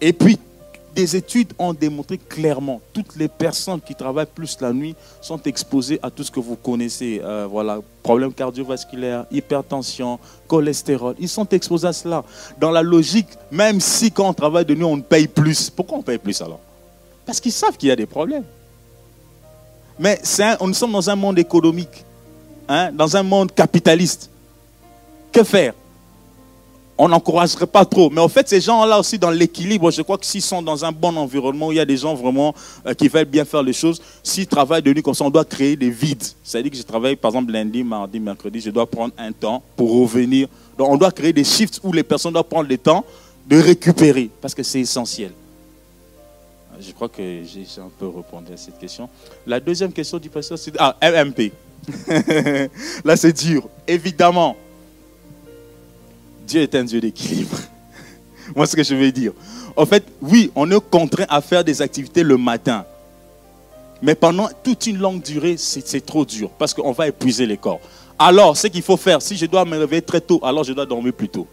Et 0.00 0.12
puis, 0.12 0.38
des 0.94 1.16
études 1.16 1.52
ont 1.58 1.72
démontré 1.72 2.18
clairement, 2.18 2.80
toutes 2.92 3.16
les 3.16 3.28
personnes 3.28 3.80
qui 3.80 3.94
travaillent 3.94 4.26
plus 4.26 4.56
la 4.60 4.72
nuit 4.72 4.94
sont 5.20 5.40
exposées 5.42 6.00
à 6.02 6.10
tout 6.10 6.24
ce 6.24 6.30
que 6.30 6.40
vous 6.40 6.56
connaissez. 6.56 7.20
Euh, 7.22 7.46
voilà, 7.48 7.80
problèmes 8.02 8.32
cardiovasculaires, 8.32 9.24
hypertension, 9.30 10.18
cholestérol. 10.48 11.14
Ils 11.18 11.28
sont 11.28 11.48
exposés 11.48 11.88
à 11.88 11.92
cela. 11.92 12.24
Dans 12.58 12.70
la 12.70 12.82
logique, 12.82 13.28
même 13.50 13.80
si 13.80 14.10
quand 14.10 14.28
on 14.28 14.34
travaille 14.34 14.64
de 14.64 14.74
nuit, 14.74 14.84
on 14.84 15.00
paye 15.00 15.28
plus. 15.28 15.70
Pourquoi 15.70 15.98
on 15.98 16.02
paye 16.02 16.18
plus 16.18 16.40
alors? 16.42 16.60
Parce 17.24 17.40
qu'ils 17.40 17.52
savent 17.52 17.76
qu'il 17.76 17.88
y 17.88 17.92
a 17.92 17.96
des 17.96 18.06
problèmes. 18.06 18.44
Mais 19.98 20.20
un, 20.40 20.56
nous 20.66 20.74
sommes 20.74 20.92
dans 20.92 21.10
un 21.10 21.16
monde 21.16 21.38
économique, 21.38 22.04
hein, 22.68 22.90
dans 22.92 23.16
un 23.16 23.22
monde 23.22 23.52
capitaliste. 23.52 24.30
Que 25.30 25.44
faire? 25.44 25.74
On 27.00 27.08
n'encouragerait 27.08 27.66
pas 27.66 27.86
trop. 27.86 28.10
Mais 28.10 28.20
en 28.20 28.28
fait, 28.28 28.46
ces 28.46 28.60
gens-là 28.60 28.98
aussi, 29.00 29.18
dans 29.18 29.30
l'équilibre, 29.30 29.90
je 29.90 30.02
crois 30.02 30.18
que 30.18 30.26
s'ils 30.26 30.42
sont 30.42 30.60
dans 30.60 30.84
un 30.84 30.92
bon 30.92 31.16
environnement 31.16 31.68
où 31.68 31.72
il 31.72 31.76
y 31.76 31.80
a 31.80 31.86
des 31.86 31.96
gens 31.96 32.14
vraiment 32.14 32.54
euh, 32.86 32.92
qui 32.92 33.08
veulent 33.08 33.24
bien 33.24 33.46
faire 33.46 33.62
les 33.62 33.72
choses, 33.72 34.02
s'ils 34.22 34.46
travaillent 34.46 34.82
de 34.82 34.92
nuit 34.92 35.02
comme 35.02 35.14
ça, 35.14 35.24
on 35.24 35.30
doit 35.30 35.46
créer 35.46 35.76
des 35.76 35.88
vides. 35.88 36.22
C'est-à-dire 36.44 36.70
que 36.70 36.76
je 36.76 36.82
travaille, 36.82 37.16
par 37.16 37.30
exemple, 37.30 37.52
lundi, 37.52 37.82
mardi, 37.82 38.20
mercredi, 38.20 38.60
je 38.60 38.68
dois 38.68 38.86
prendre 38.86 39.14
un 39.16 39.32
temps 39.32 39.62
pour 39.76 39.90
revenir. 39.98 40.46
Donc, 40.76 40.90
on 40.90 40.98
doit 40.98 41.10
créer 41.10 41.32
des 41.32 41.42
shifts 41.42 41.80
où 41.82 41.90
les 41.90 42.02
personnes 42.02 42.34
doivent 42.34 42.44
prendre 42.44 42.68
le 42.68 42.76
temps 42.76 43.02
de 43.48 43.58
récupérer, 43.58 44.28
parce 44.42 44.54
que 44.54 44.62
c'est 44.62 44.80
essentiel. 44.80 45.32
Je 46.78 46.92
crois 46.92 47.08
que 47.08 47.22
j'ai 47.22 47.80
un 47.80 47.90
peu 47.98 48.08
répondu 48.08 48.52
à 48.52 48.58
cette 48.58 48.78
question. 48.78 49.08
La 49.46 49.58
deuxième 49.58 49.92
question 49.92 50.18
du 50.18 50.28
pasteur, 50.28 50.58
c'est... 50.58 50.72
Ah, 50.78 50.94
MMP. 51.02 51.50
Là, 53.06 53.16
c'est 53.16 53.32
dur. 53.32 53.66
Évidemment, 53.88 54.54
Dieu 56.50 56.62
est 56.62 56.74
un 56.74 56.82
Dieu 56.82 57.00
d'équilibre. 57.00 57.56
Moi, 58.56 58.66
ce 58.66 58.74
que 58.74 58.82
je 58.82 58.96
veux 58.96 59.12
dire. 59.12 59.32
En 59.76 59.86
fait, 59.86 60.04
oui, 60.20 60.50
on 60.56 60.68
est 60.68 60.90
contraint 60.90 61.26
à 61.28 61.40
faire 61.40 61.62
des 61.62 61.80
activités 61.80 62.24
le 62.24 62.36
matin. 62.36 62.84
Mais 64.02 64.16
pendant 64.16 64.48
toute 64.64 64.86
une 64.86 64.98
longue 64.98 65.22
durée, 65.22 65.56
c'est 65.56 66.04
trop 66.04 66.24
dur 66.24 66.50
parce 66.58 66.74
qu'on 66.74 66.90
va 66.90 67.06
épuiser 67.06 67.46
les 67.46 67.56
corps. 67.56 67.78
Alors, 68.18 68.56
ce 68.56 68.66
qu'il 68.66 68.82
faut 68.82 68.96
faire, 68.96 69.22
si 69.22 69.36
je 69.36 69.46
dois 69.46 69.64
me 69.64 69.78
réveiller 69.78 70.02
très 70.02 70.20
tôt, 70.20 70.40
alors 70.42 70.64
je 70.64 70.72
dois 70.72 70.86
dormir 70.86 71.12
plus 71.12 71.28
tôt. 71.28 71.46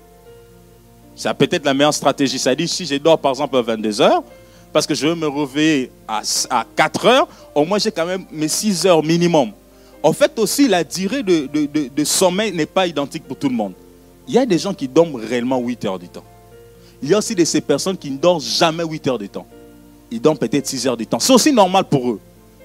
C'est 1.16 1.32
peut-être 1.36 1.66
la 1.66 1.76
meilleure 1.76 1.94
stratégie. 1.94 2.40
Ça 2.40 2.56
dit, 2.56 2.68
si 2.68 2.86
je 2.88 2.96
dors 2.96 3.20
par 3.20 3.32
exemple 3.32 3.56
à 3.56 3.62
22 3.62 4.02
heures, 4.02 4.24
parce 4.74 4.88
que 4.88 4.96
je 4.96 5.08
veux 5.08 5.16
me 5.16 5.28
réveiller 5.28 5.92
à, 6.08 6.24
4 6.76 7.06
heures, 7.06 7.28
au 7.54 7.66
moins 7.66 7.78
j'ai 7.78 7.92
quand 7.92 8.06
même 8.06 8.26
mes 8.32 8.48
6 8.48 8.88
heures 8.88 9.04
minimum. 9.04 9.52
En 10.02 10.14
fait 10.14 10.40
aussi, 10.40 10.68
la 10.68 10.84
durée 10.84 11.22
de, 11.22 11.48
de 11.48 12.04
sommeil 12.04 12.52
n'est 12.52 12.66
pas 12.66 12.88
identique 12.88 13.26
pour 13.26 13.38
tout 13.38 13.50
le 13.50 13.56
monde. 13.56 13.74
Il 14.28 14.34
y 14.34 14.38
a 14.38 14.46
des 14.46 14.58
gens 14.58 14.74
qui 14.74 14.88
dorment 14.88 15.16
réellement 15.16 15.60
8 15.60 15.86
heures 15.86 16.00
du 16.00 16.10
temps. 16.10 16.24
Il 17.02 17.10
y 17.10 17.14
a 17.14 17.18
aussi 17.18 17.36
de 17.36 17.46
ces 17.46 17.62
personnes 17.62 17.98
qui 17.98 18.12
ne 18.12 18.18
dorment 18.18 18.42
jamais 18.42 18.84
8 18.84 19.08
heures 19.08 19.18
du 19.18 19.30
temps. 19.30 19.46
Ils 20.12 20.22
dorment 20.22 20.38
peut-être 20.38 20.68
6 20.68 20.88
heures 20.88 20.98
du 20.98 21.08
temps. 21.08 21.20
C'est 21.20 21.34
aussi 21.34 21.54
normal 21.54 21.86
pour 21.86 22.12
eux. 22.12 22.20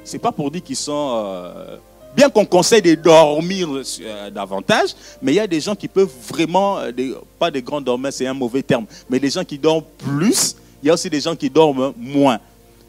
Ce 0.04 0.14
n'est 0.14 0.18
pas 0.18 0.32
pour 0.32 0.50
dire 0.50 0.62
qu'ils 0.62 0.76
sont... 0.76 1.12
Euh, 1.16 1.76
bien 2.16 2.28
qu'on 2.28 2.44
conseille 2.44 2.82
de 2.82 2.94
dormir 2.94 3.68
euh, 4.00 4.30
davantage, 4.30 4.94
mais 5.20 5.32
il 5.32 5.36
y 5.36 5.40
a 5.40 5.46
des 5.46 5.60
gens 5.60 5.74
qui 5.74 5.88
peuvent 5.88 6.12
vraiment... 6.28 6.78
Euh, 6.78 6.92
pas 7.38 7.50
des 7.50 7.62
grands 7.62 7.80
dormeurs, 7.80 8.12
c'est 8.12 8.26
un 8.26 8.34
mauvais 8.34 8.62
terme. 8.62 8.86
Mais 9.08 9.20
des 9.20 9.30
gens 9.30 9.44
qui 9.44 9.58
dorment 9.58 9.84
plus. 9.98 10.56
Il 10.82 10.88
y 10.88 10.90
a 10.90 10.94
aussi 10.94 11.08
des 11.08 11.20
gens 11.20 11.36
qui 11.36 11.48
dorment 11.48 11.92
moins 11.96 12.40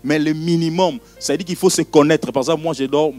mais 0.04 0.20
le 0.20 0.34
minimum, 0.34 1.00
ça 1.20 1.38
dit 1.38 1.46
qu'il 1.46 1.56
faut 1.56 1.70
se 1.70 1.82
connaître. 1.82 2.32
Par 2.32 2.42
exemple, 2.42 2.62
moi, 2.62 2.74
je 2.74 2.84
dors 2.84 3.14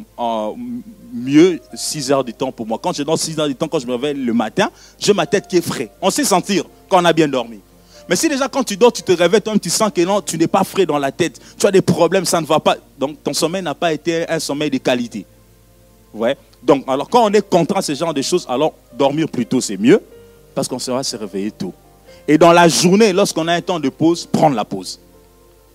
mieux 1.12 1.60
6 1.74 2.12
heures 2.12 2.24
du 2.24 2.34
temps 2.34 2.52
pour 2.52 2.66
moi. 2.66 2.78
Quand 2.82 2.92
je 2.92 3.02
dors 3.02 3.18
6 3.18 3.38
heures 3.38 3.48
du 3.48 3.54
temps, 3.54 3.68
quand 3.68 3.78
je 3.78 3.86
me 3.86 3.92
réveille 3.92 4.14
le 4.14 4.34
matin, 4.34 4.70
j'ai 4.98 5.14
ma 5.14 5.26
tête 5.26 5.48
qui 5.48 5.56
est 5.56 5.66
frais. 5.66 5.90
On 6.02 6.10
sait 6.10 6.24
sentir 6.24 6.64
quand 6.88 7.00
on 7.00 7.04
a 7.04 7.12
bien 7.12 7.28
dormi. 7.28 7.60
Mais 8.08 8.16
si 8.16 8.28
déjà 8.28 8.48
quand 8.48 8.62
tu 8.64 8.76
dors, 8.76 8.92
tu 8.92 9.02
te 9.02 9.12
réveilles, 9.12 9.40
toi, 9.40 9.58
tu 9.58 9.70
sens 9.70 9.90
que 9.94 10.02
non, 10.02 10.20
tu 10.20 10.36
n'es 10.36 10.46
pas 10.46 10.62
frais 10.62 10.84
dans 10.84 10.98
la 10.98 11.10
tête, 11.10 11.40
tu 11.58 11.66
as 11.66 11.70
des 11.70 11.80
problèmes, 11.80 12.26
ça 12.26 12.38
ne 12.40 12.46
va 12.46 12.60
pas. 12.60 12.76
Donc 12.98 13.22
ton 13.22 13.32
sommeil 13.32 13.62
n'a 13.62 13.74
pas 13.74 13.94
été 13.94 14.28
un 14.28 14.38
sommeil 14.38 14.70
de 14.70 14.76
qualité. 14.76 15.24
Ouais. 16.12 16.36
Donc 16.62 16.84
alors 16.86 17.08
quand 17.08 17.24
on 17.24 17.32
est 17.32 17.48
contre 17.48 17.82
ce 17.82 17.94
genre 17.94 18.12
de 18.12 18.20
choses, 18.20 18.44
alors 18.48 18.74
dormir 18.92 19.26
plus 19.28 19.46
tôt 19.46 19.62
c'est 19.62 19.78
mieux 19.78 20.02
parce 20.54 20.68
qu'on 20.68 20.78
sera 20.78 21.02
se 21.02 21.16
réveiller 21.16 21.50
tôt. 21.50 21.72
Et 22.28 22.36
dans 22.36 22.52
la 22.52 22.68
journée, 22.68 23.12
lorsqu'on 23.12 23.48
a 23.48 23.54
un 23.54 23.60
temps 23.62 23.80
de 23.80 23.88
pause, 23.88 24.26
prendre 24.30 24.54
la 24.54 24.64
pause. 24.64 25.00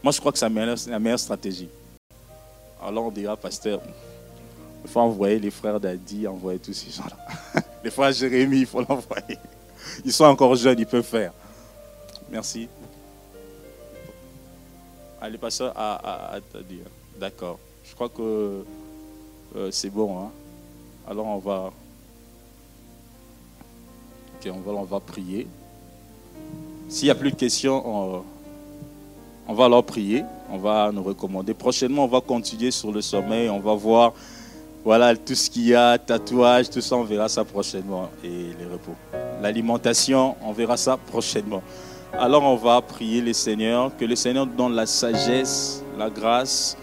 Moi, 0.01 0.13
je 0.13 0.19
crois 0.19 0.31
que 0.31 0.37
c'est 0.37 0.49
la 0.89 0.99
meilleure 0.99 1.19
stratégie. 1.19 1.69
Alors, 2.81 3.05
on 3.05 3.11
dira, 3.11 3.35
pasteur, 3.35 3.81
il 4.83 4.89
faut 4.89 5.01
envoyer 5.01 5.39
les 5.39 5.51
frères 5.51 5.79
d'Adi, 5.79 6.25
envoyer 6.27 6.59
tous 6.59 6.73
ces 6.73 6.91
gens-là. 6.91 7.61
Les 7.83 7.91
frères 7.91 8.11
Jérémie, 8.11 8.61
il 8.61 8.65
faut 8.65 8.79
l'envoyer. 8.79 9.37
Ils 10.03 10.11
sont 10.13 10.25
encore 10.25 10.55
jeunes, 10.55 10.79
ils 10.79 10.85
peuvent 10.85 11.03
faire. 11.03 11.33
Merci. 12.29 12.67
Allez, 15.21 15.37
pasteur, 15.37 15.73
à, 15.75 16.35
à, 16.35 16.39
dire. 16.61 16.85
D'accord. 17.17 17.59
Je 17.83 17.93
crois 17.93 18.09
que 18.09 18.63
euh, 19.55 19.71
c'est 19.71 19.89
bon. 19.89 20.19
Hein. 20.19 20.31
Alors, 21.09 21.25
on 21.25 21.37
va, 21.39 21.71
on 24.45 24.59
va, 24.59 24.71
on 24.71 24.83
va 24.83 24.99
prier. 25.01 25.47
S'il 26.87 27.05
n'y 27.05 27.11
a 27.11 27.15
plus 27.15 27.31
de 27.31 27.35
questions, 27.37 27.83
on 27.85 28.23
on 29.49 29.53
va 29.53 29.65
alors 29.65 29.83
prier, 29.83 30.23
on 30.51 30.59
va 30.59 30.91
nous 30.93 31.01
recommander. 31.01 31.55
Prochainement, 31.55 32.03
on 32.03 32.07
va 32.07 32.21
continuer 32.21 32.69
sur 32.69 32.91
le 32.91 33.01
sommeil, 33.01 33.49
on 33.49 33.59
va 33.59 33.73
voir 33.73 34.13
voilà 34.85 35.15
tout 35.15 35.33
ce 35.33 35.49
qu'il 35.49 35.67
y 35.67 35.73
a, 35.73 35.97
tatouage, 35.97 36.69
tout 36.69 36.81
ça, 36.81 36.95
on 36.95 37.03
verra 37.03 37.27
ça 37.27 37.43
prochainement. 37.43 38.09
Et 38.23 38.53
les 38.59 38.65
repos. 38.71 38.93
L'alimentation, 39.41 40.35
on 40.45 40.53
verra 40.53 40.77
ça 40.77 40.97
prochainement. 40.97 41.63
Alors 42.13 42.43
on 42.43 42.57
va 42.57 42.79
prier 42.81 43.21
le 43.21 43.33
Seigneur, 43.33 43.91
que 43.97 44.05
le 44.05 44.15
Seigneur 44.15 44.45
donne 44.45 44.75
la 44.75 44.85
sagesse, 44.85 45.83
la 45.97 46.11
grâce 46.11 46.77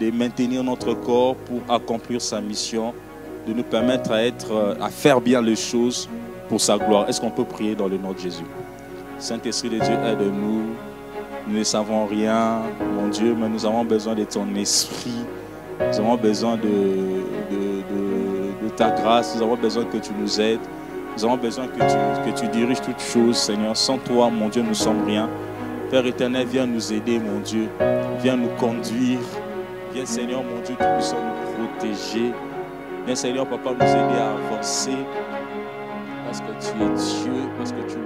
de 0.00 0.10
maintenir 0.10 0.64
notre 0.64 0.94
corps 0.94 1.36
pour 1.36 1.60
accomplir 1.68 2.22
sa 2.22 2.40
mission, 2.40 2.94
de 3.46 3.52
nous 3.52 3.62
permettre 3.62 4.12
à, 4.12 4.22
être, 4.22 4.78
à 4.80 4.88
faire 4.88 5.20
bien 5.20 5.42
les 5.42 5.56
choses 5.56 6.08
pour 6.48 6.62
sa 6.62 6.78
gloire. 6.78 7.08
Est-ce 7.10 7.20
qu'on 7.20 7.30
peut 7.30 7.44
prier 7.44 7.74
dans 7.74 7.88
le 7.88 7.98
nom 7.98 8.12
de 8.12 8.18
Jésus? 8.18 8.46
Saint-Esprit 9.18 9.68
de 9.68 9.78
Dieu, 9.78 9.94
aide-nous 9.94 10.75
nous 11.46 11.58
ne 11.58 11.64
savons 11.64 12.06
rien, 12.06 12.62
mon 12.94 13.08
Dieu, 13.08 13.34
mais 13.38 13.48
nous 13.48 13.64
avons 13.64 13.84
besoin 13.84 14.14
de 14.14 14.24
ton 14.24 14.52
esprit. 14.56 15.24
Nous 15.78 15.98
avons 15.98 16.16
besoin 16.16 16.56
de, 16.56 17.22
ta 18.76 18.90
grâce. 18.90 19.36
Nous 19.36 19.42
avons 19.42 19.56
besoin 19.56 19.84
que 19.84 19.98
tu 19.98 20.10
nous 20.18 20.40
aides. 20.40 20.58
Nous 21.16 21.24
avons 21.24 21.36
besoin 21.36 21.68
que 21.68 22.40
tu, 22.40 22.48
diriges 22.48 22.80
toutes 22.80 23.00
choses, 23.00 23.36
Seigneur. 23.36 23.76
Sans 23.76 23.98
toi, 23.98 24.28
mon 24.28 24.48
Dieu, 24.48 24.62
nous 24.62 24.70
ne 24.70 24.74
sommes 24.74 25.04
rien. 25.06 25.30
Père 25.90 26.04
éternel, 26.04 26.46
viens 26.46 26.66
nous 26.66 26.92
aider, 26.92 27.20
mon 27.20 27.38
Dieu. 27.40 27.68
Viens 28.20 28.36
nous 28.36 28.50
conduire. 28.58 29.20
Viens, 29.94 30.04
Seigneur, 30.04 30.42
mon 30.42 30.60
Dieu, 30.62 30.74
tout 30.78 30.84
puissant 30.96 31.16
nous 31.16 31.68
protéger. 31.68 32.32
Viens, 33.06 33.14
Seigneur, 33.14 33.46
Papa, 33.46 33.70
nous 33.70 33.86
aider 33.86 34.20
à 34.20 34.32
avancer. 34.32 34.98
Parce 36.26 36.40
que 36.40 36.52
tu 36.60 36.82
es 36.82 36.88
Dieu, 37.22 37.42
parce 37.56 37.70
que 37.70 37.82
tu 37.88 37.98